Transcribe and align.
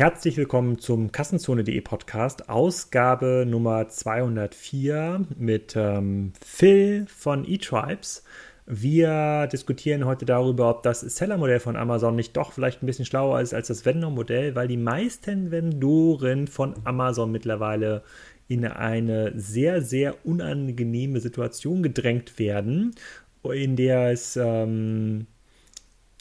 Herzlich 0.00 0.38
willkommen 0.38 0.78
zum 0.78 1.12
Kassenzone.de 1.12 1.78
Podcast, 1.82 2.48
Ausgabe 2.48 3.44
Nummer 3.46 3.86
204 3.86 5.26
mit 5.36 5.74
ähm, 5.76 6.32
Phil 6.42 7.04
von 7.06 7.44
eTribes. 7.46 8.24
Wir 8.64 9.46
diskutieren 9.52 10.06
heute 10.06 10.24
darüber, 10.24 10.70
ob 10.70 10.82
das 10.84 11.02
Seller-Modell 11.02 11.60
von 11.60 11.76
Amazon 11.76 12.16
nicht 12.16 12.34
doch 12.34 12.52
vielleicht 12.52 12.82
ein 12.82 12.86
bisschen 12.86 13.04
schlauer 13.04 13.42
ist 13.42 13.52
als 13.52 13.68
das 13.68 13.84
Vendor-Modell, 13.84 14.54
weil 14.54 14.68
die 14.68 14.78
meisten 14.78 15.50
Vendoren 15.50 16.46
von 16.46 16.76
Amazon 16.84 17.30
mittlerweile 17.30 18.02
in 18.48 18.64
eine 18.64 19.38
sehr, 19.38 19.82
sehr 19.82 20.24
unangenehme 20.24 21.20
Situation 21.20 21.82
gedrängt 21.82 22.38
werden, 22.38 22.94
in 23.42 23.76
der 23.76 24.12
es 24.12 24.38
ähm, 24.38 25.26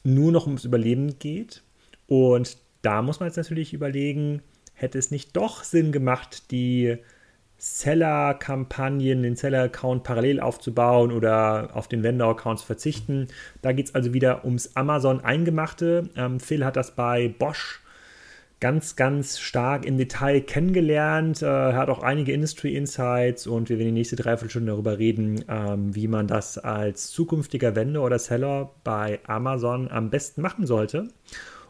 nur 0.04 0.34
noch 0.34 0.48
ums 0.48 0.66
Überleben 0.66 1.18
geht. 1.18 1.64
Und 2.08 2.58
da 2.82 3.02
muss 3.02 3.20
man 3.20 3.28
jetzt 3.28 3.38
natürlich 3.38 3.74
überlegen, 3.74 4.42
hätte 4.74 4.98
es 4.98 5.12
nicht 5.12 5.36
doch 5.36 5.64
Sinn 5.64 5.92
gemacht, 5.92 6.52
die 6.52 6.98
Seller-Kampagnen, 7.58 9.22
den 9.22 9.36
Seller-Account 9.36 10.04
parallel 10.04 10.40
aufzubauen 10.40 11.12
oder 11.12 11.72
auf 11.74 11.90
den 11.90 12.04
Vendor-Account 12.04 12.60
zu 12.60 12.66
verzichten. 12.66 13.28
Da 13.62 13.74
geht 13.74 13.88
es 13.88 13.96
also 13.96 14.14
wieder 14.14 14.46
ums 14.46 14.76
Amazon-Eingemachte. 14.78 16.10
Ähm, 16.16 16.40
Phil 16.40 16.64
hat 16.64 16.78
das 16.78 16.96
bei 16.96 17.28
Bosch 17.28 17.82
ganz, 18.62 18.96
ganz 18.96 19.40
stark 19.40 19.86
im 19.86 19.98
Detail 19.98 20.42
kennengelernt. 20.42 21.42
Er 21.42 21.72
äh, 21.72 21.74
hat 21.74 21.90
auch 21.90 22.02
einige 22.02 22.32
Industry 22.32 22.76
Insights 22.76 23.46
und 23.48 23.70
wir 23.70 23.78
werden 23.78 23.90
die 23.90 24.00
nächste 24.00 24.16
Dreiviertelstunde 24.16 24.72
darüber 24.72 24.98
reden, 24.98 25.44
ähm, 25.50 25.96
wie 25.96 26.08
man 26.08 26.28
das 26.28 26.58
als 26.58 27.12
zukünftiger 27.12 27.76
Vendor 27.76 28.06
oder 28.06 28.20
Seller 28.20 28.72
bei 28.84 29.20
Amazon 29.28 29.90
am 29.90 30.10
besten 30.10 30.42
machen 30.42 30.66
sollte. 30.66 31.10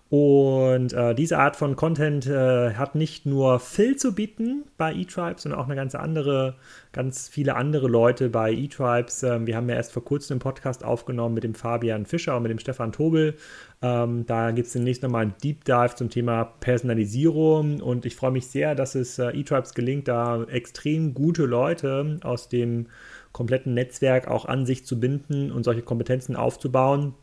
Und 0.09 0.91
äh, 0.91 1.13
diese 1.13 1.37
Art 1.37 1.55
von 1.55 1.75
Content 1.75 2.25
äh, 2.25 2.73
hat 2.73 2.95
nicht 2.95 3.27
nur 3.27 3.59
Phil 3.59 3.95
zu 3.95 4.15
bieten 4.15 4.63
bei 4.75 4.91
eTribes, 4.91 5.43
sondern 5.43 5.61
auch 5.61 5.65
eine 5.65 5.75
ganz 5.75 5.93
andere, 5.93 6.55
ganz 6.93 7.27
viele 7.29 7.55
andere 7.55 7.87
Leute 7.87 8.29
bei 8.29 8.51
eTribes. 8.51 9.21
Ähm, 9.21 9.45
wir 9.45 9.55
haben 9.55 9.69
ja 9.69 9.75
erst 9.75 9.91
vor 9.91 10.03
kurzem 10.03 10.35
einen 10.35 10.39
Podcast 10.39 10.83
aufgenommen 10.83 11.35
mit 11.35 11.43
dem 11.43 11.53
Fabian 11.53 12.07
Fischer 12.07 12.35
und 12.35 12.41
mit 12.41 12.49
dem 12.49 12.57
Stefan 12.57 12.91
Tobel. 12.91 13.35
Ähm, 13.83 14.25
da 14.25 14.49
gibt 14.49 14.65
es 14.65 14.73
demnächst 14.73 15.03
nochmal 15.03 15.21
einen 15.23 15.35
Deep 15.43 15.63
Dive 15.65 15.93
zum 15.93 16.09
Thema 16.09 16.43
Personalisierung. 16.43 17.79
Und 17.79 18.07
ich 18.07 18.15
freue 18.15 18.31
mich 18.31 18.47
sehr, 18.47 18.73
dass 18.73 18.95
es 18.95 19.19
äh, 19.19 19.27
eTribes 19.27 19.75
gelingt, 19.75 20.07
da 20.07 20.43
extrem 20.45 21.13
gute 21.13 21.45
Leute 21.45 22.19
aus 22.23 22.49
dem 22.49 22.87
kompletten 23.31 23.75
Netzwerk 23.75 24.27
auch 24.27 24.45
an 24.45 24.65
sich 24.65 24.87
zu 24.87 24.99
binden 24.99 25.51
und 25.51 25.63
solche 25.63 25.83
Kompetenzen 25.83 26.35
aufzubauen 26.35 27.13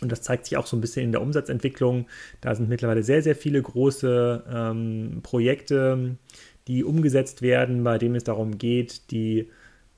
und 0.00 0.12
das 0.12 0.22
zeigt 0.22 0.46
sich 0.46 0.56
auch 0.56 0.66
so 0.66 0.76
ein 0.76 0.80
bisschen 0.80 1.04
in 1.04 1.12
der 1.12 1.22
Umsatzentwicklung. 1.22 2.06
Da 2.40 2.54
sind 2.54 2.68
mittlerweile 2.68 3.02
sehr, 3.02 3.22
sehr 3.22 3.36
viele 3.36 3.60
große 3.60 4.44
ähm, 4.52 5.20
Projekte, 5.22 6.16
die 6.68 6.84
umgesetzt 6.84 7.42
werden, 7.42 7.82
bei 7.82 7.98
denen 7.98 8.14
es 8.14 8.24
darum 8.24 8.58
geht, 8.58 9.10
die 9.10 9.48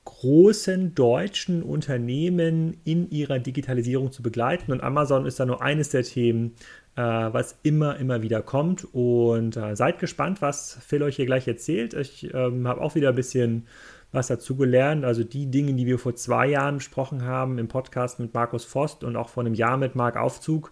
großen 0.05 0.95
deutschen 0.95 1.61
Unternehmen 1.61 2.77
in 2.83 3.09
ihrer 3.11 3.39
Digitalisierung 3.39 4.11
zu 4.11 4.23
begleiten. 4.23 4.71
Und 4.71 4.81
Amazon 4.81 5.25
ist 5.25 5.39
da 5.39 5.45
nur 5.45 5.61
eines 5.61 5.89
der 5.89 6.03
Themen, 6.03 6.55
äh, 6.95 7.01
was 7.01 7.59
immer, 7.63 7.97
immer 7.97 8.21
wieder 8.23 8.41
kommt. 8.41 8.87
Und 8.93 9.57
äh, 9.57 9.75
seid 9.75 9.99
gespannt, 9.99 10.41
was 10.41 10.77
Phil 10.85 11.03
euch 11.03 11.17
hier 11.17 11.25
gleich 11.25 11.47
erzählt. 11.47 11.93
Ich 11.93 12.33
ähm, 12.33 12.67
habe 12.67 12.81
auch 12.81 12.95
wieder 12.95 13.09
ein 13.09 13.15
bisschen 13.15 13.67
was 14.11 14.27
dazugelernt. 14.27 15.05
Also 15.05 15.23
die 15.23 15.49
Dinge, 15.49 15.73
die 15.73 15.85
wir 15.85 15.99
vor 15.99 16.15
zwei 16.15 16.47
Jahren 16.47 16.77
besprochen 16.77 17.23
haben 17.23 17.57
im 17.57 17.67
Podcast 17.67 18.19
mit 18.19 18.33
Markus 18.33 18.65
Vost 18.65 19.03
und 19.03 19.15
auch 19.15 19.29
vor 19.29 19.43
einem 19.43 19.53
Jahr 19.53 19.77
mit 19.77 19.95
Marc 19.95 20.17
Aufzug, 20.17 20.71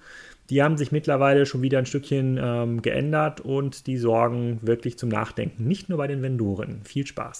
die 0.50 0.64
haben 0.64 0.78
sich 0.78 0.92
mittlerweile 0.92 1.46
schon 1.46 1.62
wieder 1.62 1.78
ein 1.78 1.86
Stückchen 1.86 2.40
ähm, 2.42 2.82
geändert 2.82 3.40
und 3.42 3.86
die 3.88 3.98
sorgen 3.98 4.60
wirklich 4.62 4.98
zum 4.98 5.10
Nachdenken. 5.10 5.68
Nicht 5.68 5.90
nur 5.90 6.00
bei 6.00 6.08
den 6.08 6.22
Vendoren. 6.22 6.82
Viel 6.84 7.06
Spaß. 7.06 7.38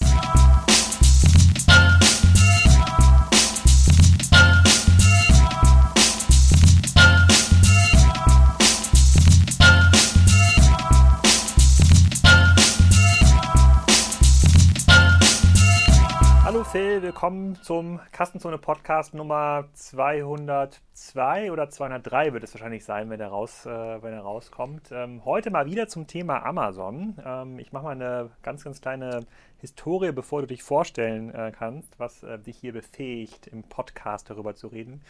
Willkommen 17.20 17.54
zum 17.56 18.00
Kassenzone 18.12 18.56
Podcast 18.56 19.12
Nummer 19.12 19.66
202 19.74 21.52
oder 21.52 21.68
203 21.68 22.32
wird 22.32 22.44
es 22.44 22.54
wahrscheinlich 22.54 22.82
sein, 22.82 23.10
wenn 23.10 23.20
er, 23.20 23.28
raus, 23.28 23.66
äh, 23.66 23.68
wenn 24.02 24.14
er 24.14 24.22
rauskommt. 24.22 24.88
Ähm, 24.90 25.22
heute 25.26 25.50
mal 25.50 25.66
wieder 25.66 25.86
zum 25.86 26.06
Thema 26.06 26.46
Amazon. 26.46 27.18
Ähm, 27.22 27.58
ich 27.58 27.72
mache 27.72 27.84
mal 27.84 27.90
eine 27.90 28.30
ganz, 28.42 28.64
ganz 28.64 28.80
kleine 28.80 29.26
Historie, 29.58 30.12
bevor 30.12 30.40
du 30.40 30.46
dich 30.46 30.62
vorstellen 30.62 31.28
äh, 31.34 31.52
kannst, 31.54 32.00
was 32.00 32.22
äh, 32.22 32.38
dich 32.38 32.56
hier 32.56 32.72
befähigt, 32.72 33.48
im 33.48 33.64
Podcast 33.64 34.30
darüber 34.30 34.54
zu 34.54 34.68
reden. 34.68 35.02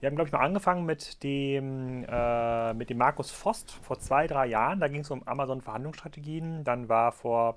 Wir 0.00 0.10
haben, 0.10 0.16
glaube 0.16 0.28
ich, 0.28 0.32
mal 0.34 0.44
angefangen 0.44 0.84
mit 0.84 1.22
dem, 1.22 2.04
äh, 2.06 2.74
mit 2.74 2.90
dem 2.90 2.98
Markus 2.98 3.30
Vost 3.30 3.70
vor 3.70 3.98
zwei, 3.98 4.26
drei 4.26 4.48
Jahren. 4.48 4.80
Da 4.80 4.88
ging 4.88 5.00
es 5.00 5.10
um 5.10 5.26
Amazon-Verhandlungsstrategien. 5.26 6.62
Dann 6.62 6.90
war 6.90 7.10
vor 7.10 7.56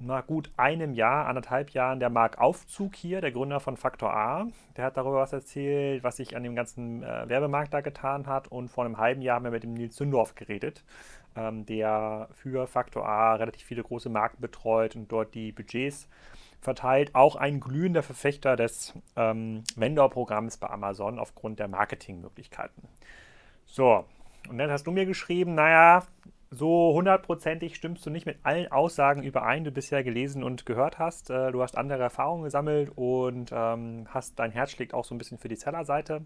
na 0.00 0.20
gut 0.20 0.50
einem 0.56 0.94
Jahr, 0.94 1.26
anderthalb 1.26 1.70
Jahren 1.70 1.98
der 1.98 2.10
Marc 2.10 2.38
Aufzug 2.38 2.94
hier, 2.94 3.20
der 3.20 3.32
Gründer 3.32 3.60
von 3.60 3.76
Faktor 3.76 4.12
A. 4.12 4.46
Der 4.76 4.84
hat 4.84 4.96
darüber 4.96 5.16
was 5.16 5.32
erzählt, 5.32 6.04
was 6.04 6.16
sich 6.16 6.36
an 6.36 6.44
dem 6.44 6.54
ganzen 6.54 7.02
äh, 7.02 7.28
Werbemarkt 7.28 7.74
da 7.74 7.80
getan 7.80 8.26
hat. 8.26 8.48
Und 8.48 8.68
vor 8.68 8.84
einem 8.84 8.98
halben 8.98 9.22
Jahr 9.22 9.36
haben 9.36 9.44
wir 9.44 9.50
mit 9.50 9.64
dem 9.64 9.74
Nils 9.74 9.96
Zündorf 9.96 10.34
geredet, 10.34 10.84
ähm, 11.36 11.66
der 11.66 12.28
für 12.32 12.66
Faktor 12.66 13.08
A 13.08 13.34
relativ 13.34 13.66
viele 13.66 13.82
große 13.82 14.08
Marken 14.08 14.40
betreut 14.40 14.94
und 14.94 15.10
dort 15.10 15.34
die 15.34 15.50
Budgets 15.50 16.08
verteilt. 16.60 17.14
Auch 17.14 17.34
ein 17.34 17.58
glühender 17.58 18.04
Verfechter 18.04 18.54
des 18.54 18.94
ähm, 19.16 19.64
Vendor-Programms 19.74 20.58
bei 20.58 20.70
Amazon 20.70 21.18
aufgrund 21.18 21.58
der 21.58 21.68
Marketingmöglichkeiten. 21.68 22.84
So, 23.66 24.04
und 24.48 24.58
dann 24.58 24.70
hast 24.70 24.86
du 24.86 24.92
mir 24.92 25.06
geschrieben, 25.06 25.54
naja, 25.54 26.04
so 26.50 26.92
hundertprozentig 26.94 27.76
stimmst 27.76 28.04
du 28.06 28.10
nicht 28.10 28.26
mit 28.26 28.38
allen 28.42 28.70
Aussagen 28.72 29.22
überein, 29.22 29.64
die 29.64 29.70
du 29.70 29.74
bisher 29.74 30.02
gelesen 30.02 30.42
und 30.42 30.64
gehört 30.64 30.98
hast. 30.98 31.30
Äh, 31.30 31.52
du 31.52 31.62
hast 31.62 31.76
andere 31.76 32.02
Erfahrungen 32.02 32.44
gesammelt 32.44 32.90
und 32.96 33.50
ähm, 33.52 34.06
hast 34.08 34.38
dein 34.38 34.50
Herz 34.50 34.70
schlägt 34.70 34.94
auch 34.94 35.04
so 35.04 35.14
ein 35.14 35.18
bisschen 35.18 35.38
für 35.38 35.48
die 35.48 35.56
Seller-Seite, 35.56 36.22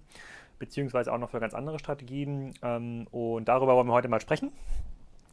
beziehungsweise 0.59 1.13
auch 1.13 1.19
noch 1.19 1.31
für 1.31 1.41
ganz 1.41 1.55
andere 1.55 1.79
Strategien. 1.79 2.55
Ähm, 2.63 3.07
und 3.11 3.47
darüber 3.47 3.75
wollen 3.75 3.89
wir 3.89 3.95
heute 3.95 4.09
mal 4.09 4.21
sprechen. 4.21 4.53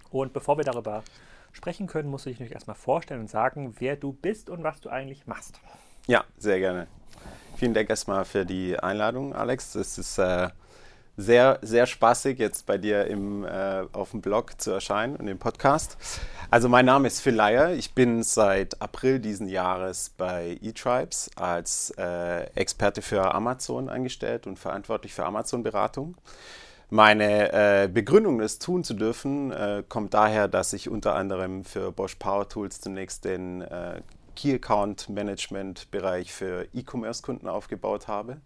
Und 0.10 0.34
bevor 0.34 0.58
wir 0.58 0.66
darüber 0.66 1.04
sprechen 1.52 1.88
können, 1.88 2.10
musst 2.10 2.26
du 2.26 2.32
dich 2.32 2.52
erstmal 2.52 2.76
vorstellen 2.76 3.22
und 3.22 3.30
sagen, 3.30 3.76
wer 3.80 3.96
du 3.96 4.14
bist 4.14 4.50
und 4.50 4.64
was 4.64 4.82
du 4.82 4.90
eigentlich 4.90 5.28
machst. 5.28 5.60
Ja, 6.08 6.24
sehr 6.38 6.60
gerne. 6.60 6.88
Vielen 7.58 7.74
Dank 7.74 7.90
erstmal 7.90 8.26
für 8.26 8.46
die 8.46 8.80
Einladung, 8.80 9.36
Alex. 9.36 9.74
Das 9.74 9.98
ist 9.98 10.18
äh, 10.18 10.50
sehr, 11.20 11.60
sehr 11.62 11.86
spaßig, 11.86 12.40
jetzt 12.40 12.66
bei 12.66 12.78
dir 12.78 13.06
im, 13.08 13.44
äh, 13.44 13.84
auf 13.92 14.12
dem 14.12 14.22
Blog 14.22 14.60
zu 14.60 14.72
erscheinen 14.72 15.16
und 15.18 15.28
im 15.28 15.38
Podcast. 15.38 15.98
Also 16.50 16.70
mein 16.70 16.86
Name 16.86 17.08
ist 17.08 17.20
Phil 17.20 17.36
Leier. 17.36 17.74
Ich 17.74 17.94
bin 17.94 18.24
seit 18.24 18.82
April 18.82 19.20
diesen 19.20 19.50
Jahres 19.50 20.12
bei 20.18 20.58
eTribes 20.62 21.30
als 21.36 21.94
äh, 21.98 22.44
Experte 22.56 23.02
für 23.02 23.34
Amazon 23.36 23.90
angestellt 23.90 24.48
und 24.48 24.58
verantwortlich 24.58 25.14
für 25.14 25.26
Amazon-Beratung. 25.26 26.16
Meine 26.90 27.52
äh, 27.52 27.88
Begründung, 27.88 28.40
das 28.40 28.58
tun 28.58 28.84
zu 28.84 28.94
dürfen, 28.94 29.52
äh, 29.52 29.84
kommt 29.88 30.14
daher, 30.14 30.48
dass 30.48 30.74
ich 30.74 30.90
unter 30.90 31.16
anderem 31.16 31.66
für 31.66 31.92
Bosch 31.92 32.16
Power 32.16 32.50
Tools 32.50 32.82
zunächst 32.82 33.26
den 33.26 33.62
äh, 33.62 34.02
Key 34.36 34.56
Account 34.56 35.10
Management 35.10 35.92
Bereich 35.92 36.34
für 36.34 36.66
E-Commerce-Kunden 36.74 37.48
aufgebaut 37.48 38.08
habe 38.08 38.38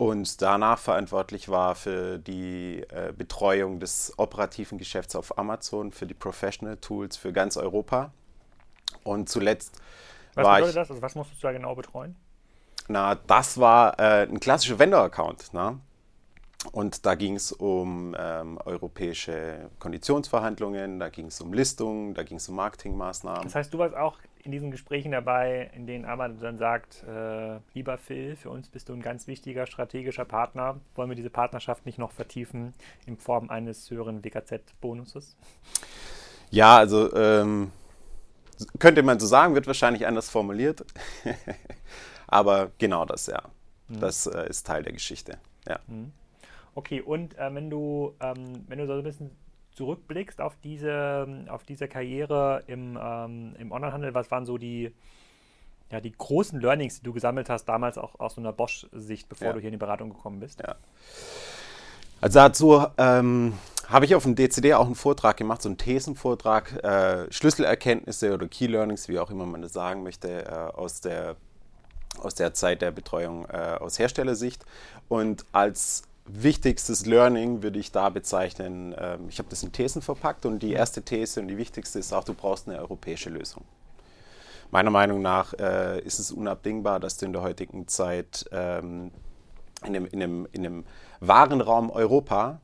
und 0.00 0.40
danach 0.40 0.78
verantwortlich 0.78 1.50
war 1.50 1.74
für 1.74 2.18
die 2.18 2.82
äh, 2.88 3.12
Betreuung 3.14 3.80
des 3.80 4.14
operativen 4.16 4.78
Geschäfts 4.78 5.14
auf 5.14 5.36
Amazon, 5.36 5.92
für 5.92 6.06
die 6.06 6.14
Professional 6.14 6.78
Tools 6.78 7.18
für 7.18 7.34
ganz 7.34 7.58
Europa. 7.58 8.10
Und 9.04 9.28
zuletzt 9.28 9.78
was 10.34 10.46
war 10.46 10.54
bedeutet 10.54 10.70
ich, 10.70 10.80
das? 10.80 10.90
Also 10.90 11.02
was 11.02 11.14
musstest 11.14 11.42
du 11.42 11.48
da 11.48 11.52
genau 11.52 11.74
betreuen? 11.74 12.16
Na, 12.88 13.14
das 13.14 13.60
war 13.60 14.00
äh, 14.00 14.22
ein 14.22 14.40
klassischer 14.40 14.78
Vendor-Account. 14.78 15.52
Ne? 15.52 15.78
Und 16.72 17.04
da 17.04 17.14
ging 17.14 17.36
es 17.36 17.52
um 17.52 18.16
ähm, 18.18 18.58
europäische 18.64 19.68
Konditionsverhandlungen, 19.80 20.98
da 20.98 21.10
ging 21.10 21.26
es 21.26 21.42
um 21.42 21.52
Listungen, 21.52 22.14
da 22.14 22.22
ging 22.22 22.38
es 22.38 22.48
um 22.48 22.56
Marketingmaßnahmen. 22.56 23.42
Das 23.42 23.54
heißt, 23.54 23.74
du 23.74 23.76
warst 23.76 23.94
auch 23.94 24.16
in 24.44 24.52
diesen 24.52 24.70
Gesprächen 24.70 25.12
dabei, 25.12 25.70
in 25.74 25.86
denen 25.86 26.04
Amazon 26.04 26.40
dann 26.40 26.58
sagt, 26.58 27.04
äh, 27.04 27.58
lieber 27.74 27.98
Phil, 27.98 28.36
für 28.36 28.50
uns 28.50 28.68
bist 28.68 28.88
du 28.88 28.92
ein 28.92 29.02
ganz 29.02 29.26
wichtiger 29.26 29.66
strategischer 29.66 30.24
Partner. 30.24 30.80
Wollen 30.94 31.08
wir 31.08 31.16
diese 31.16 31.30
Partnerschaft 31.30 31.86
nicht 31.86 31.98
noch 31.98 32.12
vertiefen 32.12 32.74
in 33.06 33.16
Form 33.16 33.50
eines 33.50 33.90
höheren 33.90 34.24
WKZ-Bonuses? 34.24 35.36
Ja, 36.50 36.76
also 36.76 37.14
ähm, 37.14 37.72
könnte 38.78 39.02
man 39.02 39.18
so 39.20 39.26
sagen, 39.26 39.54
wird 39.54 39.66
wahrscheinlich 39.66 40.06
anders 40.06 40.28
formuliert. 40.28 40.84
Aber 42.26 42.70
genau 42.78 43.04
das, 43.04 43.26
ja. 43.26 43.42
Mhm. 43.88 44.00
Das 44.00 44.26
äh, 44.26 44.48
ist 44.48 44.66
Teil 44.66 44.82
der 44.82 44.92
Geschichte. 44.92 45.38
Ja. 45.68 45.80
Mhm. 45.86 46.12
Okay, 46.74 47.00
und 47.00 47.36
äh, 47.38 47.54
wenn 47.54 47.68
du, 47.68 48.14
ähm, 48.20 48.64
wenn 48.68 48.78
du 48.78 48.86
so 48.86 48.94
ein 48.94 49.02
bisschen 49.02 49.30
zurückblickst 49.80 50.42
auf 50.42 50.58
diese, 50.62 51.46
auf 51.48 51.64
diese 51.64 51.88
Karriere 51.88 52.62
im, 52.66 52.98
ähm, 53.02 53.54
im 53.58 53.72
Onlinehandel, 53.72 54.12
was 54.12 54.30
waren 54.30 54.44
so 54.44 54.58
die, 54.58 54.94
ja, 55.90 56.02
die 56.02 56.12
großen 56.12 56.60
Learnings, 56.60 56.98
die 56.98 57.04
du 57.04 57.14
gesammelt 57.14 57.48
hast, 57.48 57.64
damals 57.64 57.96
auch 57.96 58.20
aus 58.20 58.34
so 58.34 58.42
einer 58.42 58.52
Bosch-Sicht, 58.52 59.30
bevor 59.30 59.48
ja. 59.48 59.52
du 59.54 59.60
hier 59.60 59.68
in 59.68 59.72
die 59.72 59.78
Beratung 59.78 60.10
gekommen 60.10 60.38
bist? 60.38 60.60
Ja. 60.60 60.74
Also 62.20 62.40
dazu 62.40 62.86
ähm, 62.98 63.54
habe 63.88 64.04
ich 64.04 64.14
auf 64.14 64.24
dem 64.24 64.34
DCD 64.34 64.74
auch 64.74 64.84
einen 64.84 64.96
Vortrag 64.96 65.38
gemacht, 65.38 65.62
so 65.62 65.70
einen 65.70 65.78
Thesenvortrag, 65.78 66.84
äh, 66.84 67.32
Schlüsselerkenntnisse 67.32 68.34
oder 68.34 68.48
Key 68.48 68.66
Learnings, 68.66 69.08
wie 69.08 69.18
auch 69.18 69.30
immer 69.30 69.46
man 69.46 69.62
das 69.62 69.72
sagen 69.72 70.02
möchte, 70.02 70.44
äh, 70.44 70.76
aus, 70.76 71.00
der, 71.00 71.36
aus 72.18 72.34
der 72.34 72.52
Zeit 72.52 72.82
der 72.82 72.90
Betreuung 72.90 73.46
äh, 73.46 73.78
aus 73.80 73.98
Herstellersicht. 73.98 74.62
Und 75.08 75.46
als 75.52 76.02
wichtigstes 76.32 77.06
Learning 77.06 77.62
würde 77.62 77.78
ich 77.78 77.92
da 77.92 78.08
bezeichnen, 78.08 78.94
ähm, 78.98 79.28
ich 79.28 79.38
habe 79.38 79.48
das 79.48 79.62
in 79.62 79.72
Thesen 79.72 80.02
verpackt 80.02 80.46
und 80.46 80.60
die 80.62 80.72
erste 80.72 81.02
These 81.02 81.40
und 81.40 81.48
die 81.48 81.56
wichtigste 81.58 81.98
ist 81.98 82.12
auch, 82.12 82.24
du 82.24 82.34
brauchst 82.34 82.68
eine 82.68 82.78
europäische 82.78 83.30
Lösung. 83.30 83.64
Meiner 84.70 84.90
Meinung 84.90 85.20
nach 85.20 85.52
äh, 85.54 86.00
ist 86.00 86.18
es 86.18 86.30
unabdingbar, 86.30 87.00
dass 87.00 87.16
du 87.16 87.26
in 87.26 87.32
der 87.32 87.42
heutigen 87.42 87.88
Zeit 87.88 88.48
ähm, 88.52 89.10
in, 89.84 89.96
einem, 89.96 90.06
in, 90.06 90.22
einem, 90.22 90.48
in 90.52 90.66
einem 90.66 90.84
Warenraum 91.20 91.90
Europa 91.90 92.60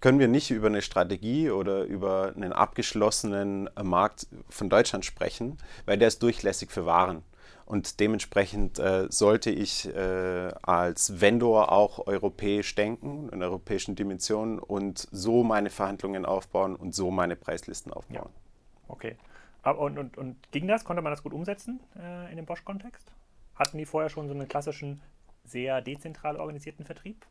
können 0.00 0.18
wir 0.18 0.28
nicht 0.28 0.50
über 0.50 0.66
eine 0.66 0.82
Strategie 0.82 1.50
oder 1.50 1.84
über 1.84 2.32
einen 2.36 2.52
abgeschlossenen 2.52 3.70
Markt 3.82 4.26
von 4.50 4.68
Deutschland 4.68 5.04
sprechen, 5.04 5.56
weil 5.86 5.96
der 5.96 6.08
ist 6.08 6.22
durchlässig 6.22 6.70
für 6.70 6.84
Waren. 6.84 7.22
Und 7.66 7.98
dementsprechend 7.98 8.78
äh, 8.78 9.06
sollte 9.10 9.50
ich 9.50 9.88
äh, 9.94 10.52
als 10.62 11.20
Vendor 11.20 11.72
auch 11.72 12.06
europäisch 12.06 12.74
denken, 12.74 13.30
in 13.30 13.42
europäischen 13.42 13.94
Dimensionen 13.94 14.58
und 14.58 15.08
so 15.10 15.42
meine 15.44 15.70
Verhandlungen 15.70 16.26
aufbauen 16.26 16.76
und 16.76 16.94
so 16.94 17.10
meine 17.10 17.36
Preislisten 17.36 17.92
aufbauen. 17.92 18.14
Ja. 18.14 18.26
Okay. 18.88 19.16
Und, 19.62 19.98
und, 19.98 20.18
und 20.18 20.52
ging 20.52 20.68
das? 20.68 20.84
Konnte 20.84 21.00
man 21.00 21.10
das 21.10 21.22
gut 21.22 21.32
umsetzen 21.32 21.80
äh, 21.98 22.30
in 22.30 22.36
dem 22.36 22.44
Bosch-Kontext? 22.44 23.10
Hatten 23.54 23.78
die 23.78 23.86
vorher 23.86 24.10
schon 24.10 24.28
so 24.28 24.34
einen 24.34 24.46
klassischen, 24.46 25.00
sehr 25.44 25.80
dezentral 25.80 26.36
organisierten 26.36 26.84
Vertrieb? 26.84 27.24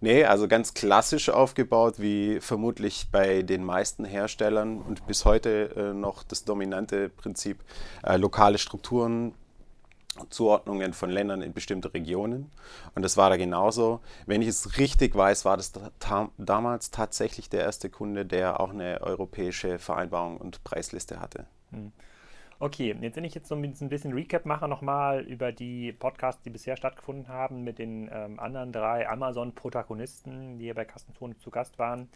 Nee, 0.00 0.24
also 0.24 0.48
ganz 0.48 0.74
klassisch 0.74 1.28
aufgebaut, 1.28 1.94
wie 1.98 2.40
vermutlich 2.40 3.08
bei 3.12 3.42
den 3.42 3.64
meisten 3.64 4.04
Herstellern 4.04 4.80
und 4.80 5.06
bis 5.06 5.24
heute 5.24 5.70
äh, 5.76 5.94
noch 5.94 6.24
das 6.24 6.44
dominante 6.44 7.08
Prinzip, 7.08 7.62
äh, 8.02 8.16
lokale 8.16 8.58
Strukturen, 8.58 9.34
Zuordnungen 10.28 10.92
von 10.92 11.08
Ländern 11.08 11.40
in 11.40 11.52
bestimmte 11.52 11.94
Regionen. 11.94 12.50
Und 12.94 13.02
das 13.02 13.16
war 13.16 13.30
da 13.30 13.36
genauso. 13.36 14.00
Wenn 14.26 14.42
ich 14.42 14.48
es 14.48 14.76
richtig 14.78 15.14
weiß, 15.14 15.44
war 15.44 15.56
das 15.56 15.72
ta 15.98 16.30
damals 16.36 16.90
tatsächlich 16.90 17.48
der 17.48 17.62
erste 17.62 17.88
Kunde, 17.88 18.26
der 18.26 18.60
auch 18.60 18.70
eine 18.70 19.00
europäische 19.00 19.78
Vereinbarung 19.78 20.36
und 20.36 20.64
Preisliste 20.64 21.20
hatte. 21.20 21.46
Hm. 21.70 21.92
Okay, 22.62 22.96
jetzt 23.00 23.16
wenn 23.16 23.24
ich 23.24 23.34
jetzt 23.34 23.48
so 23.48 23.56
ein 23.56 23.88
bisschen 23.88 24.12
Recap 24.12 24.46
mache 24.46 24.68
nochmal 24.68 25.22
über 25.22 25.50
die 25.50 25.90
Podcasts, 25.90 26.44
die 26.44 26.50
bisher 26.50 26.76
stattgefunden 26.76 27.26
haben 27.26 27.64
mit 27.64 27.80
den 27.80 28.08
ähm, 28.12 28.38
anderen 28.38 28.70
drei 28.70 29.08
Amazon-Protagonisten, 29.08 30.58
die 30.58 30.66
hier 30.66 30.74
bei 30.74 30.84
Kassenzone 30.84 31.36
zu 31.38 31.50
Gast 31.50 31.80
waren, 31.80 32.08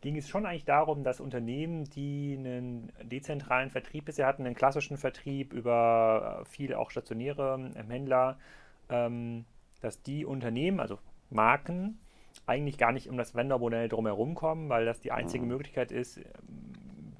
ging 0.00 0.16
es 0.16 0.28
schon 0.28 0.44
eigentlich 0.44 0.64
darum, 0.64 1.04
dass 1.04 1.20
Unternehmen, 1.20 1.84
die 1.84 2.34
einen 2.36 2.90
dezentralen 3.04 3.70
Vertrieb 3.70 4.06
bisher 4.06 4.26
hatten, 4.26 4.44
einen 4.44 4.56
klassischen 4.56 4.96
Vertrieb 4.96 5.52
über 5.52 6.40
äh, 6.40 6.44
viele 6.46 6.80
auch 6.80 6.90
stationäre 6.90 7.70
ähm, 7.76 7.88
Händler, 7.88 8.40
ähm, 8.88 9.44
dass 9.82 10.02
die 10.02 10.24
Unternehmen, 10.24 10.80
also 10.80 10.98
Marken, 11.30 12.00
eigentlich 12.44 12.76
gar 12.76 12.90
nicht 12.90 13.08
um 13.08 13.16
das 13.16 13.36
Vendor-Modell 13.36 13.88
drumherum 13.88 14.34
kommen, 14.34 14.68
weil 14.68 14.84
das 14.84 14.98
die 14.98 15.12
einzige 15.12 15.44
mhm. 15.44 15.50
Möglichkeit 15.50 15.92
ist, 15.92 16.18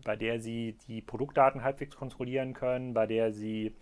bei 0.04 0.16
der 0.16 0.40
sie 0.40 0.76
die 0.88 1.00
Produktdaten 1.00 1.62
halbwegs 1.62 1.96
kontrollieren 1.96 2.54
können, 2.54 2.94
bei 2.94 3.06
der 3.06 3.32
sie 3.32 3.74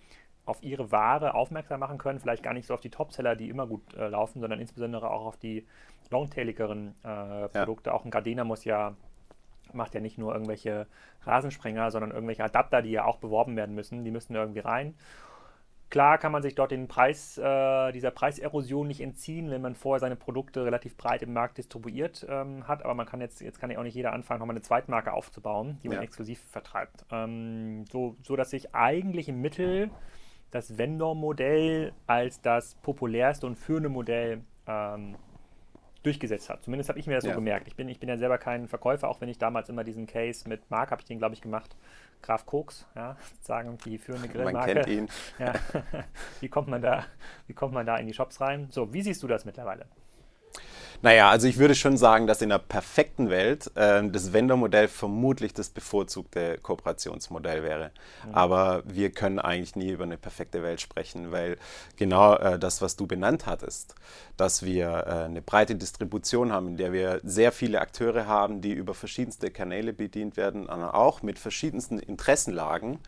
auf 0.44 0.62
ihre 0.62 0.90
Ware 0.90 1.34
aufmerksam 1.34 1.80
machen 1.80 1.98
können, 1.98 2.18
vielleicht 2.18 2.42
gar 2.42 2.54
nicht 2.54 2.66
so 2.66 2.74
auf 2.74 2.80
die 2.80 2.90
Topseller, 2.90 3.36
die 3.36 3.48
immer 3.48 3.66
gut 3.66 3.94
äh, 3.94 4.08
laufen, 4.08 4.40
sondern 4.40 4.58
insbesondere 4.58 5.10
auch 5.10 5.26
auf 5.26 5.36
die 5.36 5.66
longtailigeren 6.10 6.94
äh, 7.04 7.48
Produkte. 7.48 7.90
Ja. 7.90 7.96
Auch 7.96 8.04
ein 8.04 8.10
Gardena 8.10 8.44
muss 8.44 8.64
ja, 8.64 8.96
macht 9.72 9.94
ja 9.94 10.00
nicht 10.00 10.18
nur 10.18 10.32
irgendwelche 10.32 10.86
Rasensprenger, 11.22 11.90
sondern 11.90 12.10
irgendwelche 12.10 12.42
Adapter, 12.42 12.82
die 12.82 12.90
ja 12.90 13.04
auch 13.04 13.18
beworben 13.18 13.56
werden 13.56 13.74
müssen, 13.74 14.04
die 14.04 14.10
müssen 14.10 14.34
irgendwie 14.34 14.60
rein. 14.60 14.94
Klar 15.90 16.18
kann 16.18 16.30
man 16.30 16.42
sich 16.42 16.54
dort 16.54 16.70
den 16.70 16.86
Preis, 16.86 17.36
äh, 17.36 17.90
dieser 17.90 18.12
Preiserosion 18.12 18.86
nicht 18.86 19.00
entziehen, 19.00 19.50
wenn 19.50 19.60
man 19.60 19.74
vorher 19.74 19.98
seine 19.98 20.14
Produkte 20.14 20.64
relativ 20.64 20.96
breit 20.96 21.22
im 21.22 21.32
Markt 21.32 21.58
distribuiert 21.58 22.24
ähm, 22.28 22.68
hat, 22.68 22.84
aber 22.84 22.94
man 22.94 23.06
kann 23.06 23.20
jetzt, 23.20 23.40
jetzt 23.40 23.58
kann 23.58 23.72
ja 23.72 23.78
auch 23.78 23.82
nicht 23.82 23.96
jeder 23.96 24.12
anfangen, 24.12 24.38
nochmal 24.38 24.54
eine 24.54 24.62
Zweitmarke 24.62 25.12
aufzubauen, 25.12 25.80
die 25.82 25.88
man 25.88 25.96
ja. 25.96 26.02
exklusiv 26.02 26.40
vertreibt. 26.48 27.04
Ähm, 27.10 27.84
so, 27.90 28.16
so 28.22 28.36
dass 28.36 28.50
sich 28.50 28.72
eigentlich 28.72 29.28
im 29.28 29.40
Mittel 29.40 29.90
das 30.52 30.78
Vendor-Modell 30.78 31.92
als 32.06 32.40
das 32.40 32.76
populärste 32.76 33.46
und 33.46 33.56
führende 33.56 33.88
Modell 33.88 34.42
ähm, 34.68 35.16
durchgesetzt 36.02 36.48
hat. 36.48 36.62
Zumindest 36.62 36.88
habe 36.88 36.98
ich 36.98 37.06
mir 37.06 37.14
das 37.14 37.24
ja. 37.24 37.30
so 37.30 37.36
gemerkt. 37.36 37.68
Ich 37.68 37.76
bin, 37.76 37.88
ich 37.88 38.00
bin 38.00 38.08
ja 38.08 38.16
selber 38.16 38.38
kein 38.38 38.68
Verkäufer, 38.68 39.08
auch 39.08 39.20
wenn 39.20 39.28
ich 39.28 39.38
damals 39.38 39.68
immer 39.68 39.84
diesen 39.84 40.06
Case 40.06 40.48
mit 40.48 40.70
Mark, 40.70 40.90
habe 40.90 41.02
ich 41.02 41.06
den, 41.06 41.18
glaube 41.18 41.34
ich, 41.34 41.42
gemacht, 41.42 41.76
Graf 42.22 42.46
Koks, 42.46 42.86
ja, 42.94 43.16
sagen 43.40 43.76
die 43.84 43.98
führende 43.98 44.28
Grillmarke. 44.32 44.74
Man 44.74 44.84
kennt 44.84 44.86
ihn. 44.88 45.08
Ja. 45.38 45.54
wie, 46.40 46.48
kommt 46.48 46.68
man 46.68 46.82
da, 46.82 47.04
wie 47.46 47.54
kommt 47.54 47.74
man 47.74 47.86
da 47.86 47.96
in 47.96 48.06
die 48.06 48.14
Shops 48.14 48.40
rein? 48.40 48.68
So, 48.70 48.92
wie 48.92 49.02
siehst 49.02 49.22
du 49.22 49.26
das 49.26 49.44
mittlerweile? 49.44 49.86
Naja, 51.02 51.30
also 51.30 51.48
ich 51.48 51.56
würde 51.56 51.74
schon 51.74 51.96
sagen, 51.96 52.26
dass 52.26 52.42
in 52.42 52.50
der 52.50 52.58
perfekten 52.58 53.30
Welt 53.30 53.70
äh, 53.74 54.06
das 54.08 54.32
Vendor-Modell 54.34 54.86
vermutlich 54.88 55.54
das 55.54 55.70
bevorzugte 55.70 56.58
Kooperationsmodell 56.58 57.62
wäre. 57.62 57.90
Mhm. 58.26 58.34
Aber 58.34 58.82
wir 58.86 59.10
können 59.10 59.38
eigentlich 59.38 59.76
nie 59.76 59.90
über 59.90 60.04
eine 60.04 60.18
perfekte 60.18 60.62
Welt 60.62 60.80
sprechen, 60.80 61.32
weil 61.32 61.56
genau 61.96 62.34
äh, 62.36 62.58
das, 62.58 62.82
was 62.82 62.96
du 62.96 63.06
benannt 63.06 63.46
hattest, 63.46 63.94
dass 64.36 64.62
wir 64.62 64.88
äh, 65.06 65.24
eine 65.24 65.40
breite 65.40 65.74
Distribution 65.74 66.52
haben, 66.52 66.68
in 66.68 66.76
der 66.76 66.92
wir 66.92 67.20
sehr 67.24 67.52
viele 67.52 67.80
Akteure 67.80 68.26
haben, 68.26 68.60
die 68.60 68.72
über 68.72 68.92
verschiedenste 68.92 69.50
Kanäle 69.50 69.94
bedient 69.94 70.36
werden, 70.36 70.68
auch 70.68 71.22
mit 71.22 71.38
verschiedensten 71.38 71.98
Interessenlagen, 71.98 72.98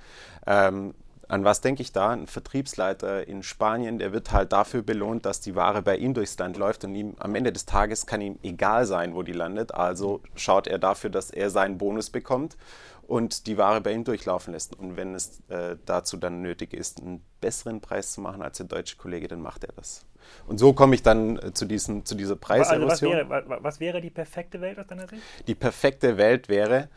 ähm, 0.46 0.94
an 1.32 1.44
was 1.44 1.62
denke 1.62 1.80
ich 1.80 1.92
da? 1.92 2.10
Ein 2.10 2.26
Vertriebsleiter 2.26 3.26
in 3.26 3.42
Spanien, 3.42 3.98
der 3.98 4.12
wird 4.12 4.32
halt 4.32 4.52
dafür 4.52 4.82
belohnt, 4.82 5.24
dass 5.24 5.40
die 5.40 5.56
Ware 5.56 5.80
bei 5.80 5.96
ihm 5.96 6.12
durchs 6.12 6.36
Land 6.36 6.58
läuft 6.58 6.84
und 6.84 6.94
ihm 6.94 7.14
am 7.20 7.34
Ende 7.34 7.52
des 7.52 7.64
Tages 7.64 8.04
kann 8.04 8.20
ihm 8.20 8.38
egal 8.42 8.84
sein, 8.84 9.14
wo 9.14 9.22
die 9.22 9.32
landet. 9.32 9.72
Also 9.72 10.20
schaut 10.34 10.66
er 10.66 10.78
dafür, 10.78 11.08
dass 11.08 11.30
er 11.30 11.48
seinen 11.48 11.78
Bonus 11.78 12.10
bekommt 12.10 12.58
und 13.06 13.46
die 13.46 13.58
Ware 13.58 13.80
bei 13.80 13.92
ihm 13.92 14.04
durchlaufen 14.04 14.52
lässt. 14.52 14.78
Und 14.78 14.96
wenn 14.96 15.14
es 15.14 15.40
äh, 15.48 15.76
dazu 15.84 16.16
dann 16.16 16.42
nötig 16.42 16.72
ist, 16.72 17.00
einen 17.00 17.22
besseren 17.40 17.80
Preis 17.80 18.12
zu 18.12 18.20
machen 18.20 18.42
als 18.42 18.58
der 18.58 18.66
deutsche 18.66 18.96
Kollege, 18.96 19.28
dann 19.28 19.40
macht 19.40 19.64
er 19.64 19.72
das. 19.74 20.04
Und 20.46 20.58
so 20.58 20.72
komme 20.72 20.94
ich 20.94 21.02
dann 21.02 21.36
äh, 21.38 21.52
zu, 21.52 21.66
diesen, 21.66 22.04
zu 22.04 22.14
dieser 22.14 22.36
Preiserosion. 22.36 22.90
Also 22.90 23.28
was, 23.28 23.48
wäre, 23.48 23.62
was 23.62 23.80
wäre 23.80 24.00
die 24.00 24.10
perfekte 24.10 24.60
Welt 24.60 24.78
aus 24.78 24.86
deiner 24.86 25.08
Sicht? 25.08 25.22
Die 25.46 25.54
perfekte 25.54 26.16
Welt 26.16 26.48
wäre, 26.48 26.88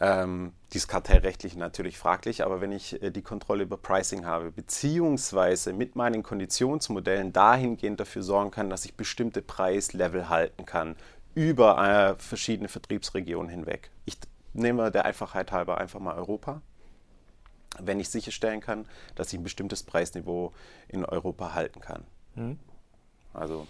ähm, 0.00 0.52
die 0.72 0.78
ist 0.78 0.88
kartellrechtlich 0.88 1.56
natürlich 1.56 1.98
fraglich, 1.98 2.44
aber 2.44 2.60
wenn 2.60 2.72
ich 2.72 3.02
äh, 3.02 3.10
die 3.10 3.22
Kontrolle 3.22 3.64
über 3.64 3.76
Pricing 3.76 4.26
habe, 4.26 4.50
beziehungsweise 4.50 5.72
mit 5.72 5.96
meinen 5.96 6.22
Konditionsmodellen 6.22 7.32
dahingehend 7.32 8.00
dafür 8.00 8.22
sorgen 8.22 8.50
kann, 8.50 8.70
dass 8.70 8.84
ich 8.84 8.94
bestimmte 8.94 9.42
Preislevel 9.42 10.28
halten 10.28 10.66
kann 10.66 10.96
über 11.34 11.78
äh, 11.78 12.14
verschiedene 12.22 12.68
Vertriebsregionen 12.68 13.50
hinweg. 13.50 13.90
Ich 14.04 14.18
nehme 14.54 14.90
der 14.90 15.04
Einfachheit 15.04 15.52
halber 15.52 15.78
einfach 15.78 16.00
mal 16.00 16.16
Europa 16.16 16.62
wenn 17.80 18.00
ich 18.00 18.08
sicherstellen 18.08 18.60
kann, 18.60 18.86
dass 19.14 19.32
ich 19.32 19.38
ein 19.38 19.42
bestimmtes 19.42 19.82
Preisniveau 19.82 20.52
in 20.88 21.04
Europa 21.04 21.54
halten 21.54 21.80
kann. 21.80 22.04
Hm. 22.34 22.58
Also, 23.32 23.66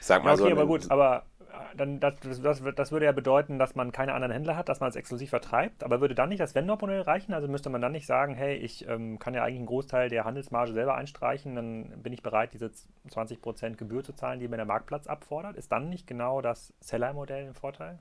sag 0.00 0.22
mal 0.22 0.30
ja, 0.30 0.44
okay, 0.44 0.54
so. 0.54 0.56
aber 0.56 0.66
gut, 0.66 0.90
aber 0.90 1.24
äh, 1.40 1.76
dann, 1.76 1.98
das, 1.98 2.14
das, 2.20 2.62
das, 2.76 2.92
würde 2.92 3.06
ja 3.06 3.12
bedeuten, 3.12 3.58
dass 3.58 3.74
man 3.74 3.90
keine 3.90 4.14
anderen 4.14 4.32
Händler 4.32 4.56
hat, 4.56 4.68
dass 4.68 4.78
man 4.78 4.88
es 4.88 4.96
exklusiv 4.96 5.30
vertreibt. 5.30 5.82
Aber 5.82 6.00
würde 6.00 6.14
dann 6.14 6.28
nicht 6.28 6.40
das 6.40 6.54
Vendor-Modell 6.54 7.02
reichen? 7.02 7.34
Also 7.34 7.48
müsste 7.48 7.68
man 7.68 7.80
dann 7.80 7.92
nicht 7.92 8.06
sagen, 8.06 8.34
hey, 8.34 8.54
ich 8.54 8.86
ähm, 8.88 9.18
kann 9.18 9.34
ja 9.34 9.42
eigentlich 9.42 9.56
einen 9.56 9.66
Großteil 9.66 10.08
der 10.08 10.24
Handelsmarge 10.24 10.72
selber 10.72 10.94
einstreichen, 10.94 11.56
dann 11.56 12.02
bin 12.02 12.12
ich 12.12 12.22
bereit, 12.22 12.52
diese 12.52 12.70
20% 13.10 13.74
Gebühr 13.74 14.04
zu 14.04 14.12
zahlen, 14.12 14.38
die 14.38 14.46
mir 14.46 14.56
der 14.56 14.66
Marktplatz 14.66 15.08
abfordert. 15.08 15.56
Ist 15.56 15.72
dann 15.72 15.88
nicht 15.88 16.06
genau 16.06 16.40
das 16.40 16.72
Seller-Modell 16.80 17.48
ein 17.48 17.54
Vorteil? 17.54 17.98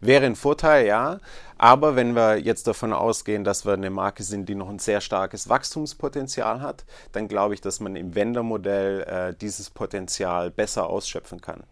Wäre 0.00 0.26
ein 0.26 0.36
Vorteil, 0.36 0.86
ja. 0.86 1.20
Aber 1.56 1.96
wenn 1.96 2.14
wir 2.14 2.38
jetzt 2.38 2.68
davon 2.68 2.92
ausgehen, 2.92 3.42
dass 3.42 3.66
wir 3.66 3.72
eine 3.72 3.90
Marke 3.90 4.22
sind, 4.22 4.48
die 4.48 4.54
noch 4.54 4.68
ein 4.68 4.78
sehr 4.78 5.00
starkes 5.00 5.48
Wachstumspotenzial 5.48 6.60
hat, 6.60 6.84
dann 7.12 7.26
glaube 7.26 7.54
ich, 7.54 7.60
dass 7.60 7.80
man 7.80 7.96
im 7.96 8.14
Vendor-Modell 8.14 9.02
äh, 9.02 9.34
dieses 9.34 9.70
Potenzial 9.70 10.52
besser 10.52 10.88
ausschöpfen 10.88 11.40
kann. 11.40 11.64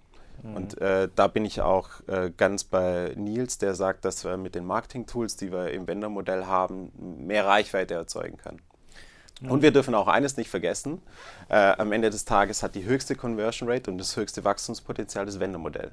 Mhm. 0.42 0.56
Und 0.56 0.80
äh, 0.80 1.08
da 1.14 1.28
bin 1.28 1.44
ich 1.44 1.60
auch 1.60 1.88
äh, 2.08 2.30
ganz 2.36 2.64
bei 2.64 3.12
Nils, 3.16 3.58
der 3.58 3.74
sagt, 3.74 4.04
dass 4.04 4.24
wir 4.24 4.36
mit 4.36 4.56
den 4.56 4.64
Marketing-Tools, 4.64 5.36
die 5.36 5.52
wir 5.52 5.70
im 5.70 5.86
Vendor-Modell 5.86 6.46
haben, 6.46 6.90
mehr 7.24 7.46
Reichweite 7.46 7.94
erzeugen 7.94 8.38
können. 8.38 8.60
Mhm. 9.40 9.50
Und 9.50 9.62
wir 9.62 9.70
dürfen 9.70 9.94
auch 9.94 10.08
eines 10.08 10.36
nicht 10.36 10.50
vergessen: 10.50 11.00
äh, 11.48 11.54
Am 11.54 11.92
Ende 11.92 12.10
des 12.10 12.24
Tages 12.24 12.62
hat 12.62 12.74
die 12.74 12.84
höchste 12.84 13.14
Conversion 13.14 13.70
Rate 13.70 13.90
und 13.90 13.98
das 13.98 14.16
höchste 14.16 14.44
Wachstumspotenzial 14.44 15.26
das 15.26 15.38
Vendor-Modell. 15.38 15.92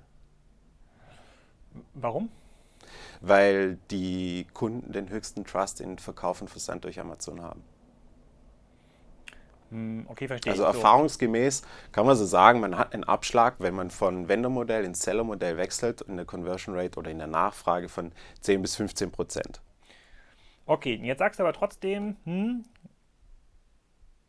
Warum? 1.93 2.29
weil 3.21 3.77
die 3.89 4.47
Kunden 4.53 4.91
den 4.91 5.09
höchsten 5.09 5.45
Trust 5.45 5.81
in 5.81 5.97
Verkauf 5.97 6.41
und 6.41 6.49
Versand 6.49 6.83
durch 6.83 6.99
Amazon 6.99 7.41
haben. 7.41 7.63
Hm, 9.69 10.05
okay, 10.07 10.27
verstehe. 10.27 10.51
Also 10.51 10.63
erfahrungsgemäß 10.63 11.63
kann 11.91 12.05
man 12.05 12.15
so 12.15 12.25
sagen, 12.25 12.59
man 12.59 12.77
hat 12.77 12.93
einen 12.93 13.05
Abschlag, 13.05 13.55
wenn 13.59 13.73
man 13.73 13.89
von 13.89 14.27
Vendor-Modell 14.27 14.83
ins 14.83 15.01
Seller-Modell 15.01 15.57
wechselt, 15.57 16.01
in 16.01 16.17
der 16.17 16.25
Conversion 16.25 16.75
Rate 16.75 16.99
oder 16.99 17.09
in 17.09 17.17
der 17.17 17.27
Nachfrage 17.27 17.89
von 17.89 18.11
10 18.41 18.61
bis 18.61 18.75
15 18.75 19.11
Prozent. 19.11 19.61
Okay, 20.65 20.99
jetzt 21.01 21.19
sagst 21.19 21.39
du 21.39 21.43
aber 21.43 21.53
trotzdem, 21.53 22.17
hm, 22.25 22.63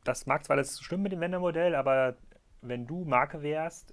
das 0.05 0.27
mag 0.27 0.45
zwar 0.45 0.57
alles 0.57 0.81
stimmen 0.81 1.03
mit 1.03 1.13
dem 1.13 1.21
Vendor-Modell, 1.21 1.75
aber 1.75 2.17
wenn 2.63 2.87
du 2.87 3.05
Marke 3.05 3.43
wärst, 3.43 3.93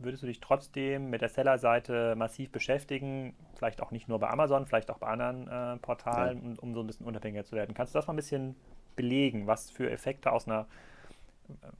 würdest 0.00 0.22
du 0.22 0.26
dich 0.26 0.40
trotzdem 0.40 1.10
mit 1.10 1.20
der 1.20 1.28
Seller-Seite 1.28 2.14
massiv 2.16 2.50
beschäftigen, 2.50 3.34
vielleicht 3.56 3.82
auch 3.82 3.90
nicht 3.90 4.08
nur 4.08 4.18
bei 4.18 4.28
Amazon, 4.28 4.66
vielleicht 4.66 4.90
auch 4.90 4.98
bei 4.98 5.08
anderen 5.08 5.48
äh, 5.48 5.76
Portalen, 5.78 6.40
um, 6.40 6.70
um 6.70 6.74
so 6.74 6.80
ein 6.80 6.86
bisschen 6.86 7.06
unabhängiger 7.06 7.44
zu 7.44 7.56
werden. 7.56 7.74
Kannst 7.74 7.94
du 7.94 7.98
das 7.98 8.06
mal 8.06 8.14
ein 8.14 8.16
bisschen 8.16 8.56
belegen, 8.96 9.46
was 9.46 9.70
für 9.70 9.90
Effekte 9.90 10.32
aus 10.32 10.46
einer, 10.46 10.66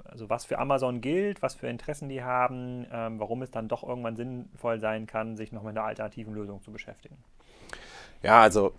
also 0.04 0.28
was 0.30 0.44
für 0.44 0.58
Amazon 0.58 1.00
gilt, 1.00 1.42
was 1.42 1.54
für 1.54 1.68
Interessen 1.68 2.08
die 2.08 2.22
haben, 2.22 2.86
ähm, 2.92 3.20
warum 3.20 3.42
es 3.42 3.50
dann 3.50 3.68
doch 3.68 3.82
irgendwann 3.82 4.16
sinnvoll 4.16 4.80
sein 4.80 5.06
kann, 5.06 5.36
sich 5.36 5.52
noch 5.52 5.62
mit 5.62 5.76
einer 5.76 5.86
alternativen 5.86 6.34
Lösung 6.34 6.62
zu 6.62 6.72
beschäftigen? 6.72 7.16
Ja, 8.22 8.42
also 8.42 8.72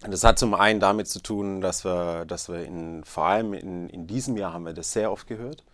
das 0.00 0.22
hat 0.24 0.38
zum 0.38 0.54
einen 0.54 0.80
damit 0.80 1.08
zu 1.08 1.20
tun, 1.20 1.60
dass 1.60 1.84
wir, 1.84 2.24
dass 2.24 2.48
wir 2.48 2.64
in, 2.64 3.04
vor 3.04 3.26
allem 3.26 3.52
in, 3.52 3.88
in 3.88 4.06
diesem 4.06 4.36
Jahr 4.36 4.52
haben 4.52 4.64
wir 4.64 4.72
das 4.72 4.92
sehr 4.92 5.10
oft 5.10 5.26
gehört, 5.26 5.64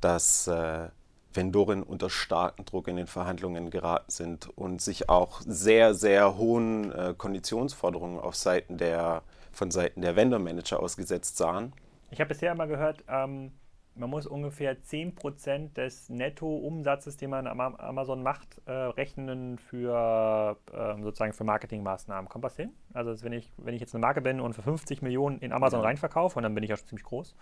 dass 0.00 0.46
äh, 0.46 0.88
Vendoren 1.34 1.82
unter 1.82 2.10
starken 2.10 2.64
Druck 2.64 2.88
in 2.88 2.96
den 2.96 3.06
Verhandlungen 3.06 3.70
geraten 3.70 4.10
sind 4.10 4.48
und 4.56 4.80
sich 4.80 5.08
auch 5.08 5.40
sehr, 5.40 5.94
sehr 5.94 6.36
hohen 6.36 6.92
äh, 6.92 7.14
Konditionsforderungen 7.16 8.18
auf 8.20 8.34
Seiten 8.34 8.78
der, 8.78 9.22
von 9.52 9.70
Seiten 9.70 10.02
der 10.02 10.16
Vendor-Manager 10.16 10.80
ausgesetzt 10.80 11.36
sahen. 11.36 11.72
Ich 12.10 12.20
habe 12.20 12.28
bisher 12.28 12.52
immer 12.52 12.66
gehört, 12.66 13.04
ähm, 13.08 13.52
man 13.94 14.08
muss 14.08 14.26
ungefähr 14.26 14.80
10% 14.80 15.74
des 15.74 16.08
Netto-Umsatzes, 16.08 17.18
den 17.18 17.30
man 17.30 17.46
am 17.46 17.60
Amazon 17.60 18.22
macht, 18.22 18.60
äh, 18.64 18.72
rechnen 18.72 19.58
für 19.58 20.56
äh, 20.72 21.02
sozusagen 21.02 21.34
für 21.34 21.44
Marketingmaßnahmen. 21.44 22.28
Kommt 22.28 22.44
das 22.44 22.56
hin? 22.56 22.70
Also 22.94 23.22
wenn 23.22 23.34
ich, 23.34 23.52
wenn 23.58 23.74
ich 23.74 23.80
jetzt 23.80 23.94
eine 23.94 24.00
Marke 24.00 24.22
bin 24.22 24.40
und 24.40 24.54
für 24.54 24.62
50 24.62 25.02
Millionen 25.02 25.38
in 25.40 25.52
Amazon 25.52 25.80
ja. 25.80 25.86
reinverkaufe, 25.86 26.38
und 26.38 26.42
dann 26.42 26.54
bin 26.54 26.64
ich 26.64 26.70
ja 26.70 26.76
schon 26.76 26.86
ziemlich 26.86 27.04
groß, 27.04 27.34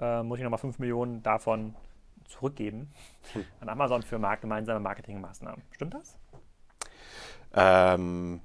äh, 0.00 0.22
muss 0.22 0.38
ich 0.38 0.44
nochmal 0.44 0.58
5 0.58 0.78
Millionen 0.78 1.22
davon 1.22 1.74
zurückgeben 2.28 2.90
hm. 3.32 3.44
an 3.60 3.68
Amazon 3.68 4.02
für 4.02 4.18
markt 4.18 4.42
gemeinsame 4.42 4.80
Marketingmaßnahmen. 4.80 5.62
Stimmt 5.72 5.94
das? 5.94 6.16
Ähm, 7.54 8.40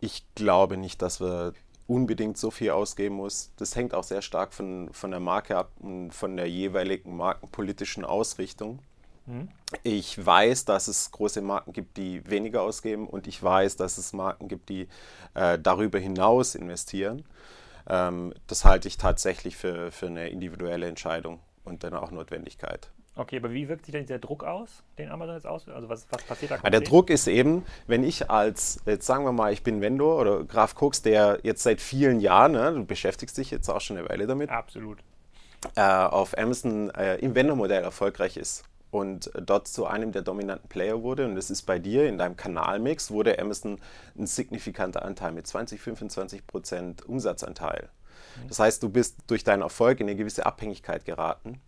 ich 0.00 0.24
glaube 0.34 0.76
nicht, 0.76 1.02
dass 1.02 1.20
wir 1.20 1.52
unbedingt 1.86 2.36
so 2.36 2.50
viel 2.50 2.70
ausgeben 2.70 3.16
muss. 3.16 3.52
Das 3.56 3.74
hängt 3.74 3.94
auch 3.94 4.04
sehr 4.04 4.22
stark 4.22 4.52
von, 4.52 4.90
von 4.92 5.10
der 5.10 5.20
Marke 5.20 5.56
ab 5.56 5.72
und 5.80 6.12
von 6.12 6.36
der 6.36 6.48
jeweiligen 6.48 7.16
markenpolitischen 7.16 8.04
Ausrichtung. 8.04 8.80
Mhm. 9.26 9.48
Ich 9.82 10.24
weiß, 10.24 10.66
dass 10.66 10.88
es 10.88 11.10
große 11.10 11.40
Marken 11.40 11.72
gibt, 11.72 11.96
die 11.96 12.28
weniger 12.28 12.62
ausgeben 12.62 13.06
und 13.08 13.26
ich 13.26 13.42
weiß, 13.42 13.76
dass 13.76 13.98
es 13.98 14.12
Marken 14.12 14.48
gibt, 14.48 14.68
die 14.68 14.88
äh, 15.34 15.58
darüber 15.58 15.98
hinaus 15.98 16.54
investieren. 16.54 17.24
Ähm, 17.88 18.34
das 18.46 18.64
halte 18.64 18.88
ich 18.88 18.98
tatsächlich 18.98 19.56
für, 19.56 19.90
für 19.90 20.06
eine 20.06 20.28
individuelle 20.28 20.86
Entscheidung 20.88 21.40
und 21.64 21.84
dann 21.84 21.94
auch 21.94 22.10
Notwendigkeit. 22.10 22.90
Okay, 23.18 23.38
aber 23.38 23.52
wie 23.52 23.68
wirkt 23.68 23.84
sich 23.84 23.92
denn 23.92 24.02
dieser 24.02 24.20
Druck 24.20 24.44
aus, 24.44 24.84
den 24.96 25.10
Amazon 25.10 25.34
jetzt 25.34 25.46
aus? 25.46 25.68
Also 25.68 25.88
was, 25.88 26.06
was 26.10 26.22
passiert 26.22 26.52
da 26.52 26.56
konkret? 26.56 26.72
Der 26.72 26.80
Druck 26.82 27.10
ist 27.10 27.26
eben, 27.26 27.66
wenn 27.88 28.04
ich 28.04 28.30
als, 28.30 28.80
jetzt 28.86 29.06
sagen 29.06 29.24
wir 29.24 29.32
mal, 29.32 29.52
ich 29.52 29.64
bin 29.64 29.80
Vendor 29.80 30.20
oder 30.20 30.44
Graf 30.44 30.80
Cooks, 30.80 31.02
der 31.02 31.40
jetzt 31.42 31.64
seit 31.64 31.80
vielen 31.80 32.20
Jahren, 32.20 32.52
ne, 32.52 32.72
du 32.72 32.84
beschäftigst 32.84 33.36
dich 33.36 33.50
jetzt 33.50 33.68
auch 33.68 33.80
schon 33.80 33.98
eine 33.98 34.08
Weile 34.08 34.28
damit. 34.28 34.50
Absolut. 34.50 34.98
Äh, 35.74 35.82
auf 35.82 36.38
Amazon 36.38 36.90
äh, 36.90 37.16
im 37.16 37.34
Vendor-Modell 37.34 37.82
erfolgreich 37.82 38.36
ist 38.36 38.62
und 38.92 39.32
dort 39.34 39.66
zu 39.66 39.86
einem 39.86 40.12
der 40.12 40.22
dominanten 40.22 40.68
Player 40.68 41.02
wurde. 41.02 41.24
Und 41.24 41.34
das 41.34 41.50
ist 41.50 41.62
bei 41.62 41.80
dir 41.80 42.08
in 42.08 42.18
deinem 42.18 42.36
Kanalmix, 42.36 43.10
wurde 43.10 43.36
Amazon 43.40 43.80
ein 44.16 44.28
signifikanter 44.28 45.04
Anteil 45.04 45.32
mit 45.32 45.44
20, 45.44 45.80
25 45.80 46.46
Prozent 46.46 47.04
Umsatzanteil. 47.04 47.88
Mhm. 48.36 48.48
Das 48.48 48.60
heißt, 48.60 48.80
du 48.80 48.88
bist 48.88 49.16
durch 49.26 49.42
deinen 49.42 49.62
Erfolg 49.62 49.98
in 49.98 50.06
eine 50.06 50.14
gewisse 50.14 50.46
Abhängigkeit 50.46 51.04
geraten 51.04 51.60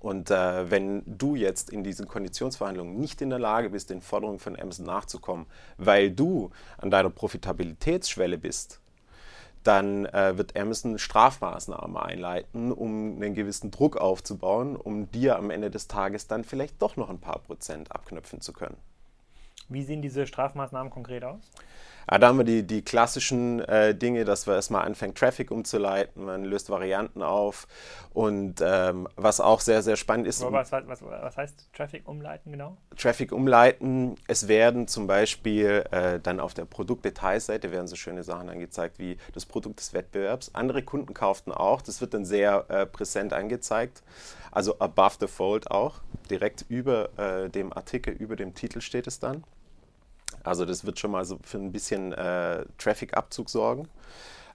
und 0.00 0.30
äh, 0.30 0.70
wenn 0.70 1.02
du 1.06 1.34
jetzt 1.34 1.70
in 1.70 1.84
diesen 1.84 2.08
Konditionsverhandlungen 2.08 2.98
nicht 2.98 3.20
in 3.20 3.30
der 3.30 3.38
Lage 3.38 3.70
bist, 3.70 3.90
den 3.90 4.00
Forderungen 4.00 4.38
von 4.38 4.58
Amazon 4.58 4.86
nachzukommen, 4.86 5.46
weil 5.76 6.10
du 6.10 6.50
an 6.78 6.90
deiner 6.90 7.10
Profitabilitätsschwelle 7.10 8.38
bist, 8.38 8.80
dann 9.62 10.06
äh, 10.06 10.38
wird 10.38 10.58
Amazon 10.58 10.98
Strafmaßnahmen 10.98 11.96
einleiten, 11.96 12.72
um 12.72 13.16
einen 13.20 13.34
gewissen 13.34 13.70
Druck 13.70 13.98
aufzubauen, 13.98 14.76
um 14.76 15.10
dir 15.10 15.36
am 15.36 15.50
Ende 15.50 15.70
des 15.70 15.86
Tages 15.86 16.26
dann 16.26 16.44
vielleicht 16.44 16.80
doch 16.80 16.96
noch 16.96 17.10
ein 17.10 17.18
paar 17.18 17.40
Prozent 17.40 17.92
abknüpfen 17.92 18.40
zu 18.40 18.54
können. 18.54 18.76
Wie 19.68 19.82
sehen 19.82 20.00
diese 20.00 20.26
Strafmaßnahmen 20.26 20.90
konkret 20.90 21.24
aus? 21.24 21.40
Ja, 22.10 22.18
da 22.18 22.28
haben 22.28 22.38
wir 22.38 22.44
die, 22.44 22.62
die 22.62 22.82
klassischen 22.82 23.60
äh, 23.60 23.94
Dinge, 23.94 24.24
dass 24.24 24.46
wir 24.46 24.54
erstmal 24.54 24.84
anfangen, 24.84 25.14
Traffic 25.14 25.50
umzuleiten, 25.50 26.24
man 26.24 26.44
löst 26.44 26.70
Varianten 26.70 27.22
auf 27.22 27.66
und 28.12 28.60
ähm, 28.62 29.08
was 29.16 29.40
auch 29.40 29.60
sehr, 29.60 29.82
sehr 29.82 29.96
spannend 29.96 30.26
ist. 30.26 30.42
Was, 30.42 30.72
was, 30.72 31.02
was, 31.02 31.36
heißt 31.36 31.68
Traffic 31.72 32.08
umleiten 32.08 32.52
genau? 32.52 32.76
Traffic 32.96 33.32
umleiten, 33.32 34.16
es 34.26 34.48
werden 34.48 34.88
zum 34.88 35.06
Beispiel 35.06 35.84
äh, 35.90 36.20
dann 36.20 36.40
auf 36.40 36.54
der 36.54 36.64
Produktdetailseite 36.64 37.70
werden 37.70 37.86
so 37.86 37.96
schöne 37.96 38.22
Sachen 38.22 38.48
angezeigt 38.48 38.98
wie 38.98 39.16
das 39.32 39.46
Produkt 39.46 39.80
des 39.80 39.94
Wettbewerbs. 39.94 40.54
Andere 40.54 40.82
Kunden 40.82 41.14
kauften 41.14 41.52
auch, 41.52 41.82
das 41.82 42.00
wird 42.00 42.14
dann 42.14 42.24
sehr 42.24 42.64
äh, 42.68 42.86
präsent 42.86 43.32
angezeigt. 43.32 44.02
Also 44.50 44.78
above 44.80 45.16
the 45.20 45.28
fold 45.28 45.70
auch, 45.70 46.00
direkt 46.28 46.64
über 46.68 47.10
äh, 47.18 47.48
dem 47.48 47.72
Artikel, 47.72 48.14
über 48.14 48.36
dem 48.36 48.54
Titel 48.54 48.80
steht 48.80 49.06
es 49.06 49.20
dann. 49.20 49.44
Also 50.42 50.64
das 50.64 50.84
wird 50.84 50.98
schon 50.98 51.10
mal 51.10 51.24
so 51.24 51.38
für 51.42 51.58
ein 51.58 51.72
bisschen 51.72 52.12
äh, 52.12 52.64
Traffic-Abzug 52.78 53.50
sorgen. 53.50 53.88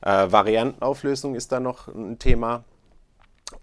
Äh, 0.01 0.32
Variantenauflösung 0.32 1.36
ist 1.36 1.51
da 1.51 1.60
noch 1.60 1.88
ein 1.88 2.20
Thema. 2.20 2.63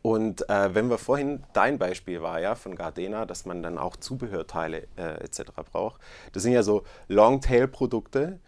Und 0.00 0.48
äh, 0.48 0.74
wenn 0.74 0.88
wir 0.90 0.98
vorhin, 0.98 1.42
dein 1.54 1.78
Beispiel 1.78 2.22
war 2.22 2.40
ja 2.40 2.54
von 2.54 2.76
Gardena, 2.76 3.26
dass 3.26 3.46
man 3.46 3.64
dann 3.64 3.78
auch 3.78 3.96
Zubehörteile 3.96 4.86
äh, 4.96 5.24
etc. 5.24 5.42
braucht. 5.72 6.00
Das 6.32 6.44
sind 6.44 6.52
ja 6.52 6.62
so 6.62 6.84
Longtail-Produkte, 7.08 8.38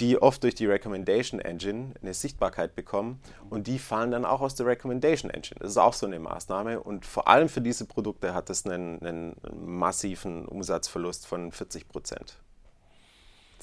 die 0.00 0.22
oft 0.22 0.42
durch 0.44 0.54
die 0.54 0.66
Recommendation 0.66 1.40
Engine 1.40 1.94
eine 2.00 2.14
Sichtbarkeit 2.14 2.76
bekommen 2.76 3.20
und 3.50 3.66
die 3.66 3.80
fallen 3.80 4.12
dann 4.12 4.24
auch 4.24 4.40
aus 4.40 4.54
der 4.54 4.66
Recommendation 4.66 5.30
Engine. 5.30 5.58
Das 5.58 5.70
ist 5.70 5.78
auch 5.78 5.94
so 5.94 6.06
eine 6.06 6.20
Maßnahme 6.20 6.80
und 6.80 7.06
vor 7.06 7.26
allem 7.26 7.48
für 7.48 7.60
diese 7.60 7.86
Produkte 7.86 8.32
hat 8.32 8.48
es 8.48 8.64
einen, 8.64 9.04
einen 9.04 9.36
massiven 9.66 10.46
Umsatzverlust 10.46 11.26
von 11.26 11.50
40 11.50 11.88
Prozent 11.88 12.38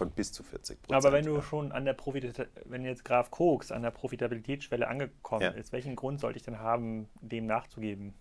von 0.01 0.09
bis 0.09 0.31
zu 0.31 0.41
40 0.41 0.81
Prozent. 0.81 1.05
Aber 1.05 1.15
wenn 1.15 1.25
du 1.25 1.41
schon 1.43 1.71
an 1.71 1.85
der 1.85 1.93
Profit 1.93 2.49
wenn 2.65 2.83
jetzt 2.83 3.05
Graf 3.05 3.29
Koks 3.29 3.71
an 3.71 3.83
der 3.83 3.91
Profitabilitätsschwelle 3.91 4.87
angekommen 4.87 5.43
ja. 5.43 5.49
ist, 5.51 5.73
welchen 5.73 5.95
Grund 5.95 6.19
sollte 6.19 6.37
ich 6.37 6.43
denn 6.43 6.57
haben, 6.57 7.07
dem 7.21 7.45
nachzugeben? 7.45 8.15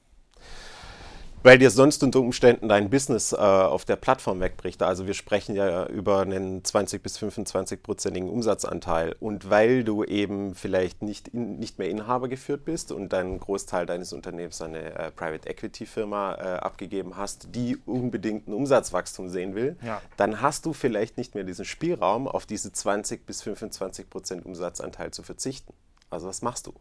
Weil 1.42 1.58
dir 1.58 1.70
sonst 1.70 2.02
unter 2.02 2.20
Umständen 2.20 2.68
dein 2.68 2.90
Business 2.90 3.32
äh, 3.32 3.36
auf 3.36 3.84
der 3.84 3.96
Plattform 3.96 4.40
wegbricht. 4.40 4.82
Also 4.82 5.06
wir 5.06 5.14
sprechen 5.14 5.54
ja 5.54 5.86
über 5.86 6.20
einen 6.20 6.64
20 6.64 7.02
bis 7.02 7.18
25-prozentigen 7.18 8.28
Umsatzanteil. 8.28 9.16
Und 9.20 9.48
weil 9.48 9.82
du 9.82 10.04
eben 10.04 10.54
vielleicht 10.54 11.02
nicht, 11.02 11.28
in, 11.28 11.58
nicht 11.58 11.78
mehr 11.78 11.88
Inhaber 11.88 12.28
geführt 12.28 12.64
bist 12.64 12.92
und 12.92 13.12
deinen 13.12 13.38
Großteil 13.38 13.86
deines 13.86 14.12
Unternehmens 14.12 14.60
an 14.60 14.74
eine 14.74 14.94
äh, 14.98 15.10
Private 15.10 15.48
Equity 15.48 15.86
Firma 15.86 16.34
äh, 16.34 16.58
abgegeben 16.58 17.16
hast, 17.16 17.48
die 17.54 17.78
unbedingt 17.86 18.46
ein 18.48 18.52
Umsatzwachstum 18.52 19.30
sehen 19.30 19.54
will, 19.54 19.76
ja. 19.82 20.02
dann 20.18 20.42
hast 20.42 20.66
du 20.66 20.74
vielleicht 20.74 21.16
nicht 21.16 21.34
mehr 21.34 21.44
diesen 21.44 21.64
Spielraum, 21.64 22.28
auf 22.28 22.44
diese 22.44 22.72
20 22.72 23.24
bis 23.24 23.42
25 23.42 24.10
Prozent 24.10 24.44
Umsatzanteil 24.44 25.10
zu 25.10 25.22
verzichten. 25.22 25.72
Also 26.10 26.28
was 26.28 26.42
machst 26.42 26.66
du? 26.66 26.74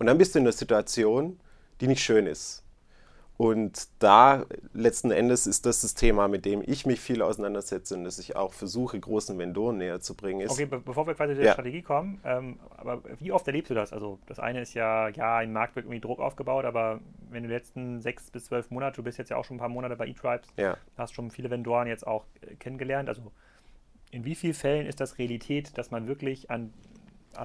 Und 0.00 0.06
dann 0.06 0.18
bist 0.18 0.34
du 0.34 0.40
in 0.40 0.44
einer 0.44 0.52
Situation, 0.52 1.38
die 1.80 1.86
nicht 1.86 2.02
schön 2.02 2.26
ist 2.26 2.64
und 3.38 3.88
da 4.00 4.46
letzten 4.74 5.12
Endes 5.12 5.46
ist 5.46 5.64
das 5.64 5.82
das 5.82 5.94
Thema, 5.94 6.26
mit 6.26 6.44
dem 6.44 6.60
ich 6.66 6.86
mich 6.86 6.98
viel 6.98 7.22
auseinandersetze 7.22 7.94
und 7.94 8.02
das 8.02 8.18
ich 8.18 8.34
auch 8.34 8.52
versuche, 8.52 8.98
großen 8.98 9.38
Vendoren 9.38 9.78
näher 9.78 10.00
zu 10.00 10.16
bringen. 10.16 10.40
Ist. 10.40 10.50
Okay, 10.50 10.66
be 10.66 10.80
bevor 10.80 11.06
wir 11.06 11.14
quasi 11.14 11.34
zu 11.34 11.36
der 11.36 11.46
ja. 11.46 11.52
Strategie 11.52 11.82
kommen, 11.82 12.20
ähm, 12.24 12.58
aber 12.76 13.00
wie 13.20 13.30
oft 13.30 13.46
erlebst 13.46 13.70
du 13.70 13.74
das? 13.74 13.92
Also 13.92 14.18
das 14.26 14.40
eine 14.40 14.60
ist 14.60 14.74
ja, 14.74 15.08
ja, 15.10 15.40
im 15.40 15.52
Markt 15.52 15.76
wird 15.76 15.86
irgendwie 15.86 16.00
Druck 16.00 16.18
aufgebaut, 16.18 16.64
aber 16.64 16.98
wenn 17.30 17.44
du 17.44 17.48
die 17.48 17.54
letzten 17.54 18.00
sechs 18.00 18.28
bis 18.28 18.46
zwölf 18.46 18.72
Monate, 18.72 18.96
du 18.96 19.04
bist 19.04 19.18
jetzt 19.18 19.28
ja 19.28 19.36
auch 19.36 19.44
schon 19.44 19.58
ein 19.58 19.60
paar 19.60 19.68
Monate 19.68 19.94
bei 19.94 20.08
eTribes, 20.08 20.48
ja. 20.56 20.76
hast 20.96 21.14
schon 21.14 21.30
viele 21.30 21.48
Vendoren 21.48 21.86
jetzt 21.86 22.08
auch 22.08 22.24
äh, 22.40 22.56
kennengelernt. 22.56 23.08
Also 23.08 23.22
in 24.10 24.24
wie 24.24 24.34
vielen 24.34 24.54
Fällen 24.54 24.88
ist 24.88 24.98
das 24.98 25.16
Realität, 25.18 25.78
dass 25.78 25.92
man 25.92 26.08
wirklich 26.08 26.50
an 26.50 26.50
an 26.50 26.72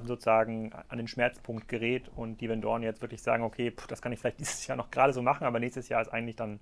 sozusagen 0.04 0.72
an 0.88 0.98
den 0.98 1.08
Schmerzpunkt 1.08 1.68
gerät 1.68 2.10
und 2.16 2.40
die 2.40 2.48
Vendoren 2.48 2.82
jetzt 2.82 3.02
wirklich 3.02 3.22
sagen, 3.22 3.44
okay, 3.44 3.70
pff, 3.70 3.86
das 3.86 4.02
kann 4.02 4.12
ich 4.12 4.20
vielleicht 4.20 4.38
dieses 4.40 4.66
Jahr 4.66 4.76
noch 4.76 4.90
gerade 4.90 5.12
so 5.12 5.22
machen, 5.22 5.44
aber 5.44 5.60
nächstes 5.60 5.88
Jahr 5.88 6.02
ist 6.02 6.08
eigentlich 6.08 6.36
dann 6.36 6.60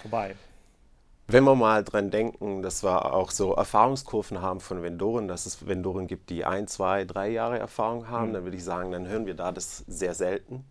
vorbei. 0.00 0.34
wenn 1.26 1.44
wir 1.44 1.54
mal 1.54 1.84
dran 1.84 2.10
denken, 2.10 2.62
dass 2.62 2.82
wir 2.82 3.14
auch 3.14 3.30
so 3.30 3.54
Erfahrungskurven 3.54 4.40
haben 4.40 4.60
von 4.60 4.82
Vendoren, 4.82 5.28
dass 5.28 5.46
es 5.46 5.66
Vendoren 5.66 6.06
gibt, 6.06 6.30
die 6.30 6.44
ein, 6.44 6.66
zwei, 6.68 7.04
drei 7.04 7.28
Jahre 7.28 7.58
Erfahrung 7.58 8.08
haben, 8.08 8.30
mhm. 8.30 8.32
dann 8.34 8.44
würde 8.44 8.56
ich 8.56 8.64
sagen, 8.64 8.92
dann 8.92 9.06
hören 9.06 9.26
wir 9.26 9.34
da 9.34 9.52
das 9.52 9.78
sehr 9.86 10.14
selten. 10.14 10.64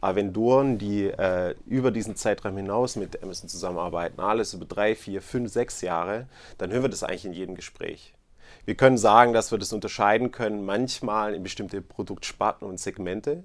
Aber 0.00 0.16
Vendoren, 0.16 0.76
die 0.76 1.06
äh, 1.06 1.54
über 1.64 1.90
diesen 1.90 2.16
Zeitraum 2.16 2.58
hinaus 2.58 2.96
mit 2.96 3.22
Amazon 3.22 3.48
zusammenarbeiten, 3.48 4.20
alles 4.20 4.52
über 4.52 4.66
drei, 4.66 4.94
vier, 4.94 5.22
fünf, 5.22 5.50
sechs 5.50 5.80
Jahre, 5.80 6.28
dann 6.58 6.70
hören 6.70 6.82
wir 6.82 6.90
das 6.90 7.04
eigentlich 7.04 7.24
in 7.24 7.32
jedem 7.32 7.54
Gespräch. 7.54 8.14
Wir 8.64 8.74
können 8.74 8.96
sagen, 8.96 9.32
dass 9.32 9.50
wir 9.50 9.58
das 9.58 9.72
unterscheiden 9.72 10.30
können, 10.30 10.64
manchmal 10.64 11.34
in 11.34 11.42
bestimmte 11.42 11.82
Produktsparten 11.82 12.66
und 12.66 12.80
Segmente, 12.80 13.44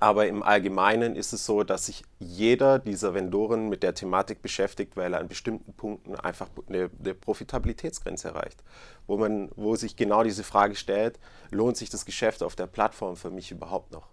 aber 0.00 0.26
im 0.26 0.42
Allgemeinen 0.42 1.14
ist 1.14 1.34
es 1.34 1.44
so, 1.44 1.62
dass 1.62 1.86
sich 1.86 2.04
jeder 2.18 2.78
dieser 2.78 3.12
Vendoren 3.12 3.68
mit 3.68 3.82
der 3.82 3.94
Thematik 3.94 4.40
beschäftigt, 4.40 4.96
weil 4.96 5.12
er 5.12 5.20
an 5.20 5.28
bestimmten 5.28 5.74
Punkten 5.74 6.14
einfach 6.16 6.48
eine, 6.68 6.90
eine, 6.98 7.14
Profitabilitätsgrenze 7.14 8.28
erreicht. 8.28 8.64
Wo, 9.06 9.18
man, 9.18 9.50
wo 9.56 9.76
sich 9.76 9.94
genau 9.94 10.24
diese 10.24 10.42
Frage 10.42 10.74
stellt, 10.74 11.20
lohnt 11.50 11.76
sich 11.76 11.90
das 11.90 12.06
Geschäft 12.06 12.42
auf 12.42 12.56
der 12.56 12.66
Plattform 12.66 13.16
für 13.16 13.30
mich 13.30 13.50
überhaupt 13.50 13.92
noch? 13.92 14.08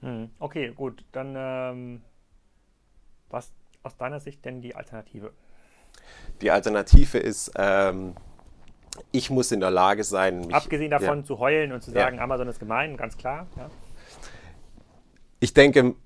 Hm, 0.00 0.30
okay, 0.38 0.72
gut. 0.72 1.04
Dann 1.10 1.34
ähm, 1.36 2.02
was 3.30 3.52
aus 3.82 3.96
deiner 3.96 4.20
Sicht 4.20 4.44
denn 4.44 4.62
die 4.62 4.76
Alternative? 4.76 5.32
Die 6.40 6.52
Alternative 6.52 7.18
ist, 7.18 7.50
ähm, 7.56 8.14
ich 9.10 9.30
muss 9.30 9.52
in 9.52 9.60
der 9.60 9.70
Lage 9.70 10.04
sein, 10.04 10.42
mich, 10.42 10.54
Abgesehen 10.54 10.90
davon 10.90 11.20
ja, 11.20 11.24
zu 11.24 11.38
heulen 11.38 11.72
und 11.72 11.82
zu 11.82 11.90
sagen, 11.90 12.16
ja. 12.16 12.22
Amazon 12.22 12.48
ist 12.48 12.60
gemein, 12.60 12.96
ganz 12.96 13.16
klar. 13.16 13.46
Ja 13.56 13.70
ich 15.42 15.52
denke, 15.52 15.96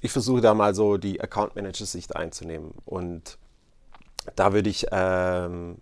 ich 0.00 0.10
versuche 0.10 0.40
da 0.40 0.54
mal 0.54 0.74
so 0.74 0.96
die 0.96 1.20
Account 1.20 1.54
Manager 1.54 1.84
Sicht 1.84 2.16
einzunehmen. 2.16 2.72
Und 2.86 3.36
da 4.36 4.54
würde 4.54 4.70
ich, 4.70 4.86
ähm, 4.90 5.76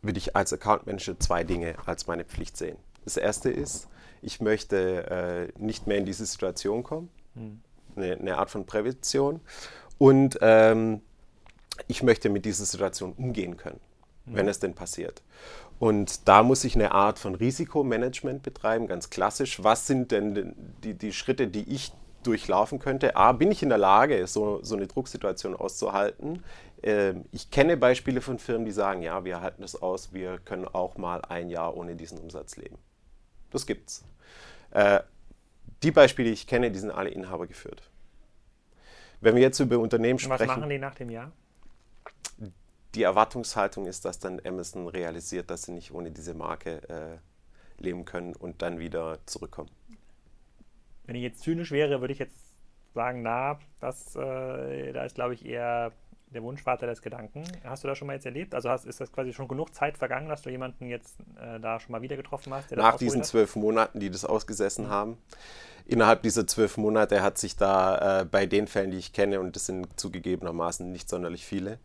würde 0.00 0.16
ich 0.16 0.34
als 0.34 0.54
Account 0.54 0.86
Manager 0.86 1.20
zwei 1.20 1.44
Dinge 1.44 1.74
als 1.84 2.06
meine 2.06 2.24
Pflicht 2.24 2.56
sehen. 2.56 2.78
Das 3.04 3.18
erste 3.18 3.50
ist, 3.50 3.88
ich 4.22 4.40
möchte 4.40 5.50
äh, 5.58 5.62
nicht 5.62 5.86
mehr 5.86 5.98
in 5.98 6.06
diese 6.06 6.24
Situation 6.24 6.82
kommen. 6.82 7.10
Hm. 7.34 7.60
Eine, 7.94 8.16
eine, 8.16 8.38
Art 8.38 8.50
von 8.50 8.64
Prävention. 8.64 9.40
Und 9.98 10.38
ähm, 10.40 11.02
ich 11.88 12.02
möchte 12.02 12.30
mit 12.30 12.46
dieser 12.46 12.64
Situation 12.64 13.12
umgehen 13.12 13.58
können, 13.58 13.80
wenn 14.32 14.48
es 14.48 14.60
denn 14.60 14.74
passiert. 14.74 15.22
Und 15.78 16.26
da 16.26 16.42
muss 16.42 16.64
ich 16.64 16.74
eine 16.74 16.92
Art 16.92 17.18
von 17.18 17.34
Risikomanagement 17.34 18.42
betreiben, 18.42 18.88
ganz 18.88 19.10
klassisch. 19.10 19.62
Was 19.62 19.86
sind 19.86 20.10
denn 20.10 20.54
die, 20.82 20.94
die 20.94 21.12
Schritte, 21.12 21.46
die 21.46 21.72
ich 21.72 21.92
durchlaufen 22.24 22.78
könnte? 22.80 23.14
A, 23.16 23.32
bin 23.32 23.52
ich 23.52 23.62
in 23.62 23.68
der 23.68 23.78
Lage, 23.78 24.26
so, 24.26 24.60
so 24.62 24.74
eine 24.74 24.88
Drucksituation 24.88 25.54
auszuhalten? 25.54 26.42
Ähm, 26.82 27.24
ich 27.30 27.50
kenne 27.50 27.76
Beispiele 27.76 28.20
von 28.20 28.38
Firmen, 28.38 28.64
die 28.64 28.72
sagen, 28.72 29.02
ja, 29.02 29.24
wir 29.24 29.40
halten 29.40 29.62
das 29.62 29.80
aus, 29.80 30.12
wir 30.12 30.38
können 30.38 30.66
auch 30.66 30.96
mal 30.96 31.22
ein 31.22 31.48
Jahr 31.48 31.76
ohne 31.76 31.94
diesen 31.94 32.18
Umsatz 32.18 32.56
leben. 32.56 32.78
Das 33.50 33.66
gibt's. 33.66 34.04
Äh, 34.72 35.00
die 35.82 35.92
Beispiele, 35.92 36.28
die 36.28 36.34
ich 36.34 36.46
kenne, 36.46 36.70
die 36.70 36.78
sind 36.78 36.90
alle 36.90 37.10
Inhaber 37.10 37.46
geführt. 37.46 37.82
Wenn 39.20 39.34
wir 39.34 39.42
jetzt 39.42 39.58
über 39.60 39.78
Unternehmen 39.78 40.18
sprechen. 40.18 40.48
Was 40.48 40.56
machen 40.56 40.68
die 40.68 40.78
nach 40.78 40.94
dem 40.94 41.10
Jahr? 41.10 41.32
Die 42.94 43.02
Erwartungshaltung 43.02 43.86
ist, 43.86 44.04
dass 44.04 44.18
dann 44.18 44.40
Amazon 44.44 44.88
realisiert, 44.88 45.50
dass 45.50 45.64
sie 45.64 45.72
nicht 45.72 45.92
ohne 45.92 46.10
diese 46.10 46.34
Marke 46.34 46.88
äh, 46.88 47.82
leben 47.82 48.04
können 48.04 48.34
und 48.34 48.62
dann 48.62 48.78
wieder 48.78 49.18
zurückkommen. 49.26 49.70
Wenn 51.04 51.16
ich 51.16 51.22
jetzt 51.22 51.40
zynisch 51.40 51.70
wäre, 51.70 52.00
würde 52.00 52.12
ich 52.12 52.18
jetzt 52.18 52.54
sagen, 52.94 53.22
na, 53.22 53.58
das, 53.80 54.16
äh, 54.16 54.92
da 54.92 55.04
ist, 55.04 55.14
glaube 55.14 55.34
ich, 55.34 55.44
eher 55.44 55.92
der 56.30 56.42
Wunschvater 56.42 56.86
des 56.86 57.02
Gedanken. 57.02 57.42
Hast 57.64 57.84
du 57.84 57.88
das 57.88 57.98
schon 57.98 58.06
mal 58.06 58.14
jetzt 58.14 58.24
erlebt? 58.26 58.54
Also 58.54 58.70
hast, 58.70 58.84
ist 58.84 59.00
das 59.00 59.10
quasi 59.12 59.32
schon 59.32 59.48
genug 59.48 59.74
Zeit 59.74 59.98
vergangen, 59.98 60.28
dass 60.28 60.42
du 60.42 60.50
jemanden 60.50 60.86
jetzt 60.88 61.18
äh, 61.40 61.58
da 61.60 61.80
schon 61.80 61.90
mal 61.92 62.02
wieder 62.02 62.16
getroffen 62.16 62.54
hast? 62.54 62.70
Nach 62.72 62.96
diesen 62.96 63.24
zwölf 63.24 63.56
Monaten, 63.56 63.98
die 64.00 64.10
das 64.10 64.24
ausgesessen 64.24 64.86
mhm. 64.86 64.90
haben. 64.90 65.18
Innerhalb 65.86 66.22
dieser 66.22 66.46
zwölf 66.46 66.76
Monate 66.76 67.22
hat 67.22 67.38
sich 67.38 67.56
da 67.56 68.20
äh, 68.20 68.26
bei 68.26 68.44
den 68.44 68.66
Fällen, 68.66 68.90
die 68.90 68.98
ich 68.98 69.14
kenne, 69.14 69.40
und 69.40 69.56
das 69.56 69.64
sind 69.64 69.88
zugegebenermaßen 69.98 70.92
nicht 70.92 71.08
sonderlich 71.08 71.46
viele, 71.46 71.78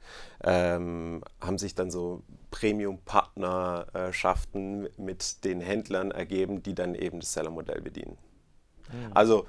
ähm, 0.43 1.23
haben 1.39 1.58
sich 1.58 1.73
dann 1.73 1.89
so 1.89 2.21
Premium-Partnerschaften 2.51 4.89
mit 4.97 5.45
den 5.45 5.62
Händlern 5.62 6.12
ergeben, 6.12 6.62
die 6.62 6.75
dann 6.75 6.95
eben 6.95 7.21
das 7.21 7.32
Seller-Modell 7.32 7.79
bedienen. 7.79 8.17
Mhm. 8.91 9.12
Also 9.13 9.45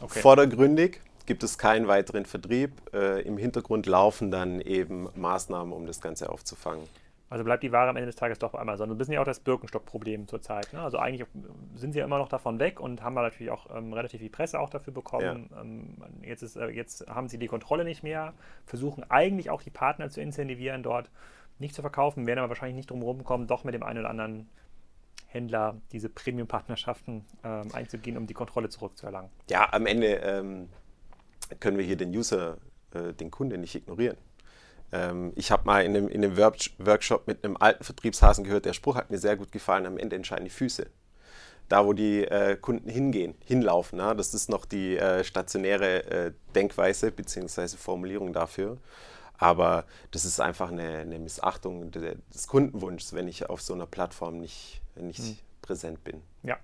okay. 0.00 0.20
vordergründig 0.20 1.02
gibt 1.32 1.44
es 1.44 1.56
keinen 1.56 1.88
weiteren 1.88 2.26
Vertrieb. 2.26 2.72
Äh, 2.92 3.22
Im 3.22 3.38
Hintergrund 3.38 3.86
laufen 3.86 4.30
dann 4.30 4.60
eben 4.60 5.08
Maßnahmen, 5.14 5.72
um 5.72 5.86
das 5.86 6.02
Ganze 6.02 6.28
aufzufangen. 6.28 6.86
Also 7.30 7.42
bleibt 7.42 7.62
die 7.62 7.72
Ware 7.72 7.88
am 7.88 7.96
Ende 7.96 8.04
des 8.04 8.16
Tages 8.16 8.38
doch 8.38 8.50
bei 8.52 8.58
Amazon. 8.58 8.90
Ein 8.90 8.98
bisschen 8.98 9.14
ja 9.14 9.22
auch 9.22 9.24
das 9.24 9.40
Birkenstock-Problem 9.40 10.28
zurzeit. 10.28 10.70
Ne? 10.74 10.82
Also 10.82 10.98
eigentlich 10.98 11.26
sind 11.74 11.92
sie 11.94 12.00
ja 12.00 12.04
immer 12.04 12.18
noch 12.18 12.28
davon 12.28 12.58
weg 12.58 12.80
und 12.80 13.02
haben 13.02 13.14
natürlich 13.14 13.50
auch 13.50 13.74
ähm, 13.74 13.94
relativ 13.94 14.20
viel 14.20 14.28
Presse 14.28 14.60
auch 14.60 14.68
dafür 14.68 14.92
bekommen. 14.92 15.48
Ja. 15.50 15.62
Ähm, 15.62 15.96
jetzt, 16.20 16.42
ist, 16.42 16.56
äh, 16.56 16.66
jetzt 16.66 17.06
haben 17.08 17.30
sie 17.30 17.38
die 17.38 17.46
Kontrolle 17.46 17.84
nicht 17.84 18.02
mehr, 18.02 18.34
versuchen 18.66 19.02
eigentlich 19.10 19.48
auch 19.48 19.62
die 19.62 19.70
Partner 19.70 20.10
zu 20.10 20.20
incentivieren, 20.20 20.82
dort 20.82 21.08
nicht 21.58 21.74
zu 21.74 21.80
verkaufen, 21.80 22.26
werden 22.26 22.40
aber 22.40 22.50
wahrscheinlich 22.50 22.76
nicht 22.76 22.90
drum 22.90 23.24
kommen, 23.24 23.46
doch 23.46 23.64
mit 23.64 23.72
dem 23.72 23.84
einen 23.84 24.00
oder 24.00 24.10
anderen 24.10 24.50
Händler 25.28 25.80
diese 25.92 26.10
Premium-Partnerschaften 26.10 27.24
ähm, 27.42 27.68
einzugehen, 27.72 28.18
um 28.18 28.26
die 28.26 28.34
Kontrolle 28.34 28.68
zurückzuerlangen. 28.68 29.30
Ja, 29.48 29.72
am 29.72 29.86
Ende 29.86 30.16
ähm, 30.16 30.68
können 31.60 31.78
wir 31.78 31.84
hier 31.84 31.96
den 31.96 32.14
User, 32.14 32.58
äh, 32.94 33.12
den 33.12 33.30
Kunden 33.30 33.60
nicht 33.60 33.74
ignorieren. 33.74 34.16
Ähm, 34.92 35.32
ich 35.36 35.50
habe 35.50 35.64
mal 35.64 35.84
in 35.84 35.96
einem, 35.96 36.08
in 36.08 36.24
einem 36.24 36.36
Workshop 36.36 37.26
mit 37.26 37.44
einem 37.44 37.56
alten 37.56 37.84
Vertriebshasen 37.84 38.44
gehört, 38.44 38.64
der 38.64 38.72
Spruch 38.72 38.96
hat 38.96 39.10
mir 39.10 39.18
sehr 39.18 39.36
gut 39.36 39.52
gefallen, 39.52 39.86
am 39.86 39.98
Ende 39.98 40.16
entscheiden 40.16 40.44
die 40.44 40.50
Füße. 40.50 40.86
Da, 41.68 41.86
wo 41.86 41.92
die 41.94 42.24
äh, 42.24 42.56
Kunden 42.56 42.90
hingehen, 42.90 43.34
hinlaufen. 43.44 43.98
Na? 43.98 44.14
Das 44.14 44.34
ist 44.34 44.50
noch 44.50 44.66
die 44.66 44.98
äh, 44.98 45.24
stationäre 45.24 46.04
äh, 46.10 46.32
Denkweise 46.54 47.10
bzw. 47.10 47.68
Formulierung 47.76 48.32
dafür. 48.32 48.76
Aber 49.38 49.86
das 50.10 50.24
ist 50.24 50.38
einfach 50.40 50.70
eine, 50.70 50.98
eine 50.98 51.18
Missachtung 51.18 51.90
des 51.90 52.46
Kundenwunschs, 52.46 53.12
wenn 53.14 53.26
ich 53.26 53.48
auf 53.48 53.62
so 53.62 53.72
einer 53.74 53.86
Plattform 53.86 54.38
nicht, 54.38 54.82
nicht 54.96 55.18
hm. 55.18 55.38
präsent 55.62 56.04
bin. 56.04 56.22
Ja, 56.42 56.58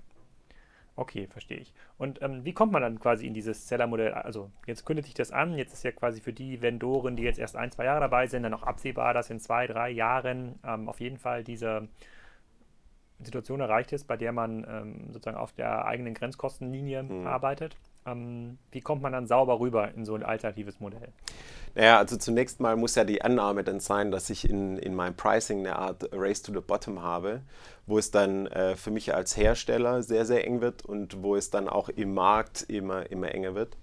Okay, 0.98 1.28
verstehe 1.28 1.58
ich. 1.58 1.72
Und 1.98 2.22
ähm, 2.22 2.44
wie 2.44 2.52
kommt 2.52 2.72
man 2.72 2.80
dann 2.80 3.00
quasi 3.00 3.26
in 3.26 3.34
dieses 3.34 3.66
Seller-Modell? 3.66 4.14
Also 4.14 4.52
jetzt 4.66 4.86
kündigt 4.86 5.06
sich 5.06 5.14
das 5.14 5.32
an, 5.32 5.58
jetzt 5.58 5.72
ist 5.72 5.82
ja 5.82 5.90
quasi 5.90 6.20
für 6.20 6.32
die 6.32 6.62
Vendoren, 6.62 7.16
die 7.16 7.24
jetzt 7.24 7.40
erst 7.40 7.56
ein, 7.56 7.72
zwei 7.72 7.84
Jahre 7.86 8.00
dabei 8.00 8.28
sind, 8.28 8.44
dann 8.44 8.54
auch 8.54 8.62
absehbar, 8.62 9.14
dass 9.14 9.30
in 9.30 9.40
zwei, 9.40 9.66
drei 9.66 9.90
Jahren 9.90 10.60
ähm, 10.64 10.88
auf 10.88 11.00
jeden 11.00 11.18
Fall 11.18 11.42
diese 11.42 11.88
Situation 13.18 13.60
erreicht 13.60 13.92
ist, 13.92 14.04
bei 14.04 14.16
der 14.16 14.32
man 14.32 14.64
ähm, 14.68 15.12
sozusagen 15.12 15.36
auf 15.36 15.52
der 15.52 15.86
eigenen 15.86 16.14
Grenzkostenlinie 16.14 17.02
mhm. 17.02 17.26
arbeitet. 17.26 17.76
Ähm, 18.10 18.58
wie 18.70 18.80
kommt 18.80 19.02
man 19.02 19.12
dann 19.12 19.26
sauber 19.26 19.60
rüber 19.60 19.92
in 19.94 20.04
so 20.04 20.14
ein 20.14 20.22
alternatives 20.22 20.80
Modell? 20.80 21.08
Naja, 21.74 21.98
also 21.98 22.16
zunächst 22.16 22.60
mal 22.60 22.76
muss 22.76 22.94
ja 22.94 23.04
die 23.04 23.22
Annahme 23.22 23.62
dann 23.64 23.80
sein, 23.80 24.10
dass 24.10 24.30
ich 24.30 24.48
in, 24.48 24.78
in 24.78 24.94
meinem 24.94 25.14
Pricing 25.14 25.60
eine 25.60 25.76
Art 25.76 26.08
Race 26.12 26.42
to 26.42 26.52
the 26.52 26.60
Bottom 26.60 27.02
habe, 27.02 27.42
wo 27.86 27.98
es 27.98 28.10
dann 28.10 28.46
äh, 28.48 28.76
für 28.76 28.90
mich 28.90 29.14
als 29.14 29.36
Hersteller 29.36 30.02
sehr, 30.02 30.24
sehr 30.24 30.46
eng 30.46 30.60
wird 30.60 30.84
und 30.84 31.22
wo 31.22 31.36
es 31.36 31.50
dann 31.50 31.68
auch 31.68 31.88
im 31.88 32.14
Markt 32.14 32.64
immer, 32.68 33.10
immer 33.10 33.32
enger 33.32 33.54
wird, 33.54 33.76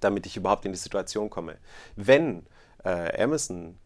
damit 0.00 0.26
ich 0.26 0.36
überhaupt 0.36 0.64
in 0.64 0.72
die 0.72 0.78
Situation 0.78 1.28
komme. 1.28 1.56
Wenn 1.96 2.46
äh, 2.84 3.22
Amazon 3.22 3.76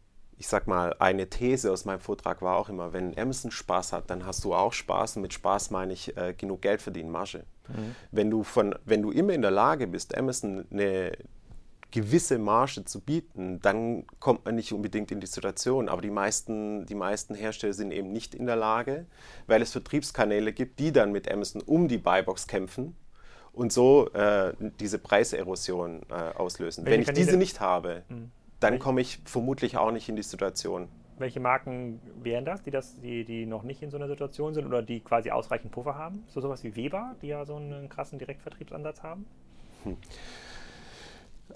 ich 0.41 0.49
sag 0.49 0.67
mal, 0.67 0.97
eine 0.99 1.29
These 1.29 1.71
aus 1.71 1.85
meinem 1.85 2.01
Vortrag 2.01 2.41
war 2.41 2.57
auch 2.57 2.71
immer, 2.71 2.95
wenn 2.95 3.17
Amazon 3.19 3.51
Spaß 3.51 3.93
hat, 3.93 4.09
dann 4.09 4.25
hast 4.25 4.43
du 4.43 4.55
auch 4.55 4.73
Spaß. 4.73 5.17
Und 5.17 5.23
mit 5.23 5.35
Spaß 5.35 5.71
meine 5.71 5.93
ich 5.93 6.17
äh, 6.17 6.33
genug 6.33 6.63
Geld 6.63 6.81
verdienen, 6.81 7.11
Marge. 7.11 7.45
Mhm. 7.69 7.95
Wenn, 8.11 8.31
du 8.31 8.43
von, 8.43 8.75
wenn 8.87 9.03
du 9.03 9.11
immer 9.11 9.35
in 9.35 9.43
der 9.43 9.51
Lage 9.51 9.87
bist, 9.87 10.17
Amazon 10.17 10.65
eine 10.71 11.13
gewisse 11.91 12.39
Marge 12.39 12.87
zu 12.87 13.03
bieten, 13.03 13.61
dann 13.61 14.07
kommt 14.19 14.47
man 14.47 14.55
nicht 14.55 14.73
unbedingt 14.73 15.11
in 15.11 15.21
die 15.21 15.27
Situation. 15.27 15.91
Aber 15.91 16.01
die 16.01 16.11
meisten, 16.11 16.87
die 16.87 16.95
meisten 16.95 17.35
Hersteller 17.35 17.75
sind 17.75 17.93
eben 17.93 18.11
nicht 18.11 18.35
in 18.35 18.47
der 18.47 18.57
Lage, 18.57 19.05
weil 19.47 19.61
es 19.61 19.73
Vertriebskanäle 19.73 20.55
gibt, 20.55 20.79
die 20.79 20.91
dann 20.91 21.13
mit 21.13 21.31
Amazon 21.31 21.61
um 21.61 21.87
die 21.87 21.99
Buybox 21.99 22.47
kämpfen 22.47 22.97
und 23.53 23.75
so 23.75 24.09
äh, 24.15 24.55
diese 24.81 24.99
Preiserosion 24.99 26.01
äh, 26.09 26.15
auslösen. 26.15 26.87
Welche 26.87 26.95
Wenn 26.95 27.03
ich 27.03 27.13
diese 27.13 27.37
nicht 27.37 27.61
habe, 27.61 28.05
mhm 28.09 28.31
dann 28.61 28.79
komme 28.79 29.01
ich 29.01 29.19
vermutlich 29.25 29.77
auch 29.77 29.91
nicht 29.91 30.09
in 30.09 30.17
die 30.17 30.23
Situation. 30.23 30.89
Welche 31.19 31.41
Marken 31.41 32.01
wären 32.23 32.45
das, 32.45 32.63
die, 32.63 32.71
das 32.71 32.99
die, 33.01 33.25
die 33.25 33.45
noch 33.45 33.63
nicht 33.63 33.83
in 33.83 33.91
so 33.91 33.97
einer 33.97 34.09
Situation 34.09 34.55
sind 34.55 34.67
oder 34.67 34.83
die 34.83 35.01
quasi 35.01 35.31
ausreichend 35.31 35.73
Puffer 35.73 35.97
haben? 35.97 36.25
So 36.29 36.41
sowas 36.41 36.65
wie 36.65 36.77
Weber, 36.77 37.15
die 37.21 37.29
ja 37.29 37.45
so 37.45 37.57
einen 37.57 37.89
krassen 37.89 38.19
Direktvertriebsansatz 38.19 39.03
haben? 39.03 39.27
Hm. 39.85 39.97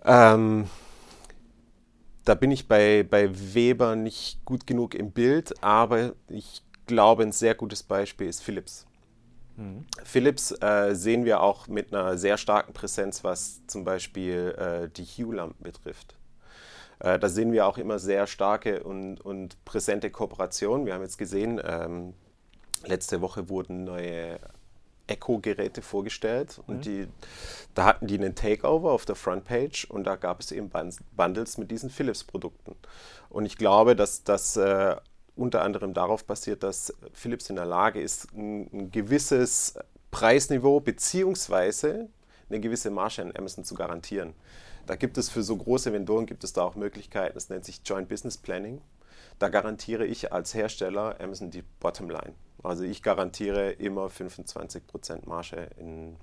Ähm, 0.04 0.68
da 2.24 2.34
bin 2.34 2.50
ich 2.50 2.68
bei, 2.68 3.04
bei 3.08 3.30
Weber 3.54 3.96
nicht 3.96 4.44
gut 4.44 4.66
genug 4.66 4.94
im 4.94 5.12
Bild, 5.12 5.62
aber 5.62 6.12
ich 6.28 6.62
glaube, 6.86 7.22
ein 7.22 7.32
sehr 7.32 7.54
gutes 7.54 7.82
Beispiel 7.82 8.28
ist 8.28 8.42
Philips. 8.42 8.86
Mhm. 9.56 9.86
Philips 10.04 10.50
äh, 10.62 10.94
sehen 10.94 11.24
wir 11.24 11.40
auch 11.40 11.68
mit 11.68 11.94
einer 11.94 12.18
sehr 12.18 12.38
starken 12.38 12.72
Präsenz, 12.72 13.24
was 13.24 13.64
zum 13.66 13.84
Beispiel 13.84 14.54
äh, 14.58 14.88
die 14.88 15.04
Hue-Lampen 15.04 15.62
betrifft. 15.62 16.16
Äh, 17.04 17.18
da 17.18 17.28
sehen 17.28 17.52
wir 17.52 17.66
auch 17.66 17.76
immer 17.76 17.98
sehr 17.98 18.26
starke 18.26 18.82
und, 18.82 19.20
und 19.20 19.62
präsente 19.66 20.10
Kooperationen. 20.10 20.86
Wir 20.86 20.94
haben 20.94 21.02
jetzt 21.02 21.18
gesehen, 21.18 21.60
ähm, 21.62 22.14
letzte 22.86 23.20
Woche 23.20 23.50
wurden 23.50 23.84
neue 23.84 24.40
Echo-Geräte 25.06 25.82
vorgestellt 25.82 26.62
und 26.66 26.78
mhm. 26.78 26.80
die, 26.80 27.08
da 27.74 27.84
hatten 27.84 28.06
die 28.06 28.16
einen 28.16 28.34
Takeover 28.34 28.92
auf 28.92 29.04
der 29.04 29.16
Frontpage 29.16 29.84
und 29.84 30.04
da 30.04 30.16
gab 30.16 30.40
es 30.40 30.50
eben 30.50 30.70
Bundles 31.14 31.58
mit 31.58 31.70
diesen 31.70 31.90
Philips-Produkten. 31.90 32.74
Und 33.28 33.44
ich 33.44 33.58
glaube, 33.58 33.94
dass 33.96 34.24
das 34.24 34.56
äh, 34.56 34.96
unter 35.36 35.60
anderem 35.60 35.92
darauf 35.92 36.24
basiert, 36.24 36.62
dass 36.62 36.94
Philips 37.12 37.50
in 37.50 37.56
der 37.56 37.66
Lage 37.66 38.00
ist, 38.00 38.32
ein, 38.32 38.70
ein 38.72 38.90
gewisses 38.90 39.74
Preisniveau 40.10 40.80
beziehungsweise 40.80 42.08
eine 42.48 42.60
gewisse 42.60 42.90
Marge 42.90 43.20
an 43.20 43.32
Amazon 43.36 43.64
zu 43.64 43.74
garantieren. 43.74 44.32
Da 44.86 44.96
gibt 44.96 45.16
es 45.18 45.30
für 45.30 45.42
so 45.42 45.56
große 45.56 45.92
Vendoren 45.92 46.26
gibt 46.26 46.44
es 46.44 46.52
da 46.52 46.62
auch 46.62 46.74
Möglichkeiten, 46.74 47.34
das 47.34 47.48
nennt 47.48 47.64
sich 47.64 47.80
Joint 47.84 48.08
Business 48.08 48.36
Planning. 48.36 48.80
Da 49.38 49.48
garantiere 49.48 50.06
ich 50.06 50.32
als 50.32 50.54
Hersteller 50.54 51.20
Amazon 51.20 51.50
die 51.50 51.62
Bottomline. 51.80 52.34
Also 52.62 52.84
ich 52.84 53.02
garantiere 53.02 53.72
immer 53.72 54.06
25% 54.06 55.28
Marge 55.28 55.70
in, 55.78 56.16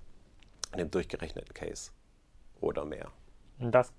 in 0.71 0.77
dem 0.77 0.91
durchgerechneten 0.91 1.53
Case 1.53 1.91
oder 2.61 2.85
mehr. 2.85 3.11
Und 3.59 3.71
das, 3.73 3.91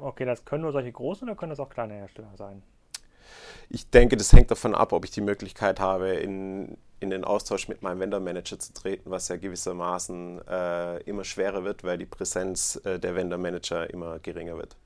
okay, 0.00 0.24
das 0.24 0.44
können 0.44 0.62
nur 0.62 0.72
solche 0.72 0.92
großen 0.92 1.28
oder 1.28 1.36
können 1.36 1.50
das 1.50 1.60
auch 1.60 1.70
kleine 1.70 1.94
Hersteller 1.94 2.32
sein? 2.36 2.62
Ich 3.68 3.90
denke, 3.90 4.16
das 4.16 4.32
hängt 4.32 4.50
davon 4.50 4.74
ab, 4.74 4.92
ob 4.92 5.04
ich 5.04 5.10
die 5.10 5.20
Möglichkeit 5.20 5.80
habe, 5.80 6.14
in, 6.14 6.78
in 7.00 7.10
den 7.10 7.24
Austausch 7.24 7.68
mit 7.68 7.82
meinem 7.82 8.00
Vendor-Manager 8.00 8.58
zu 8.58 8.72
treten, 8.72 9.10
was 9.10 9.28
ja 9.28 9.36
gewissermaßen 9.36 10.40
äh, 10.48 10.98
immer 11.02 11.24
schwerer 11.24 11.64
wird, 11.64 11.84
weil 11.84 11.98
die 11.98 12.06
Präsenz 12.06 12.80
äh, 12.84 12.98
der 12.98 13.14
Vendor-Manager 13.14 13.90
immer 13.90 14.18
geringer 14.18 14.56
wird 14.56 14.76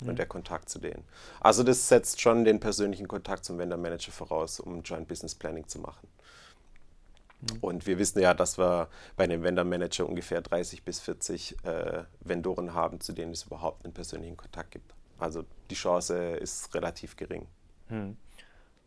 mhm. 0.00 0.10
und 0.10 0.18
der 0.18 0.26
Kontakt 0.26 0.68
zu 0.68 0.78
denen. 0.78 1.04
Also 1.40 1.62
das 1.62 1.88
setzt 1.88 2.20
schon 2.20 2.44
den 2.44 2.60
persönlichen 2.60 3.08
Kontakt 3.08 3.44
zum 3.44 3.58
Vendor-Manager 3.58 4.12
voraus, 4.12 4.60
um 4.60 4.82
Joint 4.82 5.08
Business 5.08 5.34
Planning 5.34 5.66
zu 5.66 5.78
machen. 5.78 6.08
Mhm. 7.40 7.58
Und 7.60 7.86
wir 7.86 7.98
wissen 7.98 8.20
ja, 8.20 8.34
dass 8.34 8.58
wir 8.58 8.88
bei 9.16 9.24
einem 9.24 9.42
Vendor-Manager 9.42 10.08
ungefähr 10.08 10.40
30 10.40 10.82
bis 10.84 11.00
40 11.00 11.64
äh, 11.64 12.04
Vendoren 12.20 12.74
haben, 12.74 13.00
zu 13.00 13.12
denen 13.12 13.32
es 13.32 13.44
überhaupt 13.44 13.84
einen 13.84 13.94
persönlichen 13.94 14.36
Kontakt 14.36 14.72
gibt. 14.72 14.94
Also 15.18 15.44
die 15.70 15.74
Chance 15.74 16.36
ist 16.36 16.74
relativ 16.74 17.16
gering. 17.16 17.46
Mhm. 17.88 18.16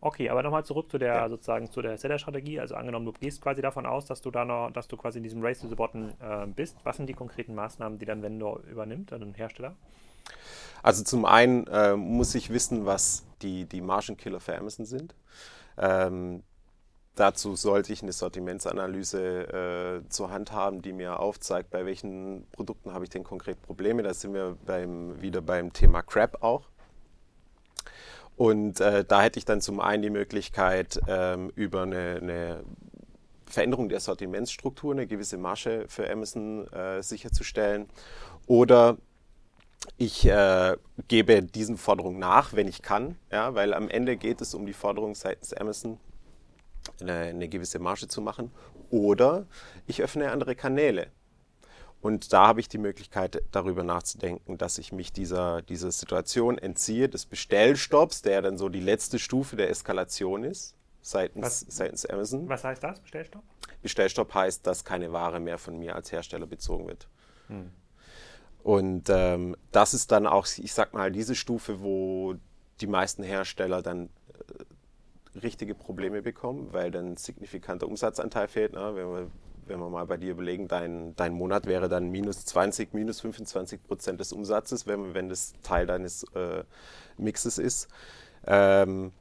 Okay, 0.04 0.30
aber 0.30 0.42
nochmal 0.42 0.66
zurück 0.66 0.90
zu 0.90 0.98
der 0.98 1.14
ja. 1.14 1.30
sozusagen 1.30 1.70
zu 1.70 1.84
der 1.84 1.96
Seller-Strategie. 1.96 2.60
Also 2.60 2.74
angenommen, 2.74 3.06
du 3.06 3.12
gehst 3.12 3.40
quasi 3.40 3.62
davon 3.62 3.86
aus, 3.86 4.06
dass 4.06 4.22
du 4.22 4.32
da 4.32 4.44
noch, 4.44 4.72
dass 4.72 4.88
du 4.88 4.98
quasi 4.98 5.20
in 5.20 5.24
diesem 5.24 5.44
Race 5.44 5.60
to 5.60 5.68
the 5.68 5.76
Bottom 5.76 6.10
äh, 6.20 6.48
bist. 6.48 6.78
Was 6.84 6.98
sind 6.98 7.08
die 7.08 7.14
konkreten 7.14 7.54
Maßnahmen, 7.54 8.00
die 8.00 8.06
dann 8.06 8.24
Vendor 8.24 8.62
übernimmt, 8.64 9.14
also 9.14 9.24
ein 9.26 9.36
Hersteller? 9.36 9.76
Also 10.82 11.04
zum 11.04 11.26
einen 11.26 11.68
äh, 11.68 11.96
muss 11.96 12.34
ich 12.34 12.50
wissen, 12.50 12.88
was 12.88 13.26
die, 13.44 13.66
die 13.66 13.82
Margenkiller 13.82 14.40
für 14.40 14.58
Amazon 14.58 14.88
sind. 14.88 15.14
Ähm, 15.78 16.42
dazu 17.14 17.56
sollte 17.56 17.94
ich 17.94 18.02
eine 18.02 18.12
Sortimentsanalyse 18.12 20.02
äh, 20.04 20.10
zur 20.10 20.32
Hand 20.32 20.52
haben, 20.52 20.82
die 20.82 20.94
mir 20.94 21.20
aufzeigt, 21.20 21.70
bei 21.70 21.86
welchen 21.86 22.48
Produkten 22.52 22.92
habe 22.92 23.04
ich 23.04 23.12
denn 23.12 23.24
konkret 23.24 23.62
Probleme. 23.62 24.02
Da 24.02 24.16
sind 24.16 24.34
wir 24.34 24.58
beim, 24.66 25.22
wieder 25.22 25.42
beim 25.42 25.72
Thema 25.74 26.02
Crap 26.02 26.42
auch. 26.42 26.72
Und 28.42 28.82
äh, 28.82 29.06
da 29.06 29.22
hätte 29.22 29.38
ich 29.38 29.46
dann 29.46 29.62
zum 29.62 29.80
einen 29.80 30.02
die 30.02 30.10
Möglichkeit, 30.10 31.00
ähm, 31.08 31.52
über 31.54 31.84
eine, 31.84 32.18
eine, 32.20 32.64
Veränderung 33.46 33.88
der 33.88 34.00
Sortimentsstruktur 34.00 34.94
eine 34.94 35.06
gewisse 35.06 35.38
Masche 35.38 35.86
für 35.88 36.10
Amazon 36.10 36.66
äh, 36.74 37.04
sicherzustellen. 37.04 37.88
Oder 38.48 38.98
ich 39.98 40.26
äh, 40.26 40.76
gebe 41.08 41.44
diesen 41.44 41.78
Forderungen 41.78 42.18
nach, 42.18 42.54
wenn 42.54 42.68
ich 42.68 42.82
kann, 42.82 43.16
ja, 43.32 43.54
weil 43.54 43.76
am 43.76 43.90
Ende 43.90 44.18
geht 44.18 44.42
es 44.42 44.56
um 44.56 44.66
die 44.66 44.74
Forderung 44.74 45.14
seitens 45.14 45.54
Amazon, 45.54 46.00
eine, 47.00 47.14
eine 47.14 47.48
gewisse 47.48 47.78
Marge 47.78 48.08
zu 48.08 48.22
machen. 48.22 48.50
Oder 48.90 49.46
ich 49.86 50.02
öffne 50.02 50.32
andere 50.32 50.56
Kanäle. 50.56 51.12
Und 52.02 52.34
da 52.34 52.48
habe 52.48 52.60
ich 52.60 52.68
die 52.68 52.80
Möglichkeit, 52.80 53.44
darüber 53.52 53.84
nachzudenken, 53.84 54.58
dass 54.58 54.80
ich 54.80 54.92
mich 54.92 55.14
dieser, 55.14 55.62
dieser 55.62 55.92
Situation 55.92 56.58
entziehe, 56.58 57.08
des 57.08 57.28
Bestellstopps, 57.28 58.24
der 58.24 58.42
dann 58.42 58.58
so 58.58 58.70
die 58.70 58.80
letzte 58.80 59.20
Stufe 59.20 59.56
der 59.56 59.70
Eskalation 59.70 60.44
ist, 60.44 60.76
seitens, 61.02 61.46
was, 61.46 61.60
seitens 61.70 62.06
Amazon. 62.08 62.50
Was 62.50 62.64
heißt 62.64 62.84
das, 62.84 63.00
Bestellstopp? 63.00 63.44
Bestellstopp 63.84 64.34
heißt, 64.34 64.66
dass 64.66 64.84
keine 64.84 65.14
Ware 65.14 65.40
mehr 65.40 65.60
von 65.60 65.78
mir 65.78 65.96
als 65.96 66.12
Hersteller 66.12 66.48
bezogen 66.48 66.88
wird. 66.88 67.08
Hm. 67.48 67.72
Und 68.64 69.10
ähm, 69.10 69.56
das 69.72 69.94
ist 69.94 70.12
dann 70.12 70.26
auch, 70.26 70.48
ich 70.58 70.74
sag 70.74 70.94
mal, 70.94 71.12
diese 71.12 71.36
Stufe, 71.36 71.82
wo 71.82 72.36
die 72.80 72.88
meisten 72.88 73.24
Hersteller 73.24 73.82
dann 73.82 74.10
äh, 75.36 75.40
richtige 75.40 75.76
Probleme 75.76 76.22
bekommen, 76.22 76.70
weil 76.72 76.92
dann 76.92 77.18
signifikanter 77.18 77.88
Umsatzanteil 77.88 78.48
fehlt. 78.48 78.74
Ne? 78.74 78.96
Wenn 78.96 79.08
wir 79.08 79.32
wenn 79.66 79.80
wir 79.80 79.90
mal 79.90 80.06
bei 80.06 80.18
dir 80.18 80.32
überlegen, 80.32 80.68
dein, 80.68 81.16
dein 81.16 81.34
Monat 81.34 81.66
wäre 81.66 81.90
dann 81.90 82.10
minus 82.10 82.46
20, 82.46 82.94
minus 82.94 83.22
25 83.22 83.84
Prozent 83.84 84.20
des 84.20 84.34
Umsatzes, 84.34 84.88
wenn, 84.88 85.14
wenn 85.14 85.30
das 85.30 85.54
Teil 85.64 85.86
deines 85.86 86.24
äh, 86.36 86.64
Mixes 87.18 87.58
ist. 87.58 87.88
Ähm, 88.46 89.12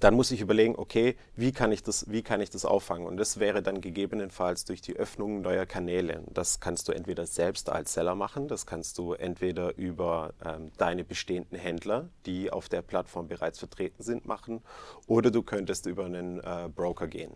dann 0.00 0.14
muss 0.14 0.30
ich 0.30 0.40
überlegen, 0.40 0.74
okay, 0.76 1.16
wie 1.36 1.52
kann 1.52 1.72
ich 1.72 1.82
das, 1.82 2.10
wie 2.10 2.22
kann 2.22 2.40
ich 2.40 2.50
das 2.50 2.64
auffangen? 2.64 3.06
Und 3.06 3.16
das 3.16 3.38
wäre 3.38 3.62
dann 3.62 3.80
gegebenenfalls 3.80 4.64
durch 4.64 4.80
die 4.80 4.96
Öffnung 4.96 5.40
neuer 5.40 5.66
Kanäle. 5.66 6.24
Das 6.32 6.60
kannst 6.60 6.88
du 6.88 6.92
entweder 6.92 7.26
selbst 7.26 7.70
als 7.70 7.94
Seller 7.94 8.14
machen, 8.14 8.48
das 8.48 8.66
kannst 8.66 8.98
du 8.98 9.12
entweder 9.12 9.76
über 9.76 10.34
ähm, 10.44 10.70
deine 10.78 11.04
bestehenden 11.04 11.58
Händler, 11.58 12.08
die 12.26 12.50
auf 12.50 12.68
der 12.68 12.82
Plattform 12.82 13.28
bereits 13.28 13.58
vertreten 13.58 14.02
sind, 14.02 14.26
machen, 14.26 14.62
oder 15.06 15.30
du 15.30 15.42
könntest 15.42 15.86
über 15.86 16.04
einen 16.06 16.40
äh, 16.40 16.68
Broker 16.74 17.06
gehen. 17.06 17.32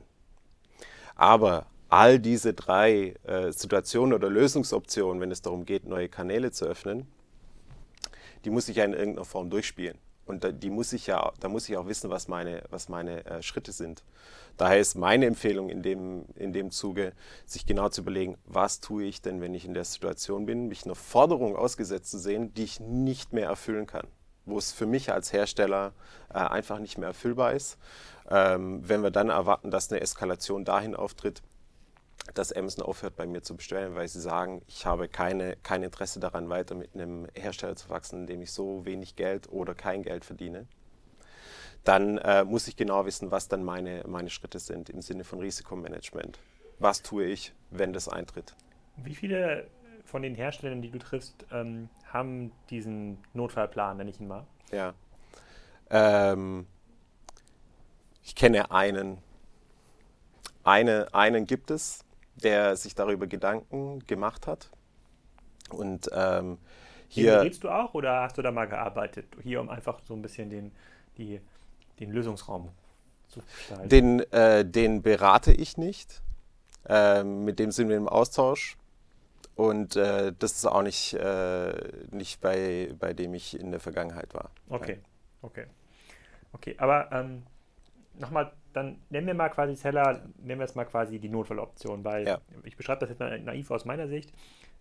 Aber 1.14 1.66
all 1.88 2.18
diese 2.18 2.54
drei 2.54 3.14
äh, 3.24 3.52
Situationen 3.52 4.12
oder 4.12 4.28
Lösungsoptionen, 4.28 5.20
wenn 5.20 5.30
es 5.30 5.42
darum 5.42 5.64
geht, 5.64 5.86
neue 5.86 6.08
Kanäle 6.08 6.50
zu 6.50 6.66
öffnen, 6.66 7.06
die 8.44 8.50
muss 8.50 8.68
ich 8.68 8.76
ja 8.76 8.84
in 8.84 8.92
irgendeiner 8.92 9.24
Form 9.24 9.50
durchspielen. 9.50 9.98
Und 10.26 10.44
da, 10.44 10.52
die 10.52 10.68
muss 10.68 10.92
ich 10.92 11.06
ja, 11.06 11.32
da 11.40 11.48
muss 11.48 11.68
ich 11.68 11.76
auch 11.78 11.86
wissen, 11.86 12.10
was 12.10 12.28
meine, 12.28 12.62
was 12.68 12.90
meine 12.90 13.24
äh, 13.24 13.42
Schritte 13.42 13.72
sind. 13.72 14.04
Daher 14.58 14.78
ist 14.78 14.94
meine 14.94 15.24
Empfehlung 15.24 15.70
in 15.70 15.82
dem, 15.82 16.26
in 16.34 16.52
dem 16.52 16.70
Zuge, 16.70 17.12
sich 17.46 17.64
genau 17.64 17.88
zu 17.88 18.02
überlegen, 18.02 18.36
was 18.44 18.80
tue 18.80 19.04
ich 19.04 19.22
denn, 19.22 19.40
wenn 19.40 19.54
ich 19.54 19.64
in 19.64 19.72
der 19.72 19.84
Situation 19.84 20.44
bin, 20.44 20.68
mich 20.68 20.84
einer 20.84 20.94
Forderung 20.94 21.56
ausgesetzt 21.56 22.10
zu 22.10 22.18
sehen, 22.18 22.52
die 22.52 22.64
ich 22.64 22.78
nicht 22.78 23.32
mehr 23.32 23.46
erfüllen 23.46 23.86
kann. 23.86 24.06
Wo 24.44 24.58
es 24.58 24.72
für 24.72 24.86
mich 24.86 25.12
als 25.12 25.32
Hersteller 25.32 25.92
äh, 26.28 26.34
einfach 26.34 26.78
nicht 26.78 26.98
mehr 26.98 27.08
erfüllbar 27.08 27.54
ist. 27.54 27.78
Ähm, 28.30 28.86
wenn 28.86 29.02
wir 29.02 29.10
dann 29.10 29.30
erwarten, 29.30 29.70
dass 29.70 29.90
eine 29.90 30.00
Eskalation 30.02 30.66
dahin 30.66 30.94
auftritt, 30.94 31.42
dass 32.34 32.52
Amazon 32.52 32.84
aufhört, 32.84 33.16
bei 33.16 33.26
mir 33.26 33.42
zu 33.42 33.56
bestellen, 33.56 33.94
weil 33.94 34.08
sie 34.08 34.20
sagen, 34.20 34.62
ich 34.66 34.86
habe 34.86 35.08
keine, 35.08 35.56
kein 35.62 35.82
Interesse 35.82 36.20
daran, 36.20 36.48
weiter 36.48 36.74
mit 36.74 36.94
einem 36.94 37.26
Hersteller 37.34 37.76
zu 37.76 37.88
wachsen, 37.88 38.20
in 38.20 38.26
dem 38.26 38.42
ich 38.42 38.52
so 38.52 38.84
wenig 38.84 39.16
Geld 39.16 39.48
oder 39.50 39.74
kein 39.74 40.02
Geld 40.02 40.24
verdiene. 40.24 40.66
Dann 41.84 42.18
äh, 42.18 42.44
muss 42.44 42.68
ich 42.68 42.76
genau 42.76 43.06
wissen, 43.06 43.30
was 43.30 43.48
dann 43.48 43.64
meine, 43.64 44.04
meine 44.06 44.30
Schritte 44.30 44.58
sind 44.58 44.90
im 44.90 45.00
Sinne 45.00 45.24
von 45.24 45.38
Risikomanagement. 45.40 46.38
Was 46.78 47.02
tue 47.02 47.24
ich, 47.24 47.54
wenn 47.70 47.92
das 47.92 48.08
eintritt? 48.08 48.54
Wie 48.96 49.14
viele 49.14 49.68
von 50.04 50.22
den 50.22 50.34
Herstellern, 50.34 50.82
die 50.82 50.90
du 50.90 50.98
triffst, 50.98 51.46
ähm, 51.52 51.88
haben 52.12 52.52
diesen 52.70 53.18
Notfallplan, 53.34 53.96
nenne 53.98 54.10
ich 54.10 54.20
ihn 54.20 54.28
mal? 54.28 54.46
Ja. 54.72 54.94
Ähm, 55.90 56.66
ich 58.22 58.34
kenne 58.34 58.70
einen. 58.70 59.18
Eine, 60.64 61.08
einen 61.14 61.46
gibt 61.46 61.70
es, 61.70 62.04
der 62.42 62.76
sich 62.76 62.94
darüber 62.94 63.26
Gedanken 63.26 64.00
gemacht 64.06 64.46
hat. 64.46 64.70
Und 65.70 66.08
ähm, 66.12 66.58
hier. 67.08 67.42
Redest 67.42 67.64
du 67.64 67.70
auch 67.70 67.94
oder 67.94 68.22
hast 68.22 68.38
du 68.38 68.42
da 68.42 68.50
mal 68.50 68.66
gearbeitet? 68.66 69.26
Hier, 69.42 69.60
um 69.60 69.70
einfach 69.70 70.00
so 70.04 70.14
ein 70.14 70.22
bisschen 70.22 70.50
den, 70.50 70.72
die, 71.16 71.40
den 72.00 72.10
Lösungsraum 72.10 72.70
zu 73.28 73.40
gestalten. 73.40 73.88
Den, 73.88 74.32
äh, 74.32 74.64
den 74.64 75.02
berate 75.02 75.52
ich 75.52 75.76
nicht. 75.76 76.22
Äh, 76.86 77.24
mit 77.24 77.58
dem 77.58 77.70
sind 77.70 77.88
wir 77.88 77.96
im 77.96 78.08
Austausch. 78.08 78.76
Und 79.54 79.96
äh, 79.96 80.32
das 80.38 80.52
ist 80.52 80.66
auch 80.66 80.82
nicht, 80.82 81.14
äh, 81.14 81.72
nicht 82.12 82.40
bei, 82.40 82.94
bei 82.98 83.12
dem 83.12 83.34
ich 83.34 83.58
in 83.58 83.72
der 83.72 83.80
Vergangenheit 83.80 84.32
war. 84.32 84.50
Okay, 84.68 85.00
okay. 85.42 85.66
Okay, 86.52 86.76
aber 86.78 87.10
ähm, 87.12 87.42
nochmal 88.14 88.52
dann 88.78 88.98
nennen 89.10 89.26
wir 89.26 89.34
mal 89.34 89.48
quasi 89.48 89.74
Seller, 89.74 90.22
nennen 90.38 90.60
wir 90.60 90.64
es 90.64 90.74
mal 90.74 90.84
quasi 90.84 91.18
die 91.18 91.28
Notfalloption, 91.28 92.04
weil 92.04 92.26
ja. 92.26 92.38
ich 92.64 92.76
beschreibe 92.76 93.00
das 93.00 93.10
jetzt 93.10 93.18
mal 93.18 93.38
naiv 93.40 93.70
aus 93.70 93.84
meiner 93.84 94.08
Sicht. 94.08 94.32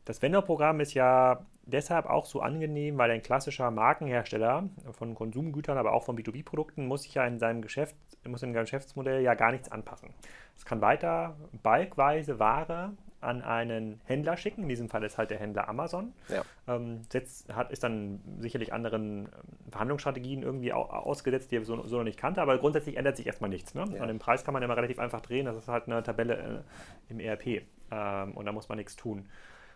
Das 0.05 0.21
Vendor-Programm 0.21 0.79
ist 0.79 0.93
ja 0.93 1.45
deshalb 1.65 2.05
auch 2.05 2.25
so 2.25 2.39
angenehm, 2.39 2.97
weil 2.97 3.11
ein 3.11 3.21
klassischer 3.21 3.69
Markenhersteller 3.71 4.69
von 4.93 5.15
Konsumgütern, 5.15 5.77
aber 5.77 5.91
auch 5.91 6.05
von 6.05 6.17
B2B-Produkten 6.17 6.87
muss 6.87 7.03
sich 7.03 7.15
ja 7.15 7.25
in 7.25 7.39
seinem 7.39 7.61
Geschäft, 7.61 7.95
muss 8.25 8.41
im 8.41 8.53
Geschäftsmodell 8.53 9.21
ja 9.21 9.33
gar 9.33 9.51
nichts 9.51 9.69
anpassen. 9.69 10.13
Es 10.55 10.63
kann 10.63 10.79
weiter 10.79 11.35
balkweise 11.61 12.39
Ware 12.39 12.93
an 13.21 13.41
einen 13.41 13.99
Händler 14.05 14.37
schicken. 14.37 14.63
In 14.63 14.69
diesem 14.69 14.89
Fall 14.89 15.03
ist 15.03 15.17
halt 15.17 15.29
der 15.29 15.39
Händler 15.39 15.67
Amazon. 15.67 16.13
Ja. 16.29 16.43
Ähm, 16.67 17.01
setzt, 17.09 17.53
hat, 17.53 17.71
ist 17.71 17.83
dann 17.83 18.21
sicherlich 18.39 18.73
anderen 18.73 19.25
ähm, 19.25 19.71
Verhandlungsstrategien 19.71 20.43
irgendwie 20.43 20.73
au 20.73 20.83
ausgesetzt, 20.83 21.51
die 21.51 21.57
er 21.57 21.65
so, 21.65 21.85
so, 21.85 21.97
noch 21.97 22.03
nicht 22.03 22.19
kannte, 22.19 22.41
aber 22.41 22.57
grundsätzlich 22.57 22.97
ändert 22.97 23.17
sich 23.17 23.27
erstmal 23.27 23.49
nichts. 23.49 23.73
Ne? 23.73 23.85
Ja. 23.93 24.01
An 24.01 24.07
dem 24.07 24.19
Preis 24.19 24.43
kann 24.43 24.53
man 24.53 24.63
immer 24.63 24.77
relativ 24.77 24.99
einfach 24.99 25.21
drehen. 25.21 25.45
Das 25.45 25.55
ist 25.55 25.67
halt 25.67 25.87
eine 25.87 26.03
Tabelle 26.03 26.63
äh, 27.09 27.11
im 27.11 27.19
ERP 27.19 27.63
ähm, 27.91 28.33
und 28.33 28.45
da 28.45 28.51
muss 28.51 28.69
man 28.69 28.77
nichts 28.77 28.95
tun 28.95 29.27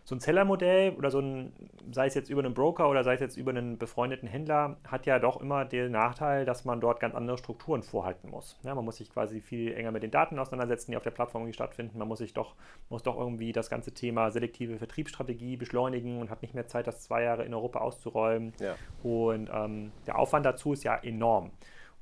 so 0.03 0.15
ein 0.15 0.19
Seller-Modell 0.19 0.93
oder 0.95 1.11
so 1.11 1.19
ein, 1.19 1.53
sei 1.91 2.07
es 2.07 2.15
jetzt 2.15 2.29
über 2.29 2.43
einen 2.43 2.53
Broker 2.53 2.89
oder 2.89 3.03
sei 3.03 3.13
es 3.13 3.19
jetzt 3.19 3.37
über 3.37 3.51
einen 3.51 3.77
befreundeten 3.77 4.27
Händler, 4.27 4.77
hat 4.85 5.05
ja 5.05 5.19
doch 5.19 5.39
immer 5.39 5.63
den 5.65 5.91
Nachteil, 5.91 6.45
dass 6.45 6.65
man 6.65 6.81
dort 6.81 6.99
ganz 6.99 7.13
andere 7.13 7.37
Strukturen 7.37 7.83
vorhalten 7.83 8.29
muss. 8.29 8.59
Ja, 8.63 8.73
man 8.73 8.83
muss 8.83 8.97
sich 8.97 9.11
quasi 9.11 9.41
viel 9.41 9.73
enger 9.73 9.91
mit 9.91 10.03
den 10.03 10.11
Daten 10.11 10.39
auseinandersetzen, 10.39 10.91
die 10.91 10.97
auf 10.97 11.03
der 11.03 11.11
Plattform 11.11 11.43
irgendwie 11.43 11.53
stattfinden. 11.53 11.99
Man 11.99 12.07
muss 12.07 12.19
sich 12.19 12.33
doch, 12.33 12.55
muss 12.89 13.03
doch 13.03 13.17
irgendwie 13.17 13.51
das 13.51 13.69
ganze 13.69 13.93
Thema 13.93 14.31
selektive 14.31 14.77
Vertriebsstrategie 14.77 15.57
beschleunigen 15.57 16.19
und 16.19 16.29
hat 16.29 16.41
nicht 16.41 16.55
mehr 16.55 16.67
Zeit, 16.67 16.87
das 16.87 17.01
zwei 17.01 17.23
Jahre 17.23 17.45
in 17.45 17.53
Europa 17.53 17.79
auszuräumen. 17.79 18.53
Ja. 18.59 18.75
Und 19.03 19.49
ähm, 19.53 19.91
der 20.07 20.17
Aufwand 20.17 20.45
dazu 20.45 20.73
ist 20.73 20.83
ja 20.83 20.95
enorm. 20.95 21.51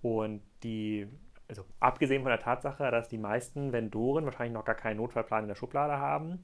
Und 0.02 0.42
die 0.64 1.08
also 1.50 1.66
abgesehen 1.80 2.22
von 2.22 2.30
der 2.30 2.40
Tatsache, 2.40 2.92
dass 2.92 3.10
die 3.10 3.18
meisten 3.18 3.74
Vendoren 3.74 4.24
wahrscheinlich 4.26 4.54
noch 4.54 4.66
gar 4.66 4.76
keinen 4.76 4.98
Notfallplan 4.98 5.44
in 5.44 5.48
der 5.48 5.56
Schublade 5.56 5.98
haben, 5.98 6.44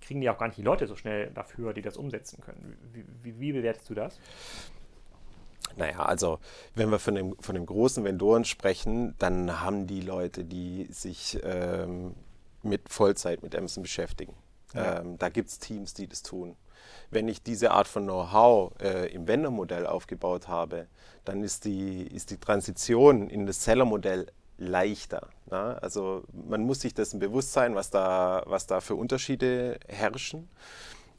kriegen 0.00 0.20
die 0.20 0.30
auch 0.30 0.38
gar 0.38 0.46
nicht 0.46 0.58
die 0.58 0.62
Leute 0.62 0.86
so 0.86 0.96
schnell 0.96 1.30
dafür, 1.30 1.72
die 1.72 1.82
das 1.82 1.96
umsetzen 1.96 2.40
können. 2.40 2.76
Wie, 2.92 3.04
wie, 3.22 3.40
wie 3.40 3.52
bewertest 3.52 3.88
du 3.90 3.94
das? 3.94 4.18
Naja, 5.76 6.00
also 6.00 6.38
wenn 6.74 6.90
wir 6.90 6.98
von 6.98 7.14
dem, 7.14 7.36
von 7.40 7.54
dem 7.54 7.66
großen 7.66 8.04
Vendoren 8.04 8.44
sprechen, 8.44 9.14
dann 9.18 9.60
haben 9.60 9.86
die 9.86 10.00
Leute, 10.00 10.44
die 10.44 10.86
sich 10.90 11.38
ähm, 11.44 12.14
mit 12.62 12.88
Vollzeit 12.88 13.42
mit 13.42 13.54
Amazon 13.54 13.82
beschäftigen. 13.82 14.34
Ja. 14.74 15.00
Ähm, 15.00 15.18
da 15.18 15.28
gibt 15.28 15.48
es 15.48 15.58
Teams, 15.58 15.94
die 15.94 16.06
das 16.06 16.22
tun. 16.22 16.56
Wenn 17.10 17.28
ich 17.28 17.42
diese 17.42 17.72
Art 17.72 17.88
von 17.88 18.04
Know-how 18.04 18.72
äh, 18.80 19.12
im 19.12 19.26
Vendor-Modell 19.28 19.86
aufgebaut 19.86 20.48
habe, 20.48 20.86
dann 21.24 21.42
ist 21.42 21.64
die, 21.64 22.02
ist 22.02 22.30
die 22.30 22.38
Transition 22.38 23.28
in 23.28 23.46
das 23.46 23.64
Seller-Modell 23.64 24.26
leichter. 24.60 25.28
Ne? 25.50 25.78
Also 25.82 26.22
man 26.48 26.62
muss 26.62 26.80
sich 26.80 26.94
dessen 26.94 27.18
bewusst 27.18 27.52
sein, 27.52 27.74
was 27.74 27.90
da, 27.90 28.42
was 28.46 28.66
da 28.66 28.80
für 28.80 28.94
Unterschiede 28.94 29.78
herrschen. 29.88 30.48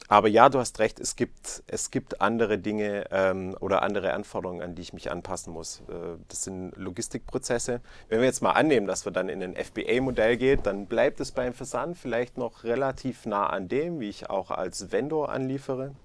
Aber 0.08 0.28
ja, 0.28 0.50
du 0.50 0.60
hast 0.60 0.80
recht, 0.80 1.00
es 1.00 1.16
gibt, 1.16 1.64
es 1.68 1.90
gibt 1.90 2.22
andere 2.22 2.58
Dinge 2.58 3.06
ähm, 3.12 3.56
oder 3.60 3.82
andere 3.82 4.14
Anforderungen, 4.14 4.62
an 4.62 4.76
die 4.76 4.82
ich 4.82 4.94
mich 4.94 5.12
anpassen 5.12 5.54
muss. 5.54 5.82
Äh, 5.88 6.18
das 6.28 6.44
sind 6.44 6.76
Logistikprozesse. 6.76 7.82
Wenn 8.10 8.20
wir 8.20 8.26
jetzt 8.26 8.42
mal 8.42 8.52
annehmen, 8.52 8.88
dass 8.88 9.06
wir 9.06 9.12
dann 9.12 9.30
in 9.30 9.42
ein 9.42 9.56
FBA-Modell 9.56 10.38
gehen, 10.38 10.62
dann 10.64 10.88
bleibt 10.88 11.20
es 11.20 11.32
beim 11.32 11.54
Versand 11.54 11.98
vielleicht 11.98 12.38
noch 12.38 12.64
relativ 12.64 13.26
nah 13.26 13.48
an 13.48 13.68
dem, 13.68 14.00
wie 14.00 14.10
ich 14.10 14.30
auch 14.30 14.52
als 14.52 14.92
Vendor 14.92 15.30
anliefere. 15.30 15.96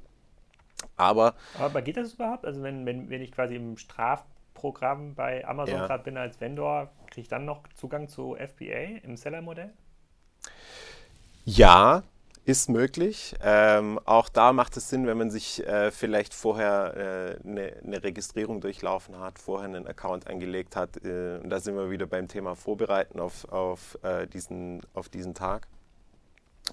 Aber, 0.96 1.34
Aber 1.58 1.82
geht 1.82 1.96
das 1.96 2.14
überhaupt? 2.14 2.44
Also 2.44 2.62
wenn, 2.62 2.86
wenn, 2.86 3.10
wenn 3.10 3.22
ich 3.22 3.32
quasi 3.32 3.56
im 3.56 3.76
Strafprogramm 4.56 5.14
bei 5.14 5.46
Amazon 5.46 5.76
ja. 5.76 5.86
gerade 5.86 6.04
bin 6.04 6.16
als 6.16 6.40
Vendor, 6.40 6.90
kriege 7.06 7.22
ich 7.22 7.28
dann 7.28 7.44
noch 7.44 7.62
Zugang 7.74 8.08
zu 8.08 8.36
FBA 8.36 9.00
im 9.02 9.16
Seller-Modell? 9.16 9.72
Ja, 11.44 12.02
ist 12.44 12.68
möglich. 12.68 13.34
Ähm, 13.42 14.00
auch 14.04 14.28
da 14.28 14.52
macht 14.52 14.76
es 14.76 14.88
Sinn, 14.88 15.06
wenn 15.06 15.18
man 15.18 15.30
sich 15.30 15.64
äh, 15.66 15.90
vielleicht 15.90 16.32
vorher 16.32 17.38
äh, 17.44 17.48
eine, 17.48 17.72
eine, 17.84 18.02
Registrierung 18.02 18.60
durchlaufen 18.60 19.18
hat, 19.18 19.38
vorher 19.38 19.68
einen 19.68 19.86
Account 19.86 20.26
angelegt 20.28 20.76
hat. 20.76 21.04
Äh, 21.04 21.38
und 21.42 21.50
da 21.50 21.60
sind 21.60 21.76
wir 21.76 21.90
wieder 21.90 22.06
beim 22.06 22.28
Thema 22.28 22.54
Vorbereiten 22.54 23.20
auf, 23.20 23.50
auf, 23.52 23.98
äh, 24.02 24.26
diesen, 24.26 24.80
auf 24.94 25.08
diesen 25.08 25.34
Tag. 25.34 25.66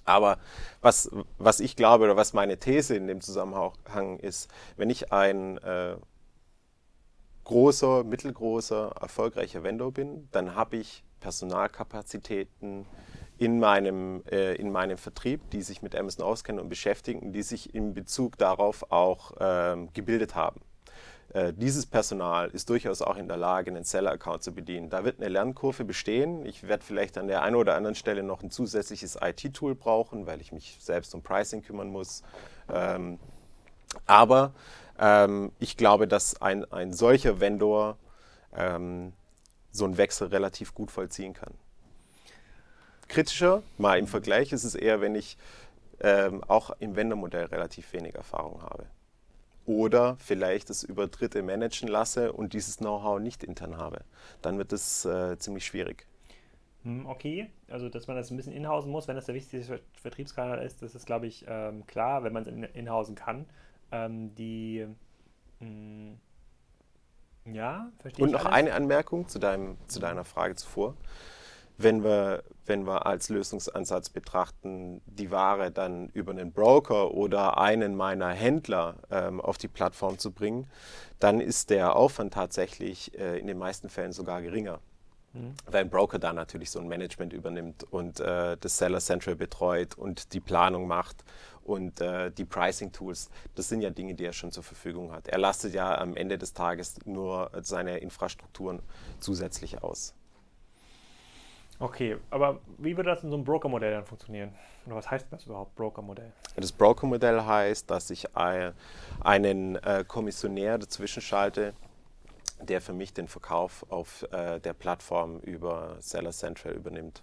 Aber 0.05 0.37
was, 0.81 1.11
was 1.37 1.59
ich 1.59 1.75
glaube 1.75 2.05
oder 2.05 2.15
was 2.15 2.33
meine 2.33 2.57
These 2.57 2.95
in 2.95 3.07
dem 3.07 3.21
Zusammenhang 3.21 4.17
ist, 4.19 4.49
wenn 4.75 4.89
ich 4.89 5.11
ein 5.11 5.57
äh, 5.59 5.95
großer, 7.43 8.03
mittelgroßer, 8.03 8.95
erfolgreicher 8.99 9.63
Vendor 9.63 9.91
bin, 9.91 10.27
dann 10.32 10.56
habe 10.56 10.77
ich 10.77 11.03
Personalkapazitäten 11.19 12.86
in 13.38 13.60
meinem, 13.60 14.23
äh, 14.32 14.56
in 14.56 14.71
meinem 14.71 14.97
Vertrieb, 14.97 15.49
die 15.51 15.62
sich 15.62 15.82
mit 15.82 15.95
Amazon 15.95 16.25
auskennen 16.25 16.62
und 16.62 16.69
beschäftigen, 16.69 17.34
die 17.34 17.43
sich 17.43 17.73
in 17.73 17.93
Bezug 17.93 18.38
darauf 18.38 18.91
auch 18.91 19.34
ähm, 19.39 19.89
gebildet 19.93 20.36
haben. 20.36 20.62
Äh, 21.34 21.51
dieses 21.53 21.86
Personal 21.86 22.49
ist 22.51 22.69
durchaus 22.69 23.01
auch 23.01 23.17
in 23.17 23.27
der 23.27 23.38
Lage, 23.38 23.71
einen 23.71 23.84
Seller-Account 23.84 24.43
zu 24.43 24.53
bedienen. 24.53 24.89
Da 24.89 25.03
wird 25.03 25.19
eine 25.19 25.29
Lernkurve 25.29 25.84
bestehen. 25.84 26.45
Ich 26.45 26.67
werde 26.67 26.86
vielleicht 26.86 27.17
an 27.17 27.27
der 27.27 27.41
einen 27.41 27.56
oder 27.56 27.75
anderen 27.75 27.95
Stelle 27.95 28.21
noch 28.21 28.43
ein 28.43 28.51
zusätzliches 28.51 29.17
IT-Tool 29.19 29.73
brauchen, 29.73 30.27
weil 30.27 30.41
ich 30.41 30.51
mich 30.51 30.77
selbst 30.79 31.15
um 31.15 31.23
Pricing 31.23 31.63
kümmern 31.63 31.89
muss. 31.89 32.21
Ähm, 32.71 33.19
aber 34.06 34.53
ähm, 34.99 35.51
ich 35.60 35.77
glaube, 35.77 36.08
dass 36.08 36.41
ein, 36.41 36.71
ein 36.71 36.93
solcher 36.93 37.39
Vendor 37.39 37.97
ähm, 38.56 39.13
so 39.71 39.86
einen 39.86 39.97
Wechsel 39.97 40.27
relativ 40.27 40.73
gut 40.73 40.91
vollziehen 40.91 41.34
kann. 41.34 41.53
Kritischer, 43.08 43.63
mal 43.77 43.99
im 43.99 44.08
Vergleich, 44.08 44.53
ist 44.53 44.63
es 44.63 44.75
eher, 44.75 45.01
wenn 45.01 45.15
ich 45.15 45.38
ähm, 45.99 46.43
auch 46.45 46.71
im 46.79 46.95
Vendor-Modell 46.95 47.45
relativ 47.45 47.91
wenig 47.93 48.15
Erfahrung 48.15 48.62
habe. 48.62 48.86
Oder 49.65 50.17
vielleicht 50.17 50.69
es 50.69 50.84
über 50.84 51.08
Dritte 51.08 51.41
managen 51.41 51.88
lasse 51.88 52.34
und 52.34 52.53
dieses 52.53 52.77
Know-how 52.77 53.19
nicht 53.19 53.43
intern 53.43 53.77
habe. 53.77 54.01
Dann 54.41 54.58
wird 54.58 54.73
es 54.73 55.06
äh, 55.06 55.38
ziemlich 55.38 55.65
schwierig. 55.65 56.06
Hm, 56.84 57.06
okay, 57.06 57.49
also 57.69 57.88
dass 57.88 58.08
man 58.08 58.17
das 58.17 58.29
ein 58.29 58.38
bisschen 58.38 58.51
inhausen 58.51 58.91
muss, 58.91 59.08
wenn 59.08 59.15
das 59.15 59.25
der 59.25 59.36
wichtigste 59.36 59.79
Vertriebskanal 59.93 60.63
ist, 60.63 60.82
das 60.82 60.95
ist, 60.95 61.06
glaube 61.06 61.27
ich, 61.27 61.45
ähm, 61.47 61.88
klar, 61.88 62.23
wenn 62.23 62.34
man 62.34 62.45
es 62.45 62.71
inhausen 62.75 63.15
kann 63.15 63.45
ähm, 63.93 64.36
die 64.36 64.86
mh, 65.60 65.67
mm, 65.67 66.19
ja, 67.51 67.91
verstehe 67.99 68.25
Und 68.25 68.32
noch 68.32 68.45
alles. 68.45 68.53
eine 68.53 68.73
Anmerkung 68.73 69.27
zu, 69.27 69.39
deinem, 69.39 69.77
zu 69.88 69.99
deiner 69.99 70.23
Frage 70.23 70.56
zuvor. 70.56 70.95
Wenn 71.77 72.03
wir, 72.03 72.43
wenn 72.65 72.86
wir 72.86 73.08
als 73.08 73.29
Lösungsansatz 73.29 74.10
betrachten, 74.10 75.01
die 75.06 75.32
Ware 75.32 75.71
dann 75.71 76.10
über 76.10 76.32
einen 76.32 76.51
Broker 76.51 77.12
oder 77.12 77.58
einen 77.58 77.95
meiner 77.95 78.29
Händler 78.29 78.95
ähm, 79.10 79.41
auf 79.41 79.58
die 79.58 79.67
Plattform 79.67 80.19
zu 80.19 80.32
bringen, 80.32 80.67
dann 81.19 81.41
ist 81.41 81.71
der 81.71 81.95
Aufwand 81.95 82.34
tatsächlich 82.34 83.17
äh, 83.17 83.39
in 83.39 83.47
den 83.47 83.58
meisten 83.58 83.89
Fällen 83.89 84.13
sogar 84.13 84.41
geringer. 84.41 84.79
Mhm. 85.34 85.56
Weil 85.65 85.82
ein 85.82 85.89
Broker 85.89 86.19
da 86.19 86.32
natürlich 86.32 86.69
so 86.69 86.79
ein 86.79 86.88
Management 86.88 87.34
übernimmt 87.34 87.84
und 87.84 88.19
äh, 88.19 88.56
das 88.60 88.77
Seller 88.77 88.99
Central 88.99 89.36
betreut 89.36 89.95
und 89.95 90.34
die 90.34 90.39
Planung 90.39 90.88
macht 90.88 91.23
und 91.65 92.02
äh, 92.02 92.32
die 92.32 92.45
Pricing-Tools, 92.45 93.30
das 93.56 93.69
sind 93.69 93.82
ja 93.82 93.89
Dinge, 93.89 94.15
die 94.15 94.26
er 94.26 94.34
schon 94.34 94.52
zur 94.52 94.63
Verfügung 94.63 95.12
hat. 95.12 95.28
Er 95.28 95.38
lastet 95.38 95.73
ja 95.73 95.97
am 95.97 96.15
Ende 96.15 96.38
des 96.38 96.54
Tages 96.54 96.95
nur 97.06 97.52
seine 97.62 97.97
Infrastrukturen 97.97 98.82
zusätzlich 99.19 99.84
aus. 99.84 100.13
Okay, 101.80 102.17
aber 102.30 102.60
wie 102.78 102.95
würde 102.95 103.10
das 103.10 103.23
in 103.23 103.30
so 103.30 103.36
einem 103.36 103.43
Broker-Modell 103.43 103.91
dann 103.91 104.06
funktionieren? 104.06 104.54
Oder 104.86 104.95
was 104.95 105.10
heißt 105.10 105.28
das 105.32 105.45
überhaupt, 105.45 105.76
Broker-Modell? 105.76 106.32
Das 106.56 106.71
Broker-Modell 106.71 107.43
heißt, 107.43 107.89
dass 107.89 108.10
ich 108.10 108.36
einen 108.36 109.76
äh, 109.76 110.06
Kommissionär 110.08 110.78
dazwischen 110.78 111.21
schalte, 111.21 111.73
der 112.62 112.80
für 112.80 112.93
mich 112.93 113.13
den 113.13 113.28
Verkauf 113.28 113.86
auf 113.89 114.23
äh, 114.32 114.60
der 114.60 114.73
Plattform 114.73 115.39
über 115.39 115.97
Seller 115.99 116.32
Central 116.32 116.73
übernimmt 116.73 117.21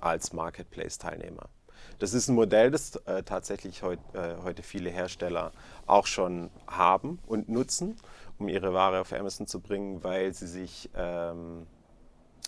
als 0.00 0.32
Marketplace-Teilnehmer. 0.32 1.48
Das 1.98 2.14
ist 2.14 2.28
ein 2.28 2.34
Modell, 2.34 2.70
das 2.70 2.96
äh, 3.06 3.22
tatsächlich 3.22 3.82
heut, 3.82 3.98
äh, 4.14 4.36
heute 4.42 4.62
viele 4.62 4.90
Hersteller 4.90 5.52
auch 5.86 6.06
schon 6.06 6.50
haben 6.66 7.18
und 7.26 7.48
nutzen, 7.48 7.96
um 8.38 8.48
ihre 8.48 8.72
Ware 8.72 9.00
auf 9.00 9.12
Amazon 9.12 9.46
zu 9.46 9.60
bringen, 9.60 10.02
weil 10.04 10.32
sie 10.32 10.46
sich 10.46 10.90
ähm, 10.94 11.66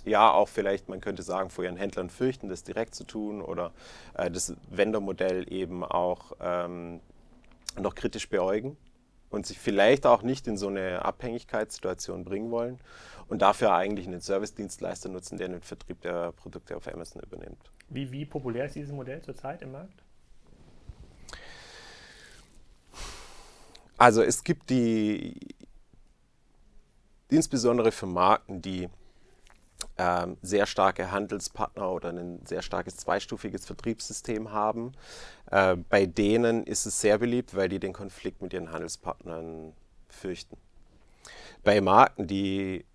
ja 0.04 0.30
auch 0.30 0.48
vielleicht, 0.48 0.88
man 0.88 1.00
könnte 1.00 1.22
sagen, 1.22 1.50
vor 1.50 1.64
ihren 1.64 1.76
Händlern 1.76 2.10
fürchten, 2.10 2.48
das 2.48 2.62
direkt 2.62 2.94
zu 2.94 3.04
tun 3.04 3.42
oder 3.42 3.72
äh, 4.14 4.30
das 4.30 4.54
Vendor-Modell 4.70 5.52
eben 5.52 5.84
auch 5.84 6.32
ähm, 6.40 7.00
noch 7.78 7.94
kritisch 7.94 8.28
beäugen 8.28 8.76
und 9.30 9.46
sich 9.46 9.58
vielleicht 9.58 10.06
auch 10.06 10.22
nicht 10.22 10.46
in 10.46 10.56
so 10.56 10.68
eine 10.68 11.04
Abhängigkeitssituation 11.04 12.24
bringen 12.24 12.50
wollen 12.50 12.78
und 13.30 13.42
dafür 13.42 13.72
eigentlich 13.72 14.06
einen 14.06 14.20
Service-Dienstleister 14.20 15.08
nutzen, 15.08 15.38
der 15.38 15.48
den 15.48 15.62
Vertrieb 15.62 16.00
der 16.02 16.32
Produkte 16.32 16.76
auf 16.76 16.92
Amazon 16.92 17.22
übernimmt. 17.22 17.70
Wie, 17.88 18.10
wie 18.10 18.26
populär 18.26 18.66
ist 18.66 18.74
dieses 18.74 18.92
Modell 18.92 19.22
zurzeit 19.22 19.62
im 19.62 19.72
Markt? 19.72 20.02
Also 23.96 24.22
es 24.22 24.42
gibt 24.42 24.68
die, 24.70 25.38
insbesondere 27.28 27.92
für 27.92 28.06
Marken, 28.06 28.62
die 28.62 28.88
ähm, 29.96 30.36
sehr 30.42 30.66
starke 30.66 31.12
Handelspartner 31.12 31.88
oder 31.88 32.08
ein 32.08 32.44
sehr 32.46 32.62
starkes 32.62 32.96
zweistufiges 32.96 33.64
Vertriebssystem 33.64 34.50
haben. 34.50 34.92
Äh, 35.50 35.76
bei 35.76 36.06
denen 36.06 36.64
ist 36.64 36.84
es 36.84 37.00
sehr 37.00 37.18
beliebt, 37.18 37.54
weil 37.54 37.68
die 37.68 37.78
den 37.78 37.92
Konflikt 37.92 38.42
mit 38.42 38.52
ihren 38.52 38.72
Handelspartnern 38.72 39.72
fürchten. 40.08 40.56
Bei 41.62 41.80
Marken, 41.80 42.26
die 42.26 42.86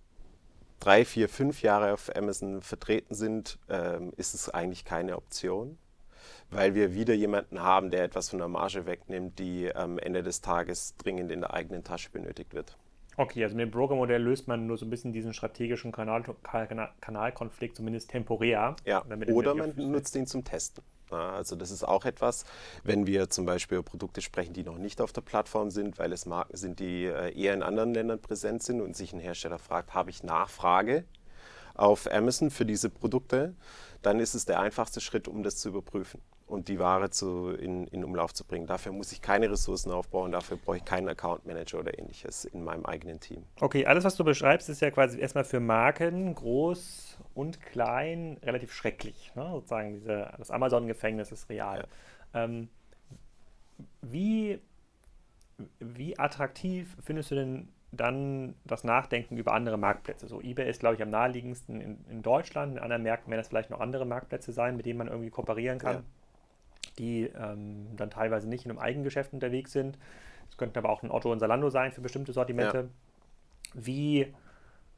drei, 0.80 1.04
vier, 1.04 1.28
fünf 1.28 1.62
Jahre 1.62 1.92
auf 1.92 2.14
Amazon 2.14 2.62
vertreten 2.62 3.14
sind, 3.14 3.58
ähm, 3.68 4.12
ist 4.16 4.34
es 4.34 4.48
eigentlich 4.50 4.84
keine 4.84 5.16
Option. 5.16 5.78
weil 6.50 6.74
wir 6.74 6.94
wieder 6.94 7.14
jemanden 7.14 7.60
haben, 7.60 7.90
der 7.90 8.04
etwas 8.04 8.30
von 8.30 8.38
der 8.38 8.48
Marge 8.48 8.86
wegnimmt, 8.86 9.38
die 9.38 9.74
am 9.74 9.98
Ende 9.98 10.22
des 10.22 10.40
Tages 10.42 10.94
dringend 10.96 11.30
in 11.32 11.40
der 11.40 11.52
eigenen 11.54 11.82
Tasche 11.82 12.10
benötigt 12.10 12.54
wird. 12.54 12.76
Okay, 13.16 13.42
also 13.42 13.56
mit 13.56 13.64
dem 13.64 13.70
Broker-Modell 13.70 14.22
löst 14.22 14.46
man 14.46 14.66
nur 14.66 14.76
so 14.76 14.84
ein 14.84 14.90
bisschen 14.90 15.12
diesen 15.12 15.32
strategischen 15.32 15.90
Kanal, 15.90 16.22
Kanal, 16.42 16.90
Kanalkonflikt, 17.00 17.76
zumindest 17.76 18.10
temporär. 18.10 18.76
Ja, 18.84 19.04
oder 19.28 19.54
man 19.54 19.72
nutzt 19.76 20.14
ihn 20.16 20.26
zum 20.26 20.44
Testen. 20.44 20.84
Also 21.10 21.56
das 21.56 21.70
ist 21.70 21.84
auch 21.84 22.04
etwas, 22.04 22.44
wenn 22.84 23.06
wir 23.06 23.30
zum 23.30 23.46
Beispiel 23.46 23.78
über 23.78 23.84
Produkte 23.84 24.20
sprechen, 24.20 24.52
die 24.52 24.64
noch 24.64 24.78
nicht 24.78 25.00
auf 25.00 25.12
der 25.12 25.20
Plattform 25.20 25.70
sind, 25.70 25.98
weil 25.98 26.12
es 26.12 26.26
Marken 26.26 26.56
sind, 26.56 26.80
die 26.80 27.04
äh, 27.04 27.38
eher 27.38 27.54
in 27.54 27.62
anderen 27.62 27.94
Ländern 27.94 28.20
präsent 28.20 28.62
sind 28.62 28.80
und 28.80 28.96
sich 28.96 29.12
ein 29.12 29.20
Hersteller 29.20 29.58
fragt, 29.58 29.94
habe 29.94 30.10
ich 30.10 30.22
Nachfrage 30.22 31.04
auf 31.74 32.10
Amazon 32.10 32.50
für 32.50 32.64
diese 32.64 32.90
Produkte, 32.90 33.54
dann 34.02 34.20
ist 34.20 34.34
es 34.34 34.44
der 34.44 34.60
einfachste 34.60 35.00
Schritt, 35.00 35.28
um 35.28 35.42
das 35.42 35.56
zu 35.56 35.68
überprüfen 35.68 36.22
und 36.46 36.68
die 36.68 36.78
Ware 36.78 37.10
zu, 37.10 37.50
in, 37.50 37.86
in 37.88 38.04
Umlauf 38.04 38.32
zu 38.32 38.44
bringen. 38.44 38.66
Dafür 38.66 38.92
muss 38.92 39.12
ich 39.12 39.20
keine 39.20 39.50
Ressourcen 39.50 39.90
aufbauen, 39.90 40.32
dafür 40.32 40.56
brauche 40.56 40.76
ich 40.76 40.84
keinen 40.84 41.08
Account 41.08 41.44
Manager 41.44 41.80
oder 41.80 41.98
ähnliches 41.98 42.44
in 42.44 42.64
meinem 42.64 42.86
eigenen 42.86 43.20
Team. 43.20 43.44
Okay, 43.60 43.84
alles, 43.84 44.04
was 44.04 44.16
du 44.16 44.24
beschreibst, 44.24 44.68
ist 44.68 44.80
ja 44.80 44.90
quasi 44.90 45.18
erstmal 45.18 45.44
für 45.44 45.60
Marken 45.60 46.34
groß 46.34 47.18
und 47.36 47.60
klein 47.60 48.38
relativ 48.42 48.72
schrecklich. 48.72 49.32
Ne? 49.34 49.48
Sozusagen 49.52 49.92
diese, 49.92 50.32
das 50.38 50.50
Amazon-Gefängnis 50.50 51.32
ist 51.32 51.48
real. 51.48 51.86
Ja. 52.34 52.44
Ähm, 52.44 52.68
wie, 54.02 54.60
wie 55.78 56.18
attraktiv 56.18 56.96
findest 57.02 57.30
du 57.30 57.34
denn 57.36 57.68
dann 57.92 58.54
das 58.64 58.84
Nachdenken 58.84 59.36
über 59.36 59.52
andere 59.52 59.78
Marktplätze. 59.78 60.26
So 60.26 60.40
eBay 60.40 60.68
ist, 60.68 60.80
glaube 60.80 60.96
ich, 60.96 61.02
am 61.02 61.08
naheliegendsten 61.08 61.80
in, 61.80 62.04
in 62.10 62.22
Deutschland. 62.22 62.76
In 62.76 62.82
anderen 62.82 63.02
Märkten 63.02 63.30
werden 63.30 63.40
das 63.40 63.48
vielleicht 63.48 63.70
noch 63.70 63.80
andere 63.80 64.04
Marktplätze 64.04 64.52
sein, 64.52 64.76
mit 64.76 64.84
denen 64.84 64.98
man 64.98 65.06
irgendwie 65.06 65.30
kooperieren 65.30 65.78
kann. 65.78 65.96
Ja 65.96 66.02
die 66.98 67.24
ähm, 67.24 67.88
dann 67.96 68.10
teilweise 68.10 68.48
nicht 68.48 68.64
in 68.64 68.70
einem 68.70 68.80
Eigengeschäft 68.80 69.32
unterwegs 69.32 69.72
sind. 69.72 69.98
Es 70.48 70.56
könnten 70.56 70.78
aber 70.78 70.90
auch 70.90 71.02
ein 71.02 71.10
Otto 71.10 71.30
und 71.30 71.40
Salando 71.40 71.70
sein 71.70 71.92
für 71.92 72.00
bestimmte 72.00 72.32
Sortimente. 72.32 72.78
Ja. 72.78 73.72
Wie 73.74 74.34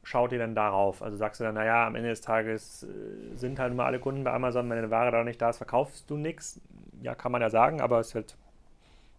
schaut 0.03 0.31
ihr 0.31 0.39
denn 0.39 0.55
darauf? 0.55 1.01
Also 1.01 1.17
sagst 1.17 1.39
du 1.39 1.43
dann, 1.43 1.55
naja, 1.55 1.87
am 1.87 1.95
Ende 1.95 2.09
des 2.09 2.21
Tages 2.21 2.83
äh, 2.83 3.35
sind 3.35 3.59
halt 3.59 3.73
immer 3.73 3.85
alle 3.85 3.99
Kunden 3.99 4.23
bei 4.23 4.33
Amazon, 4.33 4.69
wenn 4.69 4.77
deine 4.77 4.91
Ware 4.91 5.11
da 5.11 5.23
nicht 5.23 5.41
da 5.41 5.49
ist, 5.49 5.57
verkaufst 5.57 6.09
du 6.09 6.17
nichts. 6.17 6.61
Ja, 7.01 7.15
kann 7.15 7.31
man 7.31 7.41
ja 7.41 7.49
sagen, 7.49 7.81
aber 7.81 7.99
es 7.99 8.13
wird 8.15 8.35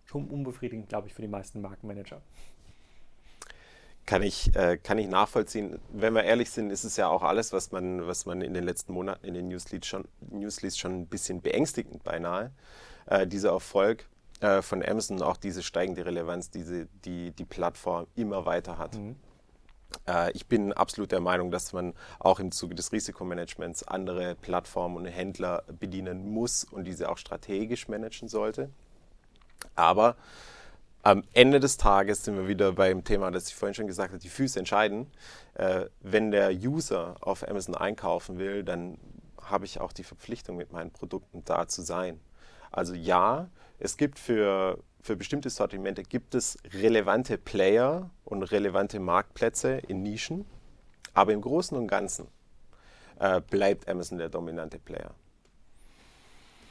schon 0.05 0.27
unbefriedigend, 0.29 0.89
glaube 0.89 1.09
ich, 1.09 1.15
für 1.15 1.23
die 1.23 1.29
meisten 1.29 1.61
Markenmanager. 1.61 2.21
Kann 4.07 4.23
ich, 4.23 4.55
äh, 4.57 4.77
kann 4.77 4.99
ich 4.99 5.09
nachvollziehen. 5.09 5.79
Wenn 5.93 6.15
wir 6.15 6.25
ehrlich 6.25 6.51
sind, 6.51 6.71
ist 6.71 6.83
es 6.83 6.97
ja 6.97 7.07
auch 7.09 7.23
alles, 7.23 7.53
was 7.53 7.71
man, 7.71 8.07
was 8.07 8.27
man 8.27 8.41
in 8.43 8.55
den 8.55 8.65
letzten 8.65 8.93
Monaten 8.93 9.25
in 9.25 9.35
den 9.35 9.49
Newsleads 9.49 9.87
schon, 9.87 10.05
Newsleads 10.31 10.79
schon 10.79 11.03
ein 11.03 11.07
bisschen 11.07 11.41
beängstigend 11.41 12.03
beinahe. 12.03 12.51
Äh, 13.07 13.27
dieser 13.27 13.51
Erfolg 13.51 14.09
äh, 14.41 14.63
von 14.63 14.83
Amazon, 14.83 15.23
auch 15.23 15.37
diese 15.37 15.63
steigende 15.63 16.05
Relevanz, 16.05 16.51
die 16.51 16.87
die, 17.05 17.31
die 17.31 17.45
Plattform 17.45 18.07
immer 18.17 18.47
weiter 18.47 18.79
hat. 18.79 18.97
Mhm. 18.97 19.15
Äh, 20.07 20.33
ich 20.33 20.47
bin 20.47 20.73
absolut 20.73 21.13
der 21.13 21.21
Meinung, 21.21 21.51
dass 21.51 21.73
man 21.73 21.95
auch 22.19 22.41
im 22.41 22.53
Zuge 22.53 22.75
des 22.75 22.93
Risikomanagements 22.93 23.83
andere 23.85 24.35
Plattformen 24.35 24.97
und 24.97 25.07
Händler 25.07 25.65
bedienen 25.79 26.31
muss 26.33 26.65
und 26.65 26.85
diese 26.85 27.09
auch 27.09 27.19
strategisch 27.19 27.89
managen 27.89 28.29
sollte. 28.29 28.71
Aber 29.75 30.17
am 31.03 31.25
Ende 31.33 31.61
des 31.61 31.79
Tages 31.79 32.25
sind 32.25 32.37
wir 32.37 32.47
wieder 32.47 32.73
beim 32.73 33.05
Thema, 33.05 33.31
das 33.31 33.49
ich 33.49 33.55
vorhin 33.55 33.75
schon 33.75 33.87
gesagt 33.87 34.11
habe, 34.11 34.21
die 34.21 34.29
Füße 34.29 34.59
entscheiden. 34.59 35.07
Äh, 35.55 35.87
wenn 36.01 36.31
der 36.31 36.53
User 36.53 37.17
auf 37.21 37.47
Amazon 37.49 37.75
einkaufen 37.75 38.39
will, 38.39 38.63
dann 38.63 38.99
habe 39.43 39.65
ich 39.65 39.81
auch 39.81 39.93
die 39.93 40.05
Verpflichtung, 40.05 40.57
mit 40.57 40.73
meinen 40.73 40.91
Produkten 40.91 41.43
da 41.45 41.67
zu 41.69 41.83
sein. 41.83 42.21
Also 42.71 42.95
ja, 42.95 43.49
es 43.79 43.97
gibt 43.97 44.19
für, 44.19 44.79
für 45.03 45.17
bestimmte 45.17 45.51
Sortimente 45.51 46.03
gibt 46.03 46.35
es 46.35 46.59
relevante 46.75 47.39
Player 47.39 48.11
und 48.25 48.43
relevante 48.43 49.01
Marktplätze 49.01 49.79
in 49.89 50.03
Nischen, 50.03 50.45
aber 51.15 51.33
im 51.33 51.41
Großen 51.41 51.77
und 51.77 51.89
Ganzen 51.89 52.29
äh, 53.19 53.41
bleibt 53.41 53.89
Amazon 53.89 54.19
der 54.19 54.29
dominante 54.29 54.79
Player. 54.79 55.15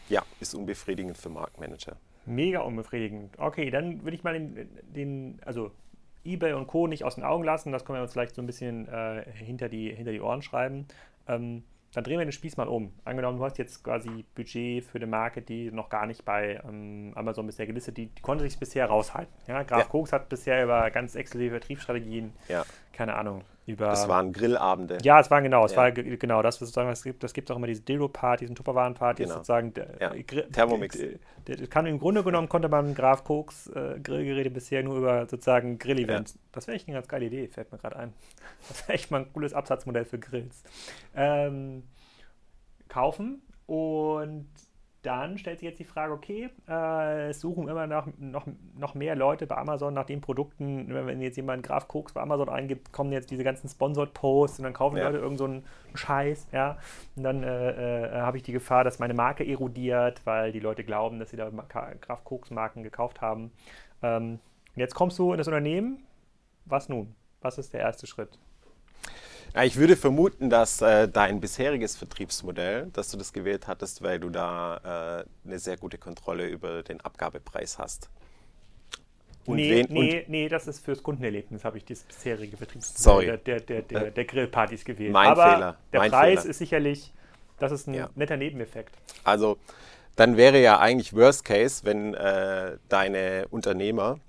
Ja, 0.09 0.23
ist 0.39 0.55
unbefriedigend 0.55 1.17
für 1.17 1.29
Marktmanager. 1.29 1.97
Mega 2.25 2.61
unbefriedigend. 2.61 3.37
Okay, 3.37 3.69
dann 3.69 4.03
würde 4.03 4.15
ich 4.15 4.23
mal 4.23 4.33
den, 4.33 4.69
den, 4.83 5.39
also 5.45 5.71
eBay 6.23 6.53
und 6.53 6.67
Co. 6.67 6.87
nicht 6.87 7.03
aus 7.03 7.15
den 7.15 7.23
Augen 7.23 7.43
lassen. 7.43 7.71
Das 7.71 7.85
können 7.85 7.97
wir 7.99 8.03
uns 8.03 8.13
vielleicht 8.13 8.35
so 8.35 8.41
ein 8.41 8.45
bisschen 8.45 8.87
äh, 8.87 9.23
hinter, 9.33 9.69
die, 9.69 9.93
hinter 9.93 10.11
die 10.11 10.21
Ohren 10.21 10.41
schreiben. 10.41 10.87
Ähm, 11.27 11.63
dann 11.93 12.04
drehen 12.04 12.19
wir 12.19 12.25
den 12.25 12.32
Spieß 12.32 12.58
mal 12.58 12.67
um. 12.67 12.93
Angenommen, 13.04 13.39
du 13.39 13.43
hast 13.43 13.58
jetzt 13.58 13.84
quasi 13.84 14.25
Budget 14.36 14.84
für 14.84 14.97
eine 14.97 15.08
Marke, 15.08 15.41
die 15.41 15.71
noch 15.71 15.89
gar 15.89 16.06
nicht 16.06 16.23
bei 16.23 16.62
ähm, 16.67 17.13
Amazon 17.15 17.47
bisher 17.47 17.65
gelistet, 17.65 17.97
die, 17.97 18.08
die 18.08 18.21
konnte 18.21 18.43
sich 18.43 18.60
bisher 18.60 18.86
raushalten. 18.86 19.34
Ja, 19.47 19.63
Graf 19.63 19.80
ja. 19.80 19.86
Koks 19.86 20.13
hat 20.13 20.30
bisher 20.30 20.63
über 20.63 20.91
ganz 20.91 21.15
exklusive 21.15 21.52
Vertriebsstrategien, 21.52 22.34
ja. 22.47 22.63
Keine 22.99 23.15
Ahnung, 23.15 23.43
über. 23.65 23.93
Es 23.93 24.09
waren 24.09 24.33
Grillabende. 24.33 24.97
Ja, 25.03 25.21
es 25.21 25.31
waren 25.31 25.41
genau, 25.41 25.63
es 25.63 25.71
ja. 25.71 25.77
war 25.77 25.91
genau 25.93 26.41
das, 26.41 26.55
was 26.55 26.67
sozusagen, 26.67 26.89
es 26.89 27.01
gibt, 27.01 27.23
es 27.23 27.31
gibt 27.31 27.49
auch 27.49 27.55
immer 27.55 27.67
diese 27.67 27.81
Dildo-Partys 27.81 28.49
und 28.49 28.55
Tupperwaren-Partys, 28.55 29.23
genau. 29.23 29.35
sozusagen. 29.35 29.73
Ja. 30.01 30.12
Thermomix. 30.51 30.99
Kann, 31.69 31.85
Im 31.85 31.97
Grunde 31.97 32.25
genommen 32.25 32.49
konnte 32.49 32.67
man 32.67 32.93
Graf 32.93 33.23
Koks 33.23 33.67
äh, 33.67 34.01
Grillgeräte 34.03 34.49
bisher 34.49 34.83
nur 34.83 34.97
über 34.97 35.27
sozusagen 35.27 35.77
Grill-Events. 35.79 36.33
Ja. 36.33 36.39
Das 36.51 36.67
wäre 36.67 36.75
echt 36.75 36.89
eine 36.89 36.95
ganz 36.95 37.07
geile 37.07 37.27
Idee, 37.27 37.47
fällt 37.47 37.71
mir 37.71 37.77
gerade 37.77 37.95
ein. 37.95 38.13
Das 38.67 38.85
wäre 38.85 38.97
echt 38.97 39.12
mal 39.12 39.21
ein 39.21 39.31
cooles 39.31 39.53
Absatzmodell 39.53 40.03
für 40.03 40.19
Grills. 40.19 40.62
Ähm, 41.15 41.83
kaufen 42.89 43.41
und 43.65 44.49
dann 45.01 45.38
stellt 45.38 45.59
sich 45.59 45.67
jetzt 45.67 45.79
die 45.79 45.85
Frage, 45.85 46.12
okay, 46.12 46.49
äh, 46.67 47.29
es 47.29 47.39
suchen 47.39 47.69
immer 47.69 47.88
noch, 47.88 48.07
noch, 48.17 48.45
noch 48.77 48.95
mehr 48.95 49.15
Leute 49.15 49.47
bei 49.47 49.55
Amazon 49.55 49.93
nach 49.93 50.05
den 50.05 50.19
Produkten. 50.19 50.93
Wenn 50.93 51.21
jetzt 51.21 51.38
jemand 51.38 51.63
Graf 51.63 51.88
Koks 51.88 52.13
bei 52.13 52.21
Amazon 52.21 52.49
eingibt, 52.49 52.91
kommen 52.91 53.13
jetzt 53.13 53.31
diese 53.31 53.45
ganzen 53.45 53.69
Sponsored 53.69 54.13
Posts 54.13 54.59
und 54.59 54.63
dann 54.63 54.73
kaufen 54.73 54.97
ja. 54.97 55.05
Leute 55.05 55.19
irgendeinen 55.19 55.62
so 55.91 55.97
Scheiß, 55.97 56.47
ja. 56.51 56.77
Und 57.15 57.23
dann 57.23 57.43
äh, 57.43 58.07
äh, 58.07 58.21
habe 58.21 58.38
ich 58.38 58.43
die 58.43 58.51
Gefahr, 58.51 58.83
dass 58.83 58.99
meine 58.99 59.13
Marke 59.13 59.47
erodiert, 59.47 60.21
weil 60.25 60.51
die 60.51 60.59
Leute 60.59 60.83
glauben, 60.83 61.19
dass 61.19 61.29
sie 61.29 61.38
da 61.38 61.49
Graf 61.49 62.23
Koks 62.25 62.51
Marken 62.51 62.83
gekauft 62.83 63.21
haben. 63.21 63.51
Ähm, 64.03 64.39
jetzt 64.75 64.95
kommst 64.95 65.17
du 65.17 65.31
in 65.31 65.38
das 65.38 65.47
Unternehmen. 65.47 66.03
Was 66.65 66.89
nun? 66.89 67.15
Was 67.41 67.57
ist 67.57 67.73
der 67.73 67.79
erste 67.79 68.05
Schritt? 68.05 68.38
Ja, 69.55 69.63
ich 69.63 69.77
würde 69.77 69.95
vermuten, 69.95 70.49
dass 70.49 70.81
äh, 70.81 71.07
dein 71.07 71.39
bisheriges 71.39 71.95
Vertriebsmodell, 71.95 72.88
dass 72.93 73.09
du 73.12 73.17
das 73.17 73.33
gewählt 73.33 73.67
hattest, 73.67 74.03
weil 74.03 74.19
du 74.19 74.29
da 74.29 75.23
äh, 75.45 75.47
eine 75.47 75.59
sehr 75.59 75.77
gute 75.77 75.97
Kontrolle 75.97 76.47
über 76.47 76.83
den 76.83 77.01
Abgabepreis 77.01 77.79
hast. 77.79 78.09
Und 79.45 79.55
nee, 79.55 79.71
wen, 79.71 79.88
nee, 79.89 80.25
nee, 80.27 80.49
das 80.49 80.67
ist 80.67 80.85
fürs 80.85 81.01
Kundenerlebnis, 81.01 81.63
habe 81.63 81.77
ich 81.77 81.85
das 81.85 82.03
bisherige 82.03 82.55
Vertriebsmodell 82.55 83.38
der, 83.39 83.59
der, 83.59 83.81
der, 83.81 84.07
äh, 84.07 84.12
der, 84.12 84.25
Grillpartys 84.25 84.85
gewählt. 84.85 85.12
Mein 85.12 85.29
Aber 85.29 85.53
Fehler. 85.53 85.77
Der 85.91 85.99
mein 86.01 86.12
Preis 86.12 86.41
Fehler. 86.41 86.51
ist 86.51 86.57
sicherlich, 86.59 87.13
das 87.57 87.71
ist 87.71 87.88
ein 87.88 87.95
ja. 87.95 88.09
netter 88.13 88.38
Nebeneffekt. 88.38 88.95
Also, 89.23 89.57
dann 90.15 90.38
wäre 90.38 90.62
ja 90.62 90.79
eigentlich 90.79 91.15
Worst 91.15 91.45
Case, 91.45 91.83
wenn 91.83 92.13
äh, 92.13 92.77
deine 92.89 93.47
Unternehmer 93.49 94.19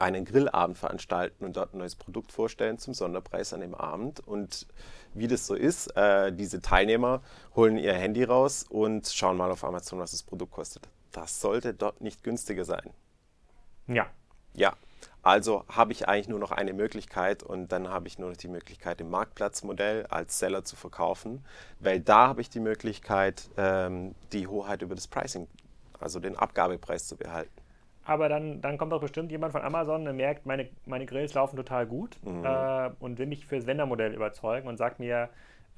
einen 0.00 0.24
Grillabend 0.24 0.78
veranstalten 0.78 1.44
und 1.44 1.56
dort 1.56 1.74
ein 1.74 1.78
neues 1.78 1.94
Produkt 1.94 2.32
vorstellen 2.32 2.78
zum 2.78 2.94
Sonderpreis 2.94 3.52
an 3.52 3.60
dem 3.60 3.74
Abend. 3.74 4.20
Und 4.20 4.66
wie 5.14 5.28
das 5.28 5.46
so 5.46 5.54
ist, 5.54 5.88
äh, 5.96 6.32
diese 6.32 6.60
Teilnehmer 6.62 7.22
holen 7.54 7.76
ihr 7.76 7.94
Handy 7.94 8.24
raus 8.24 8.64
und 8.68 9.08
schauen 9.08 9.36
mal 9.36 9.50
auf 9.50 9.64
Amazon, 9.64 9.98
was 9.98 10.12
das 10.12 10.22
Produkt 10.22 10.52
kostet. 10.52 10.88
Das 11.12 11.40
sollte 11.40 11.74
dort 11.74 12.00
nicht 12.00 12.22
günstiger 12.22 12.64
sein. 12.64 12.90
Ja. 13.86 14.06
Ja. 14.54 14.74
Also 15.22 15.64
habe 15.68 15.92
ich 15.92 16.08
eigentlich 16.08 16.28
nur 16.28 16.38
noch 16.38 16.50
eine 16.50 16.72
Möglichkeit 16.72 17.42
und 17.42 17.72
dann 17.72 17.88
habe 17.88 18.08
ich 18.08 18.18
nur 18.18 18.30
noch 18.30 18.36
die 18.38 18.48
Möglichkeit, 18.48 19.02
im 19.02 19.10
Marktplatzmodell 19.10 20.06
als 20.06 20.38
Seller 20.38 20.64
zu 20.64 20.76
verkaufen, 20.76 21.44
weil 21.78 22.00
da 22.00 22.28
habe 22.28 22.40
ich 22.40 22.48
die 22.48 22.60
Möglichkeit, 22.60 23.50
ähm, 23.58 24.14
die 24.32 24.46
Hoheit 24.46 24.80
über 24.80 24.94
das 24.94 25.08
Pricing, 25.08 25.46
also 25.98 26.20
den 26.20 26.36
Abgabepreis 26.36 27.06
zu 27.06 27.16
behalten 27.16 27.59
aber 28.10 28.28
dann, 28.28 28.60
dann 28.60 28.76
kommt 28.76 28.90
doch 28.90 29.00
bestimmt 29.00 29.30
jemand 29.30 29.52
von 29.52 29.62
Amazon 29.62 30.08
und 30.08 30.16
merkt, 30.16 30.44
meine, 30.44 30.68
meine 30.84 31.06
Grills 31.06 31.32
laufen 31.34 31.54
total 31.54 31.86
gut 31.86 32.18
mhm. 32.24 32.44
äh, 32.44 32.90
und 32.98 33.20
will 33.20 33.26
mich 33.26 33.46
fürs 33.46 33.68
Wendermodell 33.68 34.12
überzeugen 34.14 34.66
und 34.66 34.76
sagt 34.78 34.98
mir, 34.98 35.28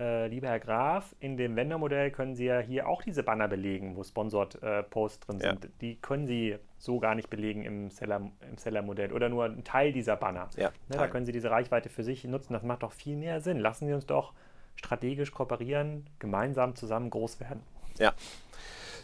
äh, 0.01 0.29
lieber 0.29 0.49
Herr 0.49 0.59
Graf, 0.59 1.15
in 1.21 1.37
dem 1.37 1.57
Wendermodell 1.57 2.11
können 2.11 2.35
Sie 2.35 2.47
ja 2.47 2.61
hier 2.61 2.89
auch 2.89 3.03
diese 3.03 3.23
Banner 3.23 3.49
belegen, 3.49 3.97
wo 3.97 4.03
Sponsored-Posts 4.03 5.25
äh, 5.25 5.27
drin 5.27 5.41
ja. 5.43 5.51
sind. 5.51 5.69
Die 5.83 5.97
können 5.97 6.27
Sie 6.27 6.57
so 6.79 7.01
gar 7.01 7.15
nicht 7.15 7.29
belegen 7.29 7.65
im 7.65 7.91
Seller-Modell 7.91 8.49
im 8.51 8.57
Seller 8.57 9.15
oder 9.15 9.29
nur 9.29 9.45
ein 9.45 9.63
Teil 9.63 9.93
dieser 9.93 10.17
Banner. 10.17 10.49
Ja, 10.57 10.71
ne, 10.89 10.97
da 10.97 11.09
können 11.09 11.27
Sie 11.27 11.33
diese 11.33 11.51
Reichweite 11.51 11.91
für 11.91 12.03
sich 12.03 12.25
nutzen. 12.25 12.55
Das 12.55 12.63
macht 12.63 12.83
doch 12.83 12.93
viel 12.93 13.17
mehr 13.17 13.43
Sinn. 13.43 13.59
Lassen 13.59 13.87
Sie 13.87 13.93
uns 13.93 14.07
doch 14.07 14.33
strategisch 14.77 15.33
kooperieren, 15.33 16.07
gemeinsam 16.19 16.77
zusammen 16.77 17.11
groß 17.11 17.41
werden. 17.41 17.61
Ja. 17.99 18.15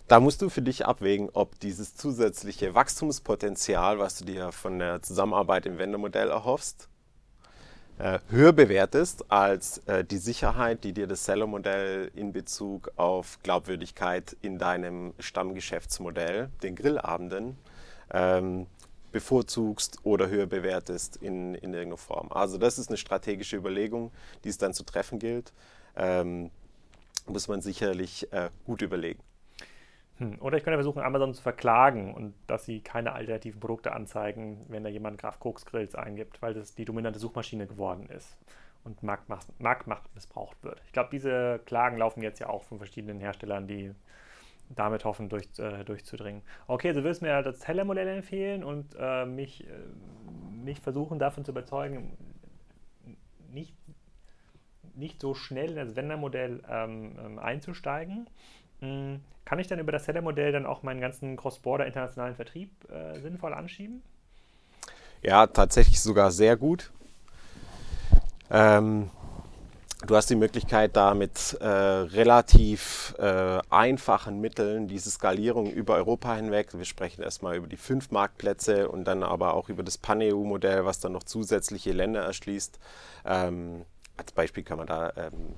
Da 0.09 0.21
musst 0.21 0.41
du 0.41 0.49
für 0.49 0.63
dich 0.63 0.87
abwägen, 0.87 1.29
ob 1.35 1.61
dieses 1.61 1.95
zusätzliche 1.95 2.75
Wachstumspotenzial, 2.75 3.99
was 3.99 4.17
du 4.17 4.25
dir 4.25 4.53
von 4.53 4.79
der 4.79 5.03
Zusammenarbeit 5.03 5.67
im 5.67 5.77
Wendermodell 5.77 6.31
erhoffst, 6.31 6.89
äh, 7.99 8.19
höher 8.31 8.55
bewertest 8.55 9.31
als 9.31 9.79
äh, 9.87 10.07
die 10.07 10.17
Sicherheit, 10.17 10.83
die 10.83 10.95
dir 10.95 11.07
das 11.07 11.27
Seller-Modell 11.27 12.11
in 12.15 12.33
Bezug 12.33 12.91
auf 12.97 13.39
Glaubwürdigkeit 13.43 14.35
in 14.41 14.57
deinem 14.57 15.13
Stammgeschäftsmodell, 15.19 16.49
den 16.63 16.75
Grillabenden, 16.75 17.59
ähm, 18.11 18.67
bevorzugst 19.13 19.99
oder 20.05 20.31
höher 20.31 20.47
bewertest 20.47 21.17
in, 21.17 21.55
in 21.55 21.75
irgendeiner 21.75 21.99
Form. 21.99 22.33
Also 22.33 22.57
das 22.57 22.79
ist 22.79 22.89
eine 22.89 22.97
strategische 22.97 23.57
Überlegung, 23.57 24.11
die 24.45 24.49
es 24.49 24.57
dann 24.57 24.73
zu 24.73 24.85
treffen 24.85 25.19
gilt. 25.19 25.53
Ähm, 25.97 26.51
muss 27.27 27.47
man 27.47 27.61
sicherlich 27.61 28.33
äh, 28.33 28.49
gut 28.65 28.81
überlegen. 28.81 29.21
Hm. 30.19 30.41
Oder 30.41 30.59
ich 30.59 30.65
könnte 30.65 30.77
versuchen, 30.77 31.03
Amazon 31.03 31.33
zu 31.33 31.43
verklagen 31.43 32.15
und 32.15 32.35
dass 32.47 32.65
sie 32.65 32.81
keine 32.81 33.13
alternativen 33.13 33.61
Produkte 33.61 33.93
anzeigen, 33.93 34.67
wenn 34.69 34.83
da 34.83 34.91
jemand 34.91 35.19
Graf 35.19 35.39
Koks 35.39 35.65
Grills 35.65 35.95
eingibt, 35.95 36.43
weil 36.43 36.55
das 36.55 36.75
die 36.75 36.85
dominante 36.85 37.19
Suchmaschine 37.19 37.67
geworden 37.67 38.09
ist 38.09 38.37
und 38.85 39.03
Marktmacht, 39.03 40.15
missbraucht 40.15 40.63
wird. 40.63 40.81
Ich 40.87 40.93
glaube, 40.93 41.11
diese 41.13 41.61
Klagen 41.67 41.99
laufen 41.99 42.23
jetzt 42.23 42.41
ja 42.41 42.49
auch 42.49 42.65
von 42.65 42.79
verschiedenen 42.79 43.21
Herstellern, 43.21 43.67
die 43.67 43.93
damit 44.75 45.05
hoffen, 45.05 45.29
durch, 45.29 45.47
äh, 45.59 45.85
durchzudringen. 45.85 46.43
Okay, 46.67 46.89
also 46.89 47.05
wirst 47.05 47.23
du 47.23 47.27
mir 47.27 47.43
das 47.43 47.61
Teller-Modell 47.61 48.09
empfehlen 48.09 48.65
und 48.65 48.95
äh, 48.99 49.25
mich, 49.25 49.67
äh, 49.67 49.71
mich 50.53 50.81
versuchen 50.81 51.19
davon 51.19 51.45
zu 51.45 51.53
überzeugen, 51.53 52.17
nicht, 53.51 53.75
nicht 54.95 55.21
so 55.21 55.35
schnell 55.35 55.71
in 55.71 55.77
das 55.77 55.97
Wender-Modell 55.97 56.63
ähm, 56.69 57.17
ähm, 57.19 57.39
einzusteigen. 57.39 58.29
Mhm. 58.81 59.21
Kann 59.45 59.59
ich 59.59 59.67
dann 59.67 59.79
über 59.79 59.93
das 59.93 60.05
Seller-Modell 60.05 60.53
dann 60.53 60.67
auch 60.67 60.83
meinen 60.83 61.01
ganzen 61.01 61.37
Cross-Border 61.37 61.87
internationalen 61.87 62.35
Vertrieb 62.35 62.71
äh, 62.91 63.19
sinnvoll 63.21 63.55
anschieben? 63.55 64.03
Ja, 65.23 65.47
tatsächlich 65.47 66.01
sogar 66.01 66.31
sehr 66.31 66.57
gut. 66.57 66.91
Ähm, 68.51 69.11
du 70.07 70.17
hast 70.17 70.29
die 70.29 70.37
Möglichkeit, 70.37 70.97
da 70.97 71.15
mit 71.15 71.57
äh, 71.61 71.67
relativ 71.67 73.15
äh, 73.19 73.59
einfachen 73.71 74.41
Mitteln 74.41 74.87
diese 74.87 75.11
Skalierung 75.11 75.71
über 75.71 75.95
Europa 75.95 76.35
hinweg, 76.35 76.77
wir 76.77 76.85
sprechen 76.85 77.23
erstmal 77.23 77.57
über 77.57 77.67
die 77.67 77.77
fünf 77.77 78.11
Marktplätze 78.11 78.89
und 78.91 79.05
dann 79.05 79.23
aber 79.23 79.55
auch 79.55 79.71
über 79.71 79.83
das 79.83 79.99
Pan-EU-Modell, 79.99 80.85
was 80.85 81.01
dann 81.01 81.13
noch 81.13 81.25
zusätzliche 81.25 81.93
Länder 81.93 82.23
erschließt. 82.23 82.79
Ähm, 83.25 83.85
als 84.19 84.33
Beispiel 84.33 84.63
kann 84.63 84.79
man 84.79 84.87
da 84.87 85.13
ähm, 85.17 85.55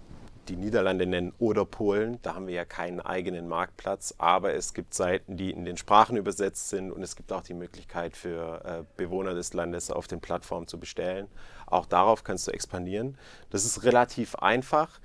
die 0.51 0.57
Niederlande 0.57 1.07
nennen 1.07 1.32
oder 1.38 1.64
Polen. 1.64 2.18
Da 2.22 2.34
haben 2.34 2.48
wir 2.48 2.55
ja 2.55 2.64
keinen 2.64 3.01
eigenen 3.01 3.48
Marktplatz, 3.48 4.14
aber 4.18 4.53
es 4.55 4.74
gibt 4.74 4.92
Seiten, 4.92 5.36
die 5.36 5.51
in 5.51 5.64
den 5.64 5.76
Sprachen 5.76 6.16
übersetzt 6.16 6.68
sind 6.68 6.90
und 6.90 7.03
es 7.03 7.14
gibt 7.14 7.32
auch 7.32 7.42
die 7.42 7.55
Möglichkeit 7.55 8.16
für 8.16 8.64
äh, 8.64 8.84
Bewohner 8.96 9.34
des 9.34 9.55
Landes 9.55 9.90
auf 9.90 10.09
den 10.09 10.20
Plattformen 10.20 10.66
zu 10.66 10.78
bestellen. 10.78 11.28
Auch 11.66 11.86
darauf 11.86 12.24
kannst 12.24 12.48
du 12.48 12.51
expandieren. 12.51 13.16
Das 13.51 13.64
ist 13.64 13.84
relativ 13.84 14.34
einfach. 14.34 15.01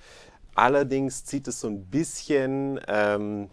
Allerdings 0.55 1.25
zieht 1.25 1.47
es 1.47 1.59
so 1.59 1.67
ein 1.67 1.85
bisschen, 1.85 2.79
ähm, 2.87 3.49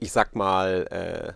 ich 0.00 0.10
sag 0.10 0.34
mal, 0.34 0.86
äh, 0.90 1.32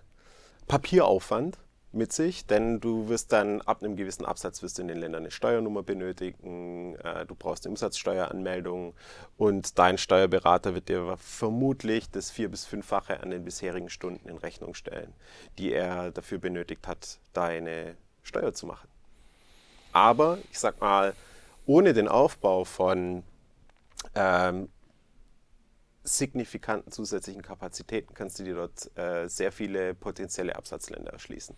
Papieraufwand 0.66 1.58
mit 1.96 2.12
sich, 2.12 2.46
denn 2.46 2.78
du 2.80 3.08
wirst 3.08 3.32
dann 3.32 3.60
ab 3.62 3.82
einem 3.82 3.96
gewissen 3.96 4.24
Absatz 4.24 4.62
wirst 4.62 4.78
du 4.78 4.82
in 4.82 4.88
den 4.88 4.98
Ländern 4.98 5.22
eine 5.22 5.30
Steuernummer 5.30 5.82
benötigen, 5.82 6.94
äh, 6.96 7.26
du 7.26 7.34
brauchst 7.34 7.64
eine 7.64 7.72
Umsatzsteueranmeldung 7.72 8.94
und 9.36 9.78
dein 9.78 9.98
Steuerberater 9.98 10.74
wird 10.74 10.88
dir 10.88 11.16
vermutlich 11.16 12.10
das 12.10 12.30
vier- 12.30 12.48
bis 12.48 12.66
fünffache 12.66 13.20
an 13.20 13.30
den 13.30 13.44
bisherigen 13.44 13.90
Stunden 13.90 14.28
in 14.28 14.36
Rechnung 14.36 14.74
stellen, 14.74 15.12
die 15.58 15.72
er 15.72 16.12
dafür 16.12 16.38
benötigt 16.38 16.86
hat, 16.86 17.18
deine 17.32 17.96
Steuer 18.22 18.52
zu 18.52 18.66
machen. 18.66 18.88
Aber 19.92 20.38
ich 20.52 20.58
sag 20.58 20.80
mal, 20.80 21.14
ohne 21.64 21.94
den 21.94 22.06
Aufbau 22.06 22.64
von 22.64 23.24
ähm, 24.14 24.68
signifikanten 26.04 26.92
zusätzlichen 26.92 27.42
Kapazitäten 27.42 28.14
kannst 28.14 28.38
du 28.38 28.44
dir 28.44 28.54
dort 28.54 28.96
äh, 28.96 29.26
sehr 29.28 29.50
viele 29.50 29.94
potenzielle 29.94 30.54
Absatzländer 30.54 31.12
erschließen 31.12 31.56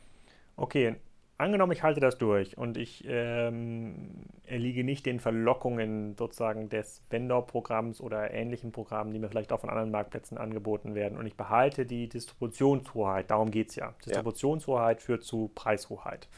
okay, 0.59 0.97
angenommen, 1.39 1.73
ich 1.73 1.83
halte 1.83 2.01
das 2.01 2.19
durch 2.19 2.59
und 2.59 2.77
ich 2.77 3.05
ähm, 3.07 4.25
erliege 4.45 4.85
nicht 4.85 5.07
den 5.07 5.21
Verlockungen 5.21 6.17
sozusagen 6.19 6.69
des 6.69 7.03
Vendor-Programms 7.11 8.01
oder 8.01 8.33
ähnlichen 8.33 8.73
Programmen, 8.73 9.13
die 9.13 9.19
mir 9.19 9.29
vielleicht 9.29 9.53
auch 9.53 9.61
von 9.61 9.71
anderen 9.71 9.91
Marktplätzen 9.91 10.37
angeboten 10.37 10.95
werden 10.95 11.17
und 11.17 11.27
ich 11.27 11.37
behalte 11.37 11.87
die 11.87 12.09
Distributionshoheit, 12.09 13.31
darum 13.31 13.51
geht 13.51 13.71
es 13.71 13.77
ja. 13.77 13.95
Distributionshoheit 14.05 15.01
führt 15.01 15.23
zu 15.23 15.51
Preishoheit. 15.55 16.29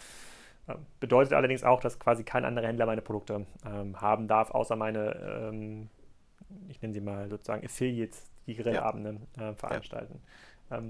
Ähm, 0.69 0.87
bedeutet 1.01 1.33
allerdings 1.33 1.65
auch, 1.65 1.81
dass 1.81 1.99
quasi 1.99 2.23
kein 2.23 2.45
anderer 2.45 2.67
Händler 2.67 2.87
meine 2.87 3.03
Produkte 3.03 3.47
ähm, 3.67 4.01
haben 4.01 4.29
darf, 4.29 4.51
außer 4.51 4.77
meine, 4.77 5.49
ähm, 5.51 5.89
ich 6.69 6.81
nenne 6.83 6.93
sie 6.93 7.01
mal 7.01 7.29
sozusagen 7.31 7.65
Affiliates, 7.65 8.31
die 8.47 8.55
Grillabende 8.55 9.17
ja. 9.39 9.51
äh, 9.51 9.55
veranstalten. 9.55 10.21
Ja. 10.71 10.83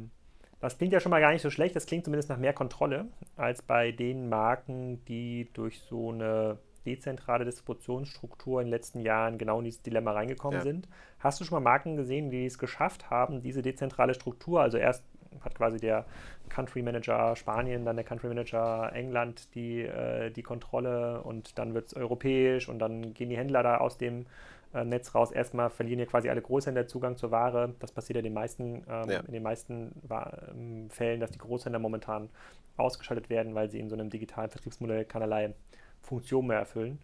Das 0.60 0.76
klingt 0.76 0.92
ja 0.92 1.00
schon 1.00 1.10
mal 1.10 1.20
gar 1.20 1.32
nicht 1.32 1.42
so 1.42 1.50
schlecht. 1.50 1.74
Das 1.74 1.86
klingt 1.86 2.04
zumindest 2.04 2.28
nach 2.28 2.36
mehr 2.36 2.52
Kontrolle 2.52 3.08
als 3.36 3.62
bei 3.62 3.92
den 3.92 4.28
Marken, 4.28 5.04
die 5.06 5.48
durch 5.54 5.80
so 5.80 6.10
eine 6.10 6.58
dezentrale 6.86 7.44
Distributionsstruktur 7.44 8.60
in 8.60 8.66
den 8.66 8.70
letzten 8.70 9.00
Jahren 9.00 9.38
genau 9.38 9.58
in 9.58 9.64
dieses 9.64 9.82
Dilemma 9.82 10.12
reingekommen 10.12 10.58
ja. 10.58 10.64
sind. 10.64 10.88
Hast 11.18 11.40
du 11.40 11.44
schon 11.44 11.56
mal 11.56 11.70
Marken 11.70 11.96
gesehen, 11.96 12.30
die 12.30 12.46
es 12.46 12.58
geschafft 12.58 13.10
haben, 13.10 13.42
diese 13.42 13.62
dezentrale 13.62 14.14
Struktur, 14.14 14.60
also 14.60 14.78
erst 14.78 15.04
hat 15.40 15.54
quasi 15.54 15.78
der 15.78 16.06
Country 16.48 16.82
Manager 16.82 17.36
Spanien, 17.36 17.84
dann 17.84 17.96
der 17.96 18.04
Country 18.04 18.28
Manager 18.28 18.90
England 18.92 19.54
die, 19.54 19.82
äh, 19.82 20.30
die 20.30 20.42
Kontrolle 20.42 21.22
und 21.22 21.58
dann 21.58 21.74
wird 21.74 21.86
es 21.86 21.94
europäisch 21.94 22.68
und 22.68 22.78
dann 22.78 23.14
gehen 23.14 23.28
die 23.28 23.36
Händler 23.36 23.62
da 23.62 23.76
aus 23.76 23.96
dem 23.96 24.26
Netz 24.72 25.14
raus. 25.14 25.32
Erstmal 25.32 25.70
verlieren 25.70 25.98
ja 25.98 26.06
quasi 26.06 26.28
alle 26.28 26.42
Großhändler 26.42 26.86
Zugang 26.86 27.16
zur 27.16 27.30
Ware. 27.30 27.74
Das 27.80 27.92
passiert 27.92 28.16
ja, 28.16 28.22
den 28.22 28.34
meisten, 28.34 28.84
ähm, 28.88 29.10
ja. 29.10 29.20
in 29.20 29.32
den 29.32 29.42
meisten 29.42 29.92
ähm, 30.10 30.90
Fällen, 30.90 31.20
dass 31.20 31.30
die 31.32 31.38
Großhändler 31.38 31.80
momentan 31.80 32.30
ausgeschaltet 32.76 33.30
werden, 33.30 33.54
weil 33.54 33.70
sie 33.70 33.80
in 33.80 33.88
so 33.88 33.96
einem 33.96 34.10
digitalen 34.10 34.50
Vertriebsmodell 34.50 35.04
keinerlei 35.04 35.54
Funktion 36.02 36.46
mehr 36.46 36.58
erfüllen 36.58 36.98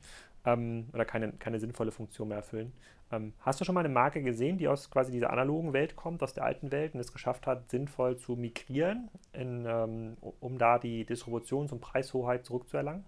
ähm, 0.44 0.88
oder 0.92 1.04
keine, 1.04 1.32
keine 1.32 1.58
sinnvolle 1.58 1.90
Funktion 1.90 2.28
mehr 2.28 2.38
erfüllen. 2.38 2.72
Ähm, 3.12 3.34
hast 3.40 3.60
du 3.60 3.64
schon 3.64 3.74
mal 3.74 3.84
eine 3.84 3.92
Marke 3.92 4.22
gesehen, 4.22 4.58
die 4.58 4.66
aus 4.66 4.90
quasi 4.90 5.12
dieser 5.12 5.30
analogen 5.30 5.72
Welt 5.72 5.94
kommt, 5.94 6.22
aus 6.22 6.32
der 6.32 6.44
alten 6.44 6.72
Welt 6.72 6.94
und 6.94 7.00
es 7.00 7.12
geschafft 7.12 7.46
hat, 7.46 7.70
sinnvoll 7.70 8.16
zu 8.16 8.34
migrieren, 8.34 9.08
in, 9.32 9.64
ähm, 9.66 10.16
um 10.40 10.58
da 10.58 10.78
die 10.78 11.04
Distributions- 11.04 11.72
und 11.72 11.80
Preishoheit 11.80 12.44
zurückzuerlangen? 12.44 13.04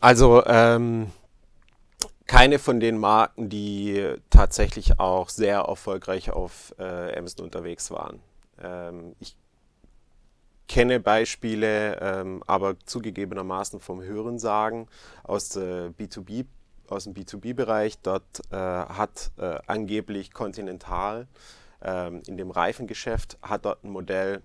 Also 0.00 0.44
ähm, 0.46 1.10
keine 2.30 2.60
von 2.60 2.78
den 2.78 2.96
Marken, 2.96 3.48
die 3.48 4.14
tatsächlich 4.30 5.00
auch 5.00 5.28
sehr 5.30 5.62
erfolgreich 5.62 6.30
auf 6.30 6.72
äh, 6.78 7.18
Amazon 7.18 7.46
unterwegs 7.46 7.90
waren. 7.90 8.20
Ähm, 8.62 9.16
ich 9.18 9.36
kenne 10.68 11.00
Beispiele, 11.00 11.98
ähm, 12.00 12.44
aber 12.46 12.78
zugegebenermaßen 12.86 13.80
vom 13.80 14.00
Hörensagen 14.00 14.86
aus, 15.24 15.48
der 15.48 15.90
B2B, 15.90 16.46
aus 16.88 17.02
dem 17.02 17.14
B2B-Bereich. 17.14 17.98
Dort 17.98 18.42
äh, 18.52 18.56
hat 18.56 19.32
äh, 19.36 19.58
angeblich 19.66 20.32
Continental 20.32 21.26
ähm, 21.82 22.22
in 22.28 22.36
dem 22.36 22.52
Reifengeschäft 22.52 23.38
hat 23.42 23.64
dort 23.64 23.82
ein 23.82 23.90
Modell, 23.90 24.40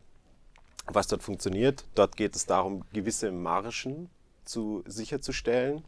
was 0.88 1.06
dort 1.06 1.22
funktioniert. 1.22 1.86
Dort 1.94 2.18
geht 2.18 2.36
es 2.36 2.48
darum, 2.48 2.84
gewisse 2.94 3.32
Margen 3.32 4.10
zu, 4.46 4.84
sicherzustellen. 4.86 5.84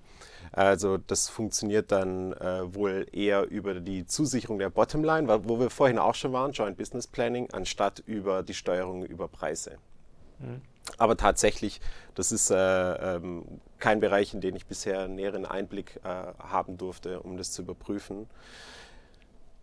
Also 0.52 0.98
das 0.98 1.30
funktioniert 1.30 1.92
dann 1.92 2.34
äh, 2.34 2.74
wohl 2.74 3.08
eher 3.12 3.48
über 3.50 3.76
die 3.76 4.06
Zusicherung 4.06 4.60
der 4.60 4.70
Bottomline, 4.70 5.28
wo 5.46 5.60
wir 5.60 5.70
vorhin 5.70 6.00
auch 6.00 6.16
schon 6.16 6.34
waren, 6.34 6.52
Joint 6.52 6.78
Business 6.78 7.08
Planning, 7.08 7.50
anstatt 7.52 8.00
über 8.06 8.44
die 8.44 8.54
Steuerung 8.54 9.06
über 9.06 9.28
Preise. 9.28 9.78
Mhm. 10.40 10.62
Aber 10.98 11.18
tatsächlich, 11.18 11.82
das 12.16 12.32
ist 12.32 12.50
äh, 12.50 12.56
ähm, 12.56 13.46
kein 13.78 14.00
Bereich, 14.00 14.34
in 14.34 14.42
den 14.42 14.56
ich 14.56 14.66
bisher 14.66 15.02
einen 15.02 15.16
näheren 15.16 15.46
Einblick 15.46 16.00
äh, 16.04 16.08
haben 16.40 16.78
durfte, 16.78 17.20
um 17.20 17.38
das 17.38 17.52
zu 17.52 17.62
überprüfen. 17.62 18.28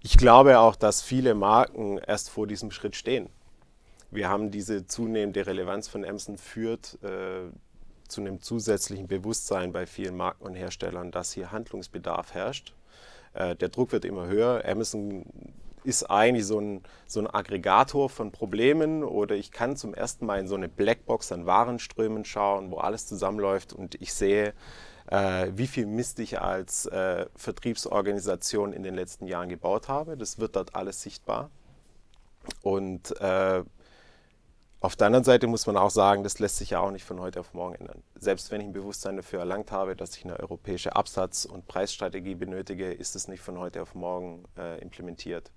Ich 0.01 0.19
glaube 0.19 0.59
auch, 0.59 0.77
dass 0.77 1.01
viele 1.01 1.35
Marken 1.35 1.99
erst 1.99 2.29
vor 2.29 2.47
diesem 2.47 2.71
Schritt 2.71 2.95
stehen. 2.95 3.31
Wir 4.11 4.29
haben 4.29 4.51
diese 4.51 4.87
zunehmende 4.87 5.47
Relevanz 5.47 5.89
von 5.89 6.05
Amazon 6.05 6.37
führt 6.37 6.99
äh, 7.03 7.49
zu 8.09 8.21
einem 8.21 8.41
zusätzlichen 8.41 9.07
Bewusstsein 9.07 9.73
bei 9.73 9.87
vielen 9.87 10.17
Marken 10.17 10.45
und 10.45 10.55
Herstellern, 10.55 11.11
dass 11.11 11.33
hier 11.33 11.53
Handlungsbedarf 11.53 12.35
herrscht. 12.35 12.75
Äh, 13.35 13.57
der 13.57 13.69
Druck 13.69 13.93
wird 13.93 14.05
immer 14.05 14.27
höher. 14.27 14.63
Amazon 14.67 15.27
ist 15.85 16.05
eigentlich 16.05 16.47
so 16.47 16.59
ein, 16.59 16.83
so 17.07 17.21
ein 17.21 17.27
Aggregator 17.27 18.09
von 18.09 18.33
Problemen 18.33 19.05
oder 19.05 19.35
ich 19.35 19.51
kann 19.51 19.77
zum 19.77 19.95
ersten 19.95 20.27
Mal 20.27 20.41
in 20.41 20.49
so 20.49 20.55
eine 20.55 20.69
Blackbox 20.69 21.31
an 21.31 21.47
Warenströmen 21.47 22.25
schauen, 22.25 22.71
wo 22.71 22.79
alles 22.79 23.07
zusammenläuft 23.07 23.73
und 23.73 24.01
ich 24.01 24.15
sehe, 24.15 24.55
äh, 25.11 25.49
wie 25.55 25.67
viel 25.67 25.87
Mist 25.87 26.19
ich 26.21 26.41
als 26.41 26.87
äh, 26.87 27.27
Vertriebsorganisation 27.37 28.73
in 28.73 28.83
den 28.83 28.95
letzten 28.95 29.27
Jahren 29.27 29.49
gebaut 29.49 29.89
habe. 29.89 30.17
Das 30.17 30.39
wird 30.39 30.57
dort 30.57 30.75
alles 30.75 31.03
sichtbar. 31.03 31.51
Und 32.63 33.19
äh, 33.21 33.63
Auf 34.85 34.97
der 34.97 35.07
anderen 35.07 35.25
Seite 35.25 35.47
muss 35.47 35.67
man 35.67 35.79
auch 35.79 35.89
sagen, 35.89 36.25
das 36.25 36.41
lässt 36.41 36.59
sich 36.59 36.69
ja 36.69 36.81
auch 36.81 36.91
nicht 36.91 37.07
von 37.07 37.19
heute 37.19 37.41
auf 37.41 37.55
morgen 37.55 37.75
ändern. 37.75 38.03
Selbst 38.17 38.51
wenn 38.51 38.61
ich 38.61 38.67
ein 38.67 38.75
Bewusstsein 38.75 39.17
dafür 39.17 39.39
erlangt 39.39 39.73
habe, 39.73 39.97
dass 39.97 40.15
ich 40.15 40.27
eine 40.27 40.39
europäische 40.39 40.95
Absatz- 40.95 41.47
und 41.47 41.67
Preisstrategie 41.67 42.35
benötige, 42.35 42.93
ist 42.93 43.17
es 43.17 43.27
nicht 43.27 43.41
von 43.41 43.59
heute 43.59 43.81
auf 43.81 43.95
morgen 43.95 44.45
äh, 44.59 44.79
implementiert. 44.83 45.53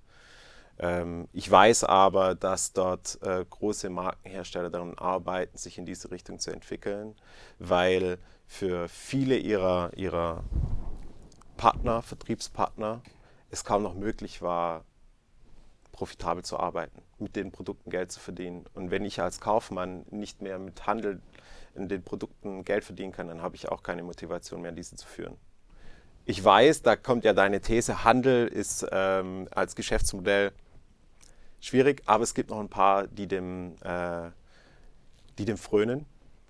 Ähm, 0.79 1.27
ich 1.33 1.51
weiß 1.51 1.83
aber, 1.83 2.35
dass 2.35 2.71
dort 2.71 3.19
äh, 3.21 3.43
große 3.49 3.89
Markenhersteller 3.89 4.69
daran 4.69 4.97
arbeiten, 4.97 5.57
sich 5.57 5.77
in 5.77 5.85
diese 5.85 6.09
Richtung 6.09 6.39
zu 6.39 6.51
entwickeln, 6.51 7.13
weil 7.59 8.19
für 8.45 8.87
viele 8.87 9.35
ihrer, 9.35 9.91
ihrer 9.97 10.45
Partner, 11.57 12.01
Vertriebspartner, 12.01 13.01
es 13.49 13.65
kaum 13.65 13.83
noch 13.83 13.93
möglich 13.93 14.41
war, 14.41 14.85
profitabel 15.97 16.45
zu 16.45 16.59
arbeiten, 16.59 17.01
mit 17.17 17.35
den 17.35 17.51
Produkten 17.51 17.89
Geld 17.89 18.11
zu 18.11 18.19
verdienen. 18.19 18.65
Und 18.75 18.91
wenn 18.91 19.03
ich 19.03 19.19
als 19.19 19.41
Kaufmann 19.41 20.05
nicht 20.11 20.43
mehr 20.43 20.59
mit 20.59 20.85
Handel 20.85 21.21
in 21.73 21.89
den 21.89 22.03
Produkten 22.03 22.63
Geld 22.63 22.85
verdienen 22.85 23.11
kann, 23.11 23.27
dann 23.27 23.41
habe 23.41 23.55
ich 23.55 23.67
auch 23.69 23.81
keine 23.81 24.03
Motivation 24.03 24.61
mehr, 24.61 24.71
diese 24.71 24.95
zu 24.95 25.07
führen. 25.07 25.35
Ich 26.25 26.43
weiß, 26.43 26.83
da 26.83 26.95
kommt 26.95 27.25
ja 27.25 27.33
deine 27.33 27.61
These, 27.61 28.03
Handel 28.03 28.47
ist 28.47 28.85
ähm, 28.91 29.47
als 29.49 29.75
Geschäftsmodell 29.75 30.51
schwierig, 31.59 32.03
aber 32.05 32.23
es 32.23 32.35
gibt 32.35 32.51
noch 32.51 32.59
ein 32.59 32.69
paar, 32.69 33.07
die 33.07 33.27
dem, 33.27 33.75
äh, 33.81 34.29
die 35.39 35.45
dem 35.45 35.57
frönen. 35.57 36.05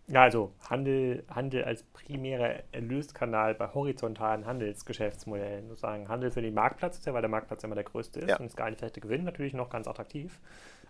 Ja, 0.10 0.24
also 0.24 0.54
Handel, 0.70 1.26
Handel 1.30 1.66
als 1.66 1.84
primärer 1.84 2.64
Erlöskanal 2.72 3.56
bei 3.56 3.68
horizontalen 3.74 4.46
Handelsgeschäftsmodellen. 4.46 5.68
Sozusagen 5.68 6.08
Handel 6.08 6.32
für 6.32 6.42
den 6.42 6.54
Marktplatz 6.54 6.98
ist 6.98 7.06
ja, 7.06 7.14
weil 7.14 7.22
der 7.22 7.30
Marktplatz 7.30 7.64
immer 7.66 7.76
der 7.76 7.84
größte 7.84 8.22
ist 8.22 8.30
ja. 8.30 8.38
und 8.38 8.46
das 8.46 8.56
geeinigte 8.56 9.02
Gewinn 9.02 9.26
natürlich 9.26 9.54
noch 9.54 9.70
ganz 9.70 9.86
attraktiv. 9.86 10.40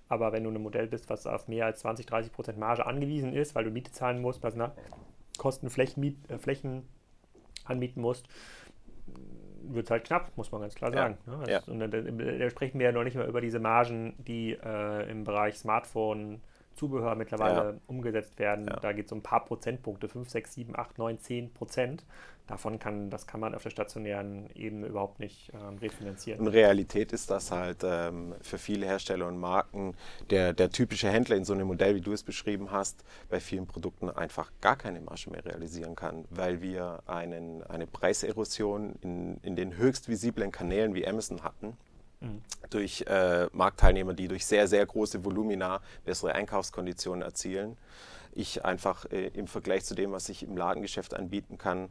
Aber 0.08 0.32
wenn 0.34 0.44
du 0.44 0.52
ein 0.52 0.62
Modell 0.62 0.88
bist, 0.88 1.10
was 1.10 1.26
auf 1.26 1.48
mehr 1.48 1.66
als 1.66 1.80
20, 1.80 2.06
30 2.06 2.32
Prozent 2.32 2.60
Marge 2.60 2.86
angewiesen 2.86 3.34
ist, 3.34 3.56
weil 3.56 3.64
du 3.64 3.72
Miete 3.72 3.92
zahlen 3.92 4.22
musst, 4.22 4.42
Personalkosten, 4.42 5.72
Flächen, 5.72 6.24
äh, 6.30 6.38
Flächen 6.38 6.88
anmieten 7.66 8.02
musst, 8.02 8.28
wird 9.64 9.86
es 9.86 9.92
halt 9.92 10.06
knapp, 10.06 10.32
muss 10.38 10.52
man 10.52 10.62
ganz 10.62 10.76
klar 10.76 10.92
sagen. 10.92 11.18
Ja. 11.26 11.32
Ne? 11.32 11.40
Also, 11.40 11.52
ja. 11.52 11.62
Und 11.66 11.80
da, 11.80 11.88
da, 11.88 12.50
sprechen 12.52 12.80
wir 12.80 12.86
ja 12.86 12.92
noch 12.92 13.04
nicht 13.04 13.16
mehr 13.16 13.28
über 13.28 13.42
diese 13.42 13.60
Margen, 13.60 14.14
die 14.20 14.52
äh, 14.54 15.10
im 15.10 15.24
Bereich 15.24 15.58
Smartphone 15.58 16.42
Zubehör 16.78 17.16
mittlerweile 17.16 17.72
ja. 17.72 17.74
umgesetzt 17.88 18.40
werden. 18.40 18.68
Ja. 18.68 18.80
Da 18.80 18.94
geht 18.94 19.08
es 19.08 19.12
um 19.12 19.20
ein 19.20 19.24
paar 19.24 19.44
Prozentpunkte, 19.44 20.08
5, 20.08 20.30
6, 20.30 20.54
7, 20.54 20.76
8, 20.78 20.98
9, 20.98 21.20
10 21.20 21.54
Prozent. 21.54 22.06
Davon 22.48 22.80
kann, 22.80 23.10
das 23.10 23.28
kann 23.28 23.42
man 23.42 23.54
auf 23.54 23.64
der 23.64 23.72
stationären 23.72 24.50
Ebene 24.56 24.88
überhaupt 24.88 25.20
nicht 25.20 25.52
ähm, 25.54 25.78
refinanzieren. 25.80 26.40
In 26.40 26.48
Realität 26.48 27.12
ist 27.12 27.30
das 27.30 27.52
halt 27.52 27.80
ähm, 27.84 28.36
für 28.42 28.58
viele 28.58 28.86
Hersteller 28.86 29.28
und 29.28 29.38
Marken 29.38 29.96
der, 30.30 30.54
der 30.54 30.70
typische 30.70 31.10
Händler 31.10 31.36
in 31.36 31.44
so 31.44 31.52
einem 31.52 31.68
Modell, 31.68 31.96
wie 31.96 32.02
du 32.02 32.14
es 32.14 32.24
beschrieben 32.24 32.72
hast, 32.72 33.04
bei 33.30 33.42
vielen 33.42 33.68
Produkten 33.68 34.10
einfach 34.10 34.50
gar 34.62 34.78
keine 34.78 35.02
Marge 35.02 35.30
mehr 35.30 35.46
realisieren 35.46 35.98
kann, 35.98 36.24
weil 36.30 36.62
wir 36.62 37.04
einen, 37.06 37.64
eine 37.64 37.86
Preiserosion 37.86 38.96
in, 39.02 39.38
in 39.42 39.58
den 39.58 39.76
höchst 39.76 40.08
visiblen 40.08 40.54
Kanälen 40.54 40.96
wie 40.96 41.06
Amazon 41.06 41.44
hatten 41.44 41.76
Durch 42.70 43.06
äh, 43.08 43.48
Marktteilnehmer, 43.54 44.14
die 44.14 44.28
durch 44.28 44.46
sehr, 44.46 44.68
sehr 44.68 44.86
große 44.86 45.24
Volumina 45.24 45.82
bessere 46.04 46.34
Einkaufskonditionen 46.34 47.22
erzielen. 47.22 47.78
Ich 48.34 48.66
einfach 48.66 49.06
äh, 49.12 49.28
im 49.28 49.48
Vergleich 49.48 49.86
zu 49.86 49.96
dem, 49.96 50.12
was 50.12 50.30
ich 50.30 50.44
im 50.44 50.58
Ladengeschäft 50.58 51.14
anbieten 51.14 51.58
kann, 51.58 51.90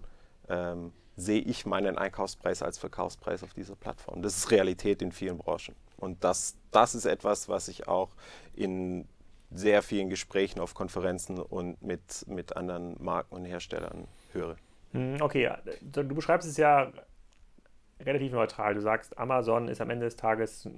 ähm, 0.48 0.92
sehe 1.16 1.40
ich 1.40 1.64
meinen 1.64 1.96
Einkaufspreis 1.96 2.62
als 2.62 2.78
Verkaufspreis 2.78 3.42
auf 3.42 3.54
dieser 3.54 3.74
Plattform. 3.74 4.22
Das 4.22 4.36
ist 4.36 4.50
Realität 4.50 5.00
in 5.00 5.12
vielen 5.12 5.38
Branchen. 5.38 5.74
Und 5.96 6.22
das, 6.24 6.56
das 6.70 6.94
ist 6.94 7.06
etwas, 7.06 7.48
was 7.48 7.68
ich 7.68 7.88
auch 7.88 8.10
in 8.54 9.08
sehr 9.50 9.82
vielen 9.82 10.10
Gesprächen 10.10 10.60
auf 10.60 10.74
Konferenzen 10.74 11.38
und 11.38 11.80
mit, 11.82 12.26
mit 12.28 12.56
anderen 12.56 13.02
Marken 13.02 13.34
und 13.34 13.44
Herstellern 13.44 14.06
höre. 14.32 14.56
Mhm, 14.92 15.20
okay, 15.20 15.50
du 15.80 16.02
beschreibst 16.14 16.48
es 16.48 16.56
ja 16.56 16.92
relativ 18.04 18.32
neutral. 18.32 18.74
Du 18.74 18.80
sagst, 18.80 19.18
Amazon 19.18 19.68
ist 19.68 19.80
am 19.80 19.90
Ende 19.90 20.04
des 20.06 20.16
Tages 20.16 20.68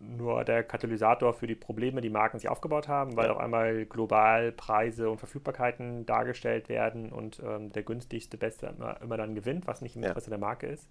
nur 0.00 0.44
der 0.44 0.62
Katalysator 0.64 1.32
für 1.32 1.46
die 1.46 1.54
Probleme, 1.54 2.00
die 2.00 2.10
Marken 2.10 2.38
sich 2.38 2.48
aufgebaut 2.48 2.88
haben, 2.88 3.16
weil 3.16 3.30
auf 3.30 3.38
einmal 3.38 3.84
global 3.86 4.52
Preise 4.52 5.10
und 5.10 5.18
Verfügbarkeiten 5.18 6.06
dargestellt 6.06 6.68
werden 6.68 7.12
und 7.12 7.40
ähm, 7.44 7.72
der 7.72 7.82
günstigste 7.82 8.36
Beste 8.36 8.66
immer, 8.66 9.00
immer, 9.00 9.16
dann 9.16 9.34
gewinnt, 9.34 9.66
was 9.66 9.82
nicht 9.82 9.96
im 9.96 10.02
Interesse 10.02 10.30
ja. 10.30 10.36
der 10.36 10.38
Marke 10.38 10.66
ist. 10.66 10.88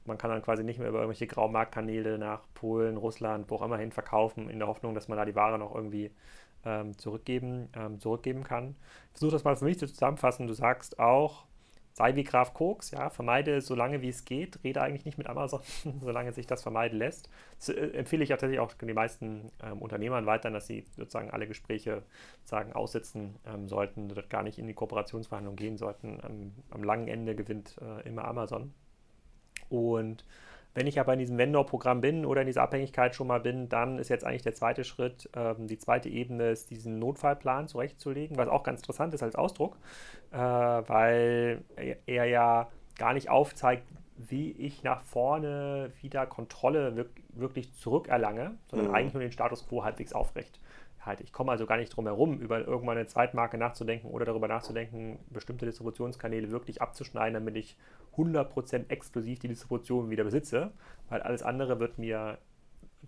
Und 0.00 0.08
man 0.08 0.18
kann 0.18 0.30
dann 0.30 0.42
quasi 0.42 0.64
nicht 0.64 0.78
mehr 0.78 0.88
über 0.88 0.98
irgendwelche 0.98 1.26
Graumarktkanäle 1.26 2.18
nach 2.18 2.42
Polen, 2.54 2.96
Russland, 2.96 3.50
wo 3.50 3.56
auch 3.56 3.62
immer 3.62 3.78
hin 3.78 3.92
verkaufen, 3.92 4.48
in 4.48 4.58
der 4.58 4.68
Hoffnung, 4.68 4.94
dass 4.94 5.08
man 5.08 5.18
da 5.18 5.24
die 5.24 5.34
Ware 5.34 5.58
noch 5.58 5.74
irgendwie 5.74 6.10
ähm, 6.64 6.96
zurückgeben, 6.98 7.68
ähm, 7.74 7.98
zurückgeben 7.98 8.44
kann. 8.44 8.76
Ich 9.06 9.18
versuche 9.18 9.32
das 9.32 9.44
mal 9.44 9.56
für 9.56 9.64
mich 9.64 9.78
zu 9.78 9.86
zusammenfassen. 9.86 10.46
Du 10.46 10.54
sagst 10.54 10.98
auch, 10.98 11.46
sei 11.96 12.14
wie 12.14 12.24
Graf 12.24 12.52
Koks, 12.52 12.90
ja, 12.90 13.08
vermeide 13.08 13.62
so 13.62 13.74
lange 13.74 14.02
wie 14.02 14.10
es 14.10 14.26
geht, 14.26 14.62
rede 14.62 14.82
eigentlich 14.82 15.06
nicht 15.06 15.16
mit 15.16 15.28
Amazon, 15.28 15.62
solange 16.02 16.30
sich 16.34 16.46
das 16.46 16.62
vermeiden 16.62 16.98
lässt. 16.98 17.30
Das 17.58 17.70
äh, 17.70 17.86
empfehle 17.94 18.22
ich 18.22 18.28
tatsächlich 18.28 18.60
auch 18.60 18.74
den 18.74 18.94
meisten 18.94 19.50
ähm, 19.62 19.80
Unternehmern 19.80 20.26
weiter, 20.26 20.50
dass 20.50 20.66
sie 20.66 20.84
sozusagen 20.94 21.30
alle 21.30 21.46
Gespräche 21.46 22.02
sagen, 22.44 22.74
aussitzen 22.74 23.36
ähm, 23.46 23.66
sollten, 23.66 24.12
gar 24.28 24.42
nicht 24.42 24.58
in 24.58 24.66
die 24.66 24.74
Kooperationsverhandlungen 24.74 25.56
gehen 25.56 25.78
sollten. 25.78 26.20
Am, 26.22 26.52
am 26.68 26.84
langen 26.84 27.08
Ende 27.08 27.34
gewinnt 27.34 27.76
äh, 27.80 28.06
immer 28.06 28.26
Amazon. 28.26 28.74
Und 29.70 30.26
wenn 30.76 30.86
ich 30.86 31.00
aber 31.00 31.14
in 31.14 31.18
diesem 31.18 31.38
Vendor-Programm 31.38 32.02
bin 32.02 32.26
oder 32.26 32.42
in 32.42 32.46
dieser 32.46 32.62
Abhängigkeit 32.62 33.14
schon 33.14 33.28
mal 33.28 33.40
bin, 33.40 33.70
dann 33.70 33.98
ist 33.98 34.10
jetzt 34.10 34.26
eigentlich 34.26 34.42
der 34.42 34.52
zweite 34.52 34.84
Schritt, 34.84 35.30
ähm, 35.34 35.66
die 35.66 35.78
zweite 35.78 36.10
Ebene 36.10 36.50
ist, 36.50 36.70
diesen 36.70 36.98
Notfallplan 36.98 37.66
zurechtzulegen, 37.66 38.36
was 38.36 38.48
auch 38.48 38.62
ganz 38.62 38.80
interessant 38.80 39.14
ist 39.14 39.22
als 39.22 39.36
Ausdruck, 39.36 39.78
äh, 40.32 40.36
weil 40.36 41.64
er 42.04 42.26
ja 42.26 42.68
gar 42.98 43.14
nicht 43.14 43.30
aufzeigt, 43.30 43.88
wie 44.18 44.52
ich 44.52 44.82
nach 44.82 45.00
vorne 45.00 45.92
wieder 46.02 46.26
Kontrolle 46.26 46.94
wirk 46.94 47.10
wirklich 47.30 47.72
zurückerlange, 47.74 48.54
sondern 48.70 48.88
mhm. 48.88 48.94
eigentlich 48.94 49.14
nur 49.14 49.22
den 49.22 49.32
Status 49.32 49.66
quo 49.66 49.82
halbwegs 49.82 50.12
aufrecht 50.12 50.60
halte. 51.06 51.22
Ich 51.22 51.32
komme 51.32 51.52
also 51.52 51.66
gar 51.66 51.76
nicht 51.76 51.90
drum 51.90 52.06
herum, 52.06 52.40
über 52.40 52.66
irgendwann 52.66 52.96
eine 52.96 53.06
Zweitmarke 53.06 53.58
nachzudenken 53.58 54.08
oder 54.08 54.24
darüber 54.24 54.48
nachzudenken, 54.48 55.18
bestimmte 55.30 55.66
Distributionskanäle 55.66 56.50
wirklich 56.50 56.82
abzuschneiden, 56.82 57.34
damit 57.34 57.56
ich 57.56 57.76
100% 58.16 58.90
exklusiv 58.90 59.38
die 59.38 59.48
Distribution 59.48 60.10
wieder 60.10 60.24
besitze, 60.24 60.72
weil 61.08 61.22
alles 61.22 61.42
andere 61.42 61.80
wird 61.80 61.98
mir, 61.98 62.38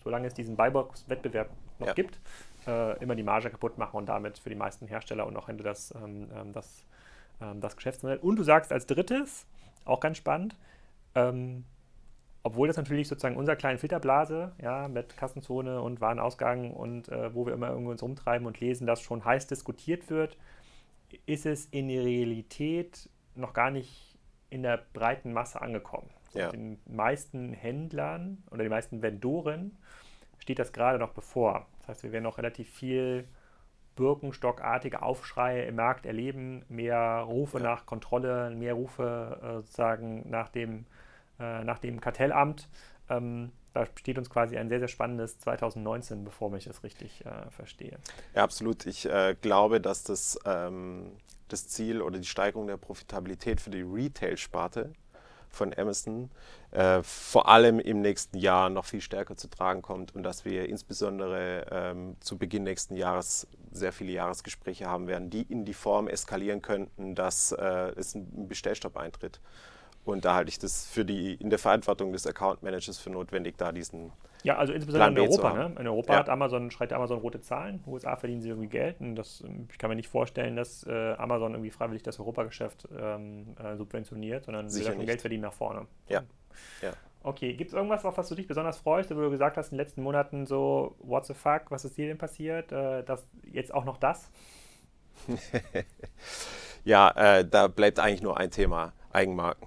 solange 0.03 0.27
es 0.27 0.35
diesen 0.35 0.57
Buybox-Wettbewerb 0.57 1.51
noch 1.79 1.89
ja. 1.89 1.95
gibt, 1.95 2.21
äh, 2.67 3.03
immer 3.03 3.15
die 3.15 3.23
Marge 3.23 3.51
kaputt 3.51 3.79
machen 3.79 3.97
und 3.97 4.09
damit 4.09 4.39
für 4.39 4.49
die 4.49 4.57
meisten 4.57 4.87
Hersteller 4.87 5.27
und 5.27 5.37
auch 5.37 5.49
Händler 5.49 5.71
das, 5.71 5.95
ähm, 5.95 6.29
ähm, 6.35 6.53
das, 6.53 6.85
ähm, 7.41 7.61
das 7.61 7.77
Geschäftsmodell. 7.77 8.19
Und 8.19 8.37
du 8.37 8.43
sagst 8.43 8.73
als 8.73 8.87
drittes, 8.87 9.47
auch 9.85 10.01
ganz 10.01 10.19
spannend, 10.19 10.57
ähm, 11.15 11.65
obwohl 12.49 12.67
das 12.67 12.79
natürlich 12.79 13.09
sozusagen 13.09 13.37
unser 13.37 13.57
kleine 13.57 13.79
Filterblase, 13.79 14.53
ja, 14.63 14.89
mit 14.89 15.19
Kassenzone 15.19 15.83
und 15.83 16.01
Warenausgang 16.01 16.71
und 16.71 17.11
äh, 17.11 17.35
wo 17.35 17.45
wir 17.45 17.53
immer 17.53 17.69
irgendwo 17.69 17.91
uns 17.91 18.03
rumtreiben 18.03 18.47
und 18.47 18.59
lesen, 18.59 18.87
das 18.87 19.03
schon 19.03 19.23
heiß 19.23 19.49
diskutiert 19.49 20.09
wird, 20.09 20.39
ist 21.27 21.45
es 21.45 21.67
in 21.67 21.89
der 21.89 22.07
Realität 22.07 23.11
noch 23.35 23.53
gar 23.53 23.71
nicht 23.71 24.17
in 24.49 24.63
der 24.63 24.83
breiten 24.95 25.35
Masse 25.35 25.61
angekommen. 25.61 26.09
Ja. 26.33 26.51
Den 26.51 26.79
meisten 26.87 27.53
Händlern 27.53 28.43
oder 28.51 28.63
den 28.63 28.71
meisten 28.71 29.03
Vendoren 29.03 29.77
steht 30.39 30.59
das 30.59 30.73
gerade 30.73 30.99
noch 30.99 31.11
bevor. 31.11 31.67
Das 31.81 31.89
heißt, 31.89 32.03
wir 32.05 32.13
werden 32.13 32.25
noch 32.25 32.39
relativ 32.39 32.71
viel 32.71 33.29
Birkenstockartige 33.95 35.03
Aufschreie 35.03 35.65
im 35.65 35.77
Markt 35.77 36.07
erleben, 36.07 36.65
mehr 36.71 37.27
Rufe 37.29 37.59
ja. 37.59 37.65
nach 37.65 37.85
Kontrolle, 37.85 38.49
mehr 38.49 38.73
Rufe 38.73 39.39
äh, 39.43 39.55
sozusagen 39.57 40.31
nach 40.31 40.49
dem 40.49 40.87
äh, 41.39 41.65
nach 41.65 41.79
dem 41.79 42.01
Kartellamt. 42.01 42.69
Ähm, 43.09 43.53
da 43.75 43.87
steht 43.97 44.19
uns 44.19 44.29
quasi 44.29 44.57
ein 44.57 44.69
sehr, 44.69 44.81
sehr 44.81 44.89
spannendes 44.89 45.39
2019, 45.39 46.25
bevor 46.25 46.53
ich 46.55 46.67
es 46.67 46.83
richtig 46.83 47.25
äh, 47.25 47.51
verstehe. 47.51 47.99
Ja, 48.35 48.43
absolut. 48.43 48.87
Ich 48.87 49.07
äh, 49.07 49.37
glaube, 49.41 49.81
dass 49.81 50.03
das, 50.03 50.39
ähm, 50.45 51.13
das 51.49 51.69
Ziel 51.69 52.03
oder 52.03 52.19
die 52.19 52.27
Steigerung 52.27 52.67
der 52.67 52.77
Profitabilität 52.77 53.61
für 53.61 53.71
die 53.71 53.83
Retail-Sparte 53.83 54.93
von 55.51 55.73
Amazon 55.77 56.31
äh, 56.71 57.03
vor 57.03 57.49
allem 57.49 57.81
im 57.81 58.01
nächsten 58.01 58.37
Jahr 58.39 58.69
noch 58.69 58.85
viel 58.85 59.01
stärker 59.01 59.37
zu 59.37 59.49
tragen 59.49 59.83
kommt 59.83 60.15
und 60.15 60.23
dass 60.23 60.45
wir 60.45 60.69
insbesondere 60.69 61.67
ähm, 61.71 62.17
zu 62.21 62.37
Beginn 62.37 62.65
nächsten 62.65 62.97
Jahres 62.97 63.47
sehr 63.71 63.93
viele 63.93 64.13
Jahresgespräche 64.13 64.87
haben 64.87 65.07
werden, 65.07 65.31
die 65.31 65.43
in 65.43 65.65
die 65.65 65.75
Form 65.75 66.09
eskalieren 66.09 66.63
könnten, 66.63 67.15
dass 67.15 67.53
äh, 67.53 67.93
es 67.97 68.15
ein 68.15 68.49
Bestellstopp 68.49 68.97
eintritt. 68.97 69.41
Und 70.09 70.25
da 70.25 70.35
halte 70.35 70.49
ich 70.49 70.59
das 70.59 70.87
für 70.87 71.05
die 71.05 71.35
in 71.35 71.51
der 71.51 71.59
Verantwortung 71.59 72.13
des 72.13 72.27
Account 72.27 72.63
Managers 72.63 72.99
für 72.99 73.11
notwendig, 73.11 73.57
da 73.59 73.73
diesen. 73.73 74.13
Ja, 74.43 74.57
also 74.57 74.73
insbesondere 74.73 75.11
in 75.11 75.19
Europa. 75.19 75.53
Ne? 75.53 75.75
In 75.79 75.87
Europa 75.87 76.13
ja. 76.13 76.19
hat 76.21 76.29
Amazon, 76.29 76.71
schreit 76.71 76.93
Amazon 76.93 77.19
rote 77.19 77.41
Zahlen. 77.41 77.83
USA 77.87 78.17
verdienen 78.17 78.41
sie 78.41 78.49
irgendwie 78.49 78.69
Geld. 78.69 79.01
Und 79.01 79.17
das, 79.17 79.45
ich 79.71 79.79
kann 79.79 79.91
mir 79.91 79.97
nicht 79.97 80.09
vorstellen, 80.09 80.57
dass 80.57 80.85
äh, 80.87 81.13
Amazon 81.19 81.53
irgendwie 81.53 81.71
freiwillig 81.71 82.03
das 82.03 82.19
Europageschäft 82.21 82.89
ähm, 82.99 83.57
äh, 83.63 83.77
subventioniert, 83.77 84.45
sondern 84.45 84.71
sie 84.71 84.87
will 84.87 85.05
Geld 85.05 85.21
verdienen 85.21 85.43
nach 85.43 85.53
vorne. 85.53 85.87
Ja. 86.09 86.23
ja. 86.83 86.93
Okay, 87.23 87.55
gibt 87.55 87.71
es 87.71 87.75
irgendwas, 87.75 88.05
auf 88.05 88.17
was 88.17 88.29
du 88.29 88.35
dich 88.35 88.47
besonders 88.47 88.79
freust, 88.79 89.11
wo 89.15 89.21
du 89.21 89.31
gesagt 89.31 89.57
hast 89.57 89.73
in 89.73 89.77
den 89.77 89.85
letzten 89.85 90.03
Monaten 90.03 90.47
so, 90.47 90.95
what 91.01 91.27
the 91.27 91.35
fuck, 91.35 91.71
was 91.71 91.85
ist 91.85 91.99
dir 91.99 92.07
denn 92.07 92.17
passiert? 92.17 92.71
Äh, 92.73 93.03
das, 93.03 93.27
jetzt 93.53 93.75
auch 93.75 93.85
noch 93.85 93.99
das? 93.99 94.31
ja, 96.85 97.11
äh, 97.11 97.45
da 97.45 97.67
bleibt 97.67 97.99
eigentlich 97.99 98.23
nur 98.23 98.39
ein 98.39 98.51
Thema, 98.51 98.93
Eigenmarken. 99.13 99.67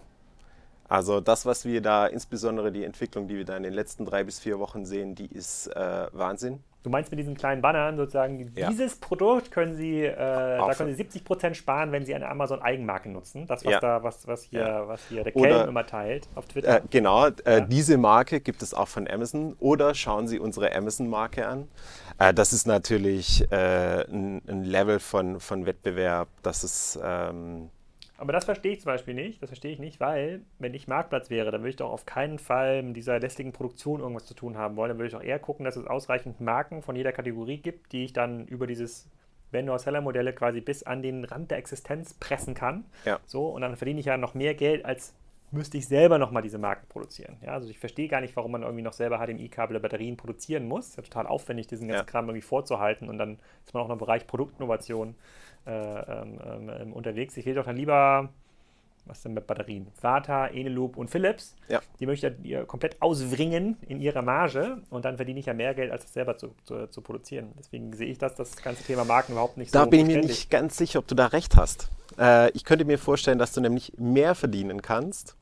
Also 0.91 1.21
das, 1.21 1.45
was 1.45 1.63
wir 1.63 1.81
da, 1.81 2.05
insbesondere 2.05 2.69
die 2.69 2.83
Entwicklung, 2.83 3.29
die 3.29 3.37
wir 3.37 3.45
da 3.45 3.55
in 3.55 3.63
den 3.63 3.71
letzten 3.71 4.03
drei 4.03 4.25
bis 4.25 4.41
vier 4.41 4.59
Wochen 4.59 4.85
sehen, 4.85 5.15
die 5.15 5.27
ist 5.27 5.67
äh, 5.67 6.07
Wahnsinn. 6.11 6.59
Du 6.83 6.89
meinst 6.89 7.11
mit 7.11 7.19
diesen 7.19 7.37
kleinen 7.37 7.61
Bannern 7.61 7.95
sozusagen, 7.95 8.51
ja. 8.57 8.69
dieses 8.69 8.95
Produkt 8.95 9.51
können 9.51 9.73
Sie, 9.73 10.03
äh, 10.03 10.13
da 10.17 10.73
können 10.73 10.89
Sie 10.89 10.97
70 10.97 11.23
Prozent 11.23 11.55
sparen, 11.55 11.93
wenn 11.93 12.05
Sie 12.05 12.13
eine 12.13 12.27
Amazon-Eigenmarke 12.27 13.07
nutzen. 13.07 13.47
Das, 13.47 13.63
was 13.63 13.71
ja. 13.71 13.79
da, 13.79 14.03
was, 14.03 14.27
was 14.27 14.43
hier, 14.43 14.59
ja. 14.59 14.87
was 14.89 15.01
hier 15.07 15.23
der 15.23 15.31
Kellen 15.31 15.69
immer 15.69 15.85
teilt 15.85 16.27
auf 16.35 16.47
Twitter. 16.47 16.79
Äh, 16.79 16.81
genau, 16.89 17.27
äh, 17.45 17.65
diese 17.65 17.97
Marke 17.97 18.41
gibt 18.41 18.61
es 18.61 18.73
auch 18.73 18.89
von 18.89 19.07
Amazon. 19.07 19.55
Oder 19.59 19.95
schauen 19.95 20.27
Sie 20.27 20.39
unsere 20.39 20.75
Amazon-Marke 20.75 21.47
an. 21.47 21.69
Äh, 22.19 22.33
das 22.33 22.51
ist 22.51 22.67
natürlich 22.67 23.49
äh, 23.49 24.03
ein, 24.11 24.41
ein, 24.45 24.65
Level 24.65 24.99
von, 24.99 25.39
von 25.39 25.65
Wettbewerb, 25.65 26.27
das 26.43 26.65
ist 26.65 26.99
ähm, 27.01 27.69
aber 28.21 28.33
das 28.33 28.45
verstehe 28.45 28.73
ich 28.73 28.81
zum 28.81 28.91
Beispiel 28.91 29.15
nicht. 29.15 29.41
Das 29.41 29.49
verstehe 29.49 29.71
ich 29.71 29.79
nicht, 29.79 29.99
weil, 29.99 30.41
wenn 30.59 30.75
ich 30.75 30.87
Marktplatz 30.87 31.31
wäre, 31.31 31.49
dann 31.49 31.61
würde 31.61 31.71
ich 31.71 31.75
doch 31.77 31.91
auf 31.91 32.05
keinen 32.05 32.37
Fall 32.37 32.83
mit 32.83 32.95
dieser 32.95 33.19
lästigen 33.19 33.51
Produktion 33.51 33.99
irgendwas 33.99 34.27
zu 34.27 34.35
tun 34.35 34.57
haben 34.57 34.75
wollen. 34.75 34.89
Dann 34.89 34.99
würde 34.99 35.07
ich 35.07 35.13
doch 35.13 35.23
eher 35.23 35.39
gucken, 35.39 35.65
dass 35.65 35.75
es 35.75 35.87
ausreichend 35.87 36.39
Marken 36.39 36.83
von 36.83 36.95
jeder 36.95 37.13
Kategorie 37.13 37.57
gibt, 37.57 37.91
die 37.93 38.05
ich 38.05 38.13
dann 38.13 38.45
über 38.45 38.67
dieses 38.67 39.09
Vendor-Seller-Modelle 39.49 40.33
quasi 40.33 40.61
bis 40.61 40.83
an 40.83 41.01
den 41.01 41.25
Rand 41.25 41.49
der 41.49 41.57
Existenz 41.57 42.13
pressen 42.13 42.53
kann. 42.53 42.85
Ja. 43.05 43.19
So, 43.25 43.47
und 43.47 43.61
dann 43.61 43.75
verdiene 43.75 43.99
ich 43.99 44.05
ja 44.05 44.17
noch 44.17 44.35
mehr 44.35 44.53
Geld, 44.53 44.85
als 44.85 45.15
müsste 45.49 45.79
ich 45.79 45.87
selber 45.87 46.19
nochmal 46.19 46.43
diese 46.43 46.59
Marken 46.59 46.87
produzieren. 46.89 47.37
Ja, 47.41 47.53
also 47.53 47.69
ich 47.69 47.79
verstehe 47.79 48.07
gar 48.07 48.21
nicht, 48.21 48.35
warum 48.35 48.51
man 48.51 48.61
irgendwie 48.61 48.83
noch 48.83 48.93
selber 48.93 49.17
HDMI-Kabel 49.17 49.75
oder 49.75 49.81
Batterien 49.81 50.15
produzieren 50.15 50.67
muss. 50.67 50.89
Ist 50.89 50.97
ja 50.97 51.03
total 51.03 51.25
aufwendig, 51.25 51.67
diesen 51.67 51.87
ganzen 51.87 52.05
ja. 52.05 52.11
Kram 52.11 52.25
irgendwie 52.25 52.41
vorzuhalten 52.41 53.09
und 53.09 53.17
dann 53.17 53.39
ist 53.65 53.73
man 53.73 53.83
auch 53.83 53.87
noch 53.87 53.95
im 53.95 53.99
Bereich 53.99 54.27
Produktinnovation 54.27 55.15
ähm, 55.65 56.39
ähm, 56.79 56.93
unterwegs. 56.93 57.37
Ich 57.37 57.45
will 57.45 57.55
doch 57.55 57.65
dann 57.65 57.75
lieber, 57.75 58.29
was 59.05 59.21
denn 59.21 59.33
mit 59.33 59.47
Batterien? 59.47 59.87
Vata, 59.99 60.47
Eneloop 60.47 60.97
und 60.97 61.09
Philips. 61.09 61.55
Ja. 61.69 61.81
Die 61.99 62.05
möchte 62.05 62.35
ihr 62.43 62.65
komplett 62.65 63.01
auswringen 63.01 63.77
in 63.87 63.99
ihrer 63.99 64.21
Marge 64.21 64.81
und 64.89 65.05
dann 65.05 65.17
verdiene 65.17 65.39
ich 65.39 65.45
ja 65.45 65.53
mehr 65.53 65.73
Geld, 65.73 65.91
als 65.91 66.03
das 66.03 66.13
selber 66.13 66.37
zu, 66.37 66.55
zu, 66.63 66.87
zu 66.87 67.01
produzieren. 67.01 67.51
Deswegen 67.57 67.93
sehe 67.93 68.07
ich 68.07 68.17
das, 68.17 68.35
das 68.35 68.55
ganze 68.57 68.83
Thema 68.83 69.05
Marken 69.05 69.33
überhaupt 69.33 69.57
nicht 69.57 69.73
da 69.73 69.79
so. 69.79 69.85
Da 69.85 69.89
bin 69.89 70.09
ich 70.09 70.15
mir 70.15 70.21
nicht 70.21 70.49
ganz 70.49 70.77
sicher, 70.77 70.99
ob 70.99 71.07
du 71.07 71.15
da 71.15 71.27
recht 71.27 71.55
hast. 71.57 71.89
Äh, 72.17 72.51
ich 72.51 72.65
könnte 72.65 72.85
mir 72.85 72.97
vorstellen, 72.97 73.39
dass 73.39 73.53
du 73.53 73.61
nämlich 73.61 73.93
mehr 73.97 74.35
verdienen 74.35 74.81
kannst 74.81 75.35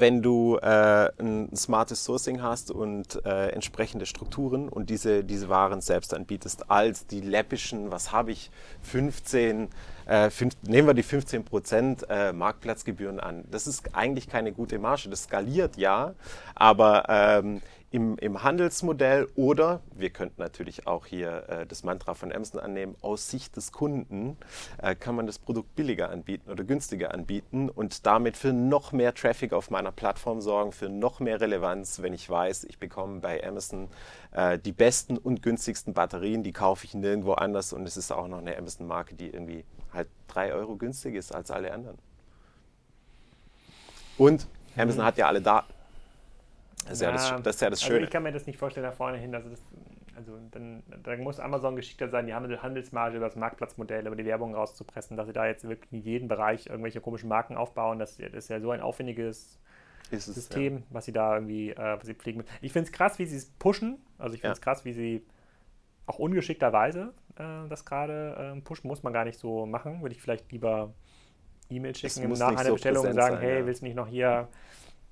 wenn 0.00 0.22
du 0.22 0.58
äh, 0.58 1.10
ein 1.18 1.54
smartes 1.56 2.04
Sourcing 2.04 2.42
hast 2.42 2.70
und 2.70 3.24
äh, 3.24 3.48
entsprechende 3.48 4.06
Strukturen 4.06 4.68
und 4.68 4.90
diese, 4.90 5.24
diese 5.24 5.48
Waren 5.48 5.80
selbst 5.80 6.14
anbietest, 6.14 6.70
als 6.70 7.06
die 7.06 7.20
läppischen, 7.20 7.90
was 7.90 8.12
habe 8.12 8.32
ich, 8.32 8.50
15, 8.82 9.68
äh, 10.06 10.30
fünf, 10.30 10.54
nehmen 10.62 10.88
wir 10.88 10.94
die 10.94 11.02
15 11.02 11.44
Prozent 11.44 12.06
äh, 12.08 12.32
Marktplatzgebühren 12.32 13.20
an. 13.20 13.44
Das 13.50 13.66
ist 13.66 13.94
eigentlich 13.94 14.28
keine 14.28 14.52
gute 14.52 14.78
Marge. 14.78 15.08
Das 15.08 15.24
skaliert 15.24 15.76
ja, 15.76 16.14
aber 16.54 17.04
ähm, 17.08 17.60
im, 17.92 18.16
im 18.16 18.42
Handelsmodell 18.42 19.28
oder 19.36 19.80
wir 19.94 20.10
könnten 20.10 20.40
natürlich 20.40 20.86
auch 20.86 21.04
hier 21.04 21.48
äh, 21.48 21.66
das 21.66 21.84
Mantra 21.84 22.14
von 22.14 22.32
Amazon 22.32 22.60
annehmen, 22.60 22.96
aus 23.02 23.28
Sicht 23.28 23.54
des 23.56 23.70
Kunden 23.70 24.38
äh, 24.78 24.94
kann 24.94 25.14
man 25.14 25.26
das 25.26 25.38
Produkt 25.38 25.76
billiger 25.76 26.10
anbieten 26.10 26.50
oder 26.50 26.64
günstiger 26.64 27.12
anbieten 27.12 27.68
und 27.68 28.06
damit 28.06 28.38
für 28.38 28.54
noch 28.54 28.92
mehr 28.92 29.14
Traffic 29.14 29.52
auf 29.52 29.70
meiner 29.70 29.92
Plattform 29.92 30.40
sorgen, 30.40 30.72
für 30.72 30.88
noch 30.88 31.20
mehr 31.20 31.40
Relevanz, 31.40 32.00
wenn 32.00 32.14
ich 32.14 32.28
weiß, 32.28 32.64
ich 32.64 32.78
bekomme 32.78 33.20
bei 33.20 33.46
Amazon 33.46 33.88
äh, 34.32 34.58
die 34.58 34.72
besten 34.72 35.18
und 35.18 35.42
günstigsten 35.42 35.92
Batterien, 35.92 36.42
die 36.42 36.52
kaufe 36.52 36.86
ich 36.86 36.94
nirgendwo 36.94 37.34
anders 37.34 37.74
und 37.74 37.86
es 37.86 37.98
ist 37.98 38.10
auch 38.10 38.26
noch 38.26 38.38
eine 38.38 38.56
Amazon-Marke, 38.56 39.14
die 39.14 39.28
irgendwie 39.28 39.64
halt 39.92 40.08
drei 40.28 40.54
Euro 40.54 40.76
günstiger 40.76 41.18
ist 41.18 41.34
als 41.34 41.50
alle 41.50 41.72
anderen. 41.72 41.98
Und 44.16 44.46
Amazon 44.76 45.02
mhm. 45.02 45.06
hat 45.06 45.18
ja 45.18 45.26
alle 45.26 45.42
Daten. 45.42 45.81
Das 46.84 46.94
ist 46.94 47.00
ja, 47.02 47.08
ja 47.08 47.12
das, 47.12 47.42
das, 47.42 47.54
ist 47.56 47.60
ja 47.62 47.70
das 47.70 47.82
Schöne. 47.82 47.94
Also 47.96 48.04
ich 48.04 48.10
kann 48.10 48.22
mir 48.22 48.32
das 48.32 48.46
nicht 48.46 48.58
vorstellen 48.58 48.86
nach 48.86 48.94
vorne 48.94 49.18
hin. 49.18 49.34
Also, 49.34 49.48
das, 49.48 49.60
also 50.16 50.38
dann, 50.50 50.82
dann, 51.02 51.20
muss 51.20 51.40
Amazon 51.40 51.76
geschickter 51.76 52.08
sein, 52.08 52.26
die 52.26 52.34
Handelsmarge 52.34 53.16
über 53.16 53.26
das 53.26 53.36
Marktplatzmodell, 53.36 54.06
über 54.06 54.16
die 54.16 54.24
Werbung 54.24 54.54
rauszupressen, 54.54 55.16
dass 55.16 55.26
sie 55.26 55.32
da 55.32 55.46
jetzt 55.46 55.68
wirklich 55.68 55.92
in 55.92 56.02
jedem 56.02 56.28
Bereich 56.28 56.66
irgendwelche 56.66 57.00
komischen 57.00 57.28
Marken 57.28 57.56
aufbauen. 57.56 57.98
Das, 57.98 58.16
das 58.16 58.32
ist 58.32 58.48
ja 58.50 58.60
so 58.60 58.70
ein 58.70 58.80
aufwendiges 58.80 59.58
es, 60.10 60.26
System, 60.26 60.78
ja. 60.78 60.82
was 60.90 61.04
sie 61.06 61.12
da 61.12 61.34
irgendwie 61.34 61.70
äh, 61.70 61.96
was 61.98 62.06
sie 62.06 62.14
pflegen. 62.14 62.44
Ich 62.60 62.72
finde 62.72 62.86
es 62.88 62.92
krass, 62.92 63.18
wie 63.18 63.26
sie 63.26 63.36
es 63.36 63.46
pushen. 63.46 63.98
Also 64.18 64.34
ich 64.34 64.40
finde 64.40 64.52
es 64.52 64.58
ja. 64.58 64.64
krass, 64.64 64.84
wie 64.84 64.92
sie 64.92 65.26
auch 66.06 66.18
ungeschickterweise 66.18 67.14
äh, 67.36 67.68
das 67.68 67.84
gerade 67.84 68.54
äh, 68.56 68.60
pushen. 68.60 68.88
Muss 68.88 69.02
man 69.02 69.12
gar 69.12 69.24
nicht 69.24 69.38
so 69.38 69.66
machen. 69.66 70.02
Würde 70.02 70.14
ich 70.14 70.20
vielleicht 70.20 70.50
lieber 70.52 70.92
E-Mail 71.70 71.94
schicken 71.94 72.30
nach 72.32 72.48
einer 72.48 72.64
so 72.64 72.72
Bestellung 72.74 73.06
und 73.06 73.14
sagen, 73.14 73.36
sein, 73.36 73.42
hey, 73.42 73.66
willst 73.66 73.82
du 73.82 73.86
nicht 73.86 73.94
noch 73.94 74.08
hier 74.08 74.48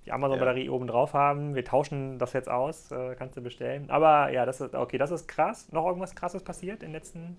die 0.07 0.13
Amazon-Batterie 0.13 0.67
ja. 0.67 0.71
oben 0.71 0.87
drauf 0.87 1.13
haben. 1.15 1.55
Wir 1.55 1.65
tauschen 1.65 2.19
das 2.19 2.33
jetzt 2.33 2.49
aus, 2.49 2.91
äh, 2.91 3.15
kannst 3.17 3.37
du 3.37 3.41
bestellen. 3.41 3.91
Aber 3.91 4.31
ja, 4.31 4.47
das 4.47 4.61
ist 4.61 4.75
okay, 4.75 4.99
das 4.99 5.11
ist 5.11 5.29
krass. 5.29 5.69
Noch 5.73 5.87
irgendwas 5.87 6.15
krasses 6.15 6.43
passiert 6.43 6.83
in 6.83 6.89
den 6.89 6.93
letzten, 6.93 7.37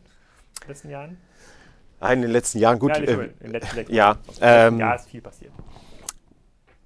letzten 0.68 0.90
Jahren? 0.90 1.18
Nein, 2.00 2.18
in 2.18 2.22
den 2.24 2.32
letzten 2.32 2.60
Jahren, 2.60 2.80
gut. 2.80 2.98
Ja, 2.98 3.04
äh, 3.04 3.14
in 3.14 3.34
den 3.42 3.52
letzten, 3.52 3.76
letzten 3.76 3.94
ja, 3.96 4.18
ähm, 4.42 4.80
Jahr 4.80 4.96
ist 4.96 5.10
viel 5.10 5.22
passiert. 5.22 5.54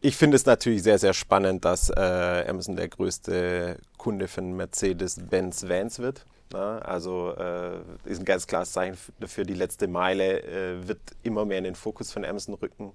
Ich 0.01 0.17
finde 0.17 0.35
es 0.35 0.45
natürlich 0.45 0.83
sehr, 0.83 0.99
sehr 0.99 1.13
spannend, 1.13 1.65
dass 1.65 1.89
äh, 1.89 2.45
Amazon 2.47 2.75
der 2.75 2.87
größte 2.89 3.79
Kunde 3.97 4.27
von 4.27 4.55
Mercedes-Benz 4.55 5.67
Vans 5.67 5.99
wird. 5.99 6.25
Na, 6.53 6.75
ne? 6.75 6.85
also 6.85 7.33
äh, 7.35 7.79
ist 8.03 8.19
ein 8.19 8.25
ganz 8.25 8.45
klares 8.45 8.71
Zeichen 8.71 8.97
dafür, 9.19 9.45
die 9.45 9.55
letzte 9.55 9.87
Meile 9.87 10.43
äh, 10.43 10.87
wird 10.87 10.99
immer 11.23 11.43
mehr 11.43 11.57
in 11.57 11.63
den 11.63 11.75
Fokus 11.75 12.11
von 12.11 12.23
Amazon 12.23 12.53
rücken. 12.53 12.93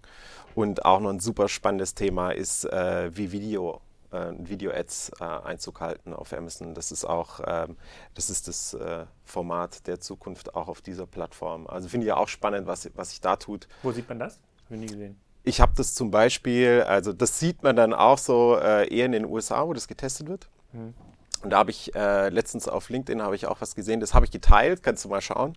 Und 0.54 0.84
auch 0.84 1.00
noch 1.00 1.10
ein 1.10 1.20
super 1.20 1.48
spannendes 1.48 1.94
Thema 1.94 2.30
ist, 2.30 2.64
äh, 2.64 3.10
wie 3.16 3.32
Video 3.32 3.80
äh, 4.12 4.32
Video-Ads 4.38 5.12
äh, 5.20 5.24
Einzug 5.24 5.80
halten 5.80 6.12
auf 6.12 6.32
Amazon. 6.32 6.74
Das 6.74 6.92
ist 6.92 7.04
auch, 7.04 7.40
ähm, 7.46 7.76
das 8.14 8.30
ist 8.30 8.48
das 8.48 8.74
äh, 8.74 9.06
Format 9.24 9.86
der 9.86 10.00
Zukunft 10.00 10.54
auch 10.54 10.68
auf 10.68 10.80
dieser 10.80 11.06
Plattform. 11.06 11.66
Also 11.66 11.88
finde 11.88 12.06
ich 12.06 12.12
auch 12.12 12.28
spannend, 12.28 12.66
was, 12.66 12.90
was 12.94 13.10
sich 13.10 13.20
da 13.20 13.36
tut. 13.36 13.68
Wo 13.82 13.92
sieht 13.92 14.08
man 14.08 14.18
das? 14.18 14.38
Habe 14.66 14.76
ich 14.76 14.80
nie 14.80 14.86
gesehen. 14.86 15.20
Ich 15.42 15.60
habe 15.60 15.72
das 15.76 15.94
zum 15.94 16.10
Beispiel, 16.10 16.84
also 16.86 17.12
das 17.12 17.38
sieht 17.38 17.62
man 17.62 17.74
dann 17.74 17.94
auch 17.94 18.18
so 18.18 18.56
äh, 18.56 18.92
eher 18.94 19.06
in 19.06 19.12
den 19.12 19.24
USA, 19.24 19.66
wo 19.66 19.72
das 19.72 19.88
getestet 19.88 20.28
wird. 20.28 20.50
Mhm. 20.72 20.94
Und 21.42 21.50
da 21.50 21.58
habe 21.58 21.70
ich 21.70 21.94
äh, 21.94 22.28
letztens 22.28 22.68
auf 22.68 22.90
LinkedIn 22.90 23.22
habe 23.22 23.34
ich 23.34 23.46
auch 23.46 23.62
was 23.62 23.74
gesehen, 23.74 24.00
das 24.00 24.12
habe 24.12 24.26
ich 24.26 24.30
geteilt, 24.30 24.82
kannst 24.82 25.06
du 25.06 25.08
mal 25.08 25.22
schauen. 25.22 25.56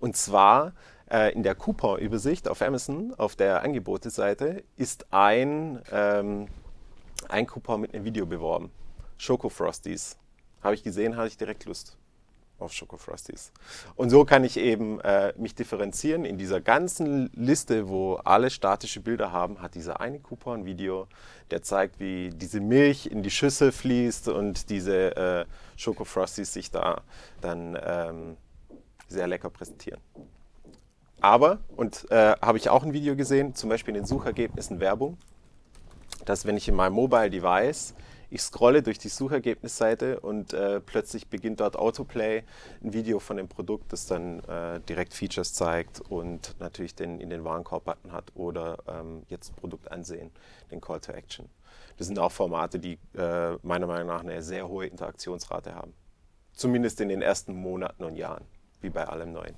Und 0.00 0.16
zwar 0.16 0.72
äh, 1.10 1.32
in 1.32 1.42
der 1.42 1.54
Coupon-Übersicht 1.54 2.48
auf 2.48 2.62
Amazon, 2.62 3.14
auf 3.16 3.36
der 3.36 3.62
Angeboteseite, 3.62 4.62
ist 4.76 5.06
ein, 5.12 5.82
ähm, 5.90 6.48
ein 7.28 7.46
Coupon 7.46 7.80
mit 7.80 7.94
einem 7.94 8.04
Video 8.04 8.26
beworben. 8.26 8.70
Schoko 9.18 9.48
Frosties. 9.48 10.16
Habe 10.62 10.74
ich 10.74 10.82
gesehen, 10.82 11.16
hatte 11.16 11.28
ich 11.28 11.36
direkt 11.36 11.64
Lust 11.64 11.96
auf 12.60 12.72
Schoko 12.72 12.96
Frosties. 12.96 13.52
Und 13.96 14.10
so 14.10 14.24
kann 14.24 14.44
ich 14.44 14.56
eben 14.58 15.00
äh, 15.00 15.32
mich 15.36 15.54
differenzieren. 15.54 16.24
In 16.24 16.38
dieser 16.38 16.60
ganzen 16.60 17.30
Liste, 17.34 17.88
wo 17.88 18.14
alle 18.16 18.50
statische 18.50 19.00
Bilder 19.00 19.32
haben, 19.32 19.62
hat 19.62 19.74
dieser 19.74 20.00
eine 20.00 20.20
Coupon-Video, 20.20 21.06
der 21.50 21.62
zeigt, 21.62 22.00
wie 22.00 22.30
diese 22.30 22.60
Milch 22.60 23.06
in 23.06 23.22
die 23.22 23.30
Schüssel 23.30 23.72
fließt 23.72 24.28
und 24.28 24.70
diese 24.70 25.16
äh, 25.16 25.44
Schoko 25.76 26.04
Frosties 26.04 26.52
sich 26.52 26.70
da 26.70 27.02
dann 27.40 27.78
ähm, 27.82 28.36
sehr 29.08 29.26
lecker 29.26 29.50
präsentieren. 29.50 30.00
Aber, 31.20 31.58
und 31.76 32.10
äh, 32.10 32.34
habe 32.40 32.58
ich 32.58 32.68
auch 32.70 32.82
ein 32.82 32.92
Video 32.92 33.14
gesehen, 33.14 33.54
zum 33.54 33.68
Beispiel 33.68 33.94
in 33.94 34.02
den 34.02 34.06
Suchergebnissen 34.06 34.80
Werbung, 34.80 35.18
dass 36.24 36.46
wenn 36.46 36.56
ich 36.56 36.68
in 36.68 36.74
meinem 36.74 36.94
Mobile 36.94 37.30
Device, 37.30 37.94
ich 38.30 38.42
scrolle 38.42 38.82
durch 38.82 38.98
die 38.98 39.08
Suchergebnisseite 39.08 40.20
und 40.20 40.52
äh, 40.52 40.80
plötzlich 40.80 41.26
beginnt 41.26 41.60
dort 41.60 41.76
Autoplay, 41.76 42.44
ein 42.82 42.92
Video 42.92 43.18
von 43.18 43.36
dem 43.36 43.48
Produkt, 43.48 43.92
das 43.92 44.06
dann 44.06 44.40
äh, 44.44 44.80
direkt 44.88 45.14
Features 45.14 45.52
zeigt 45.52 46.00
und 46.00 46.54
natürlich 46.60 46.94
den 46.94 47.20
in 47.20 47.28
den 47.28 47.44
Warenkorb-Button 47.44 48.12
hat 48.12 48.30
oder 48.34 48.78
ähm, 48.86 49.24
jetzt 49.28 49.56
Produkt 49.56 49.90
ansehen, 49.90 50.30
den 50.70 50.80
Call 50.80 51.00
to 51.00 51.12
Action. 51.12 51.48
Das 51.96 52.06
sind 52.06 52.18
auch 52.18 52.32
Formate, 52.32 52.78
die 52.78 52.98
äh, 53.16 53.56
meiner 53.62 53.86
Meinung 53.88 54.06
nach 54.06 54.20
eine 54.20 54.42
sehr 54.42 54.68
hohe 54.68 54.86
Interaktionsrate 54.86 55.74
haben. 55.74 55.92
Zumindest 56.52 57.00
in 57.00 57.08
den 57.08 57.22
ersten 57.22 57.54
Monaten 57.54 58.04
und 58.04 58.16
Jahren, 58.16 58.44
wie 58.80 58.90
bei 58.90 59.06
allem 59.06 59.32
Neuen. 59.32 59.56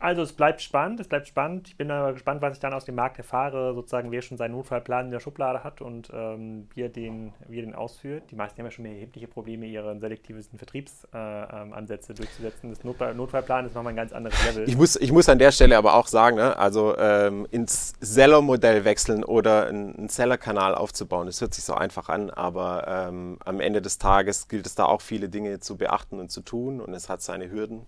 Also 0.00 0.22
es 0.22 0.32
bleibt 0.32 0.62
spannend, 0.62 0.98
es 0.98 1.08
bleibt 1.08 1.28
spannend. 1.28 1.68
Ich 1.68 1.76
bin 1.76 1.90
aber 1.90 2.14
gespannt, 2.14 2.40
was 2.40 2.54
ich 2.54 2.58
dann 2.58 2.72
aus 2.72 2.86
dem 2.86 2.94
Markt 2.94 3.18
erfahre, 3.18 3.74
sozusagen 3.74 4.10
wer 4.10 4.22
schon 4.22 4.38
seinen 4.38 4.52
Notfallplan 4.52 5.04
in 5.04 5.10
der 5.10 5.20
Schublade 5.20 5.62
hat 5.62 5.82
und 5.82 6.08
ähm, 6.14 6.68
wie, 6.74 6.82
er 6.82 6.88
den, 6.88 7.34
wie 7.48 7.58
er 7.58 7.66
den 7.66 7.74
ausführt. 7.74 8.22
Die 8.30 8.34
meisten 8.34 8.58
haben 8.58 8.64
ja 8.64 8.70
schon 8.70 8.86
erhebliche 8.86 9.28
Probleme, 9.28 9.66
ihre 9.66 9.98
selektiven 10.00 10.42
Vertriebsansätze 10.56 12.12
äh, 12.12 12.14
ähm, 12.14 12.16
durchzusetzen. 12.16 12.70
Das 12.70 12.82
Notfall, 12.82 13.14
Notfallplan 13.14 13.66
ist 13.66 13.74
nochmal 13.74 13.92
ein 13.92 13.96
ganz 13.96 14.14
anderes 14.14 14.42
Level. 14.46 14.66
Ich 14.66 14.76
muss, 14.78 14.96
ich 14.96 15.12
muss 15.12 15.28
an 15.28 15.38
der 15.38 15.52
Stelle 15.52 15.76
aber 15.76 15.94
auch 15.94 16.06
sagen, 16.06 16.36
ne, 16.36 16.56
also 16.56 16.96
ähm, 16.96 17.46
ins 17.50 17.92
Seller-Modell 18.00 18.86
wechseln 18.86 19.22
oder 19.22 19.66
einen 19.66 20.08
Seller-Kanal 20.08 20.74
aufzubauen, 20.74 21.26
das 21.26 21.42
hört 21.42 21.52
sich 21.52 21.64
so 21.64 21.74
einfach 21.74 22.08
an, 22.08 22.30
aber 22.30 22.86
ähm, 22.88 23.38
am 23.44 23.60
Ende 23.60 23.82
des 23.82 23.98
Tages 23.98 24.48
gilt 24.48 24.64
es 24.64 24.74
da 24.74 24.86
auch 24.86 25.02
viele 25.02 25.28
Dinge 25.28 25.60
zu 25.60 25.76
beachten 25.76 26.18
und 26.18 26.30
zu 26.30 26.40
tun 26.40 26.80
und 26.80 26.94
es 26.94 27.10
hat 27.10 27.20
seine 27.20 27.50
Hürden. 27.50 27.84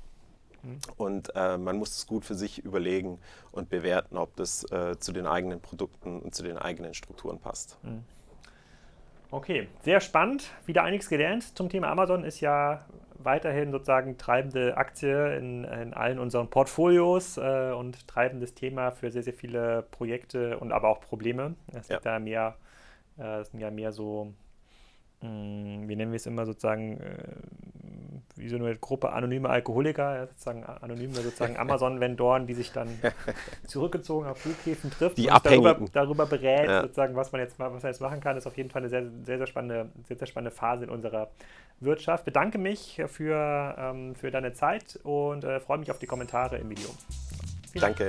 Und 0.97 1.33
äh, 1.35 1.59
man 1.59 1.77
muss 1.77 1.97
es 1.97 2.07
gut 2.07 2.25
für 2.25 2.35
sich 2.35 2.65
überlegen 2.65 3.19
und 3.51 3.69
bewerten, 3.69 4.17
ob 4.17 4.37
das 4.37 4.65
äh, 4.71 4.99
zu 4.99 5.13
den 5.13 5.27
eigenen 5.27 5.61
Produkten 5.61 6.21
und 6.21 6.35
zu 6.35 6.43
den 6.43 6.59
eigenen 6.59 6.95
Strukturen 6.95 7.39
passt. 7.39 7.79
Mhm. 7.83 8.05
Okay, 9.31 9.69
sehr 9.83 10.01
spannend. 10.01 10.51
Wieder 10.67 10.83
einiges 10.85 11.09
gelernt 11.09 11.57
zum 11.57 11.71
Thema 11.71 11.89
Amazon 11.89 12.23
ist 12.23 12.41
ja 12.41 12.85
weiterhin 13.15 13.71
sozusagen 13.71 14.19
treibende 14.19 14.77
Aktie 14.77 15.37
in, 15.37 15.65
in 15.65 15.95
allen 15.95 16.19
unseren 16.19 16.51
Portfolios 16.51 17.39
äh, 17.39 17.73
und 17.73 18.07
treibendes 18.07 18.55
Thema 18.55 18.91
für 18.91 19.11
sehr, 19.11 19.23
sehr 19.23 19.33
viele 19.33 19.85
Projekte 19.91 20.59
und 20.59 20.71
aber 20.73 20.89
auch 20.89 21.01
Probleme. 21.01 21.55
Es 21.73 21.89
ja. 21.89 21.99
da 22.01 22.19
mehr, 22.19 22.57
äh, 23.19 23.41
es 23.41 23.51
sind 23.51 23.61
ja 23.61 23.71
mehr 23.71 23.93
so 23.93 24.35
Mm, 25.23 25.89
wie 25.89 25.97
nennen 25.97 26.11
wir 26.11 26.17
es 26.17 26.27
immer 26.27 26.45
sozusagen, 26.47 26.99
äh, 27.01 27.37
wie 28.37 28.49
so 28.49 28.57
eine 28.57 28.75
Gruppe 28.77 29.13
anonyme 29.13 29.49
Alkoholiker, 29.49 30.29
sozusagen 30.29 30.65
anonyme 30.65 31.15
sozusagen 31.15 31.57
Amazon-Vendoren, 31.59 32.47
die 32.47 32.55
sich 32.55 32.73
dann 32.73 32.89
zurückgezogen 33.67 34.27
auf 34.27 34.39
Flughäfen 34.39 34.91
trifft 34.91 35.19
die 35.19 35.29
und 35.29 35.45
darüber, 35.45 35.79
darüber 35.93 36.27
berät, 36.27 36.69
ja. 36.69 36.83
sozusagen, 36.83 37.15
was 37.17 37.33
man, 37.33 37.41
jetzt, 37.41 37.59
was 37.59 37.83
man 37.83 37.93
jetzt 37.93 38.01
machen 38.01 38.21
kann, 38.21 38.37
ist 38.37 38.47
auf 38.47 38.57
jeden 38.57 38.71
Fall 38.71 38.83
eine 38.83 38.89
sehr, 38.89 39.05
sehr, 39.25 39.39
sehr, 39.39 39.47
spannende, 39.47 39.91
sehr, 40.07 40.17
sehr 40.17 40.27
spannende 40.27 40.51
Phase 40.51 40.85
in 40.85 40.91
unserer 40.91 41.29
Wirtschaft. 41.81 42.25
Bedanke 42.25 42.59
mich 42.59 43.03
für, 43.07 43.75
ähm, 43.79 44.15
für 44.15 44.31
deine 44.31 44.53
Zeit 44.53 44.99
und 45.03 45.45
äh, 45.45 45.61
freue 45.61 45.79
mich 45.79 45.91
auf 45.91 45.99
die 45.99 46.07
Kommentare 46.07 46.59
im 46.59 46.71
Video. 46.71 46.89
Vielen 47.73 47.83
Danke. 47.83 48.09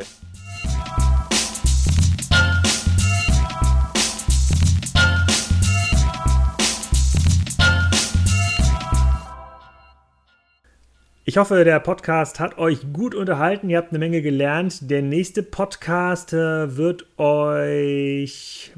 Ich 11.26 11.38
hoffe, 11.38 11.64
der 11.64 11.80
Podcast 11.80 12.42
hat 12.42 12.58
euch 12.58 12.92
gut 12.92 13.16
unterhalten. 13.16 13.70
Ihr 13.70 13.78
habt 13.78 13.92
eine 13.92 14.00
Menge 14.00 14.22
gelernt. 14.22 14.92
Der 14.92 15.02
nächste 15.02 15.42
Podcast 15.42 16.34
äh, 16.34 16.76
wird 16.76 17.18
euch 17.18 18.74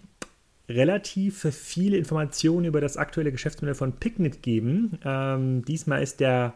relativ 0.70 1.48
viele 1.52 1.98
Informationen 1.98 2.66
über 2.66 2.82
das 2.82 2.98
aktuelle 2.98 3.32
Geschäftsmodell 3.32 3.74
von 3.74 3.94
Picnic 3.94 4.44
geben. 4.44 5.00
Ähm, 5.04 5.66
diesmal 5.66 6.04
ist 6.04 6.20
der 6.20 6.54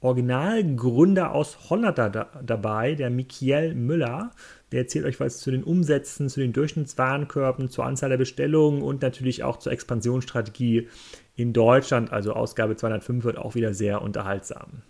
Originalgründer 0.00 1.34
aus 1.34 1.70
Holland 1.70 1.98
da, 1.98 2.08
dabei, 2.08 2.94
der 2.94 3.10
Michael 3.10 3.74
Müller. 3.74 4.30
Der 4.70 4.82
erzählt 4.82 5.06
euch 5.06 5.18
was 5.18 5.38
zu 5.38 5.50
den 5.50 5.64
Umsätzen, 5.64 6.28
zu 6.28 6.38
den 6.38 6.52
Durchschnittswarenkörben, 6.52 7.68
zur 7.68 7.84
Anzahl 7.84 8.10
der 8.10 8.16
Bestellungen 8.16 8.80
und 8.80 9.02
natürlich 9.02 9.42
auch 9.42 9.56
zur 9.56 9.72
Expansionsstrategie 9.72 10.88
in 11.34 11.52
Deutschland. 11.52 12.12
Also 12.12 12.32
Ausgabe 12.32 12.76
205 12.76 13.24
wird 13.24 13.38
auch 13.38 13.56
wieder 13.56 13.74
sehr 13.74 14.02
unterhaltsam. 14.02 14.82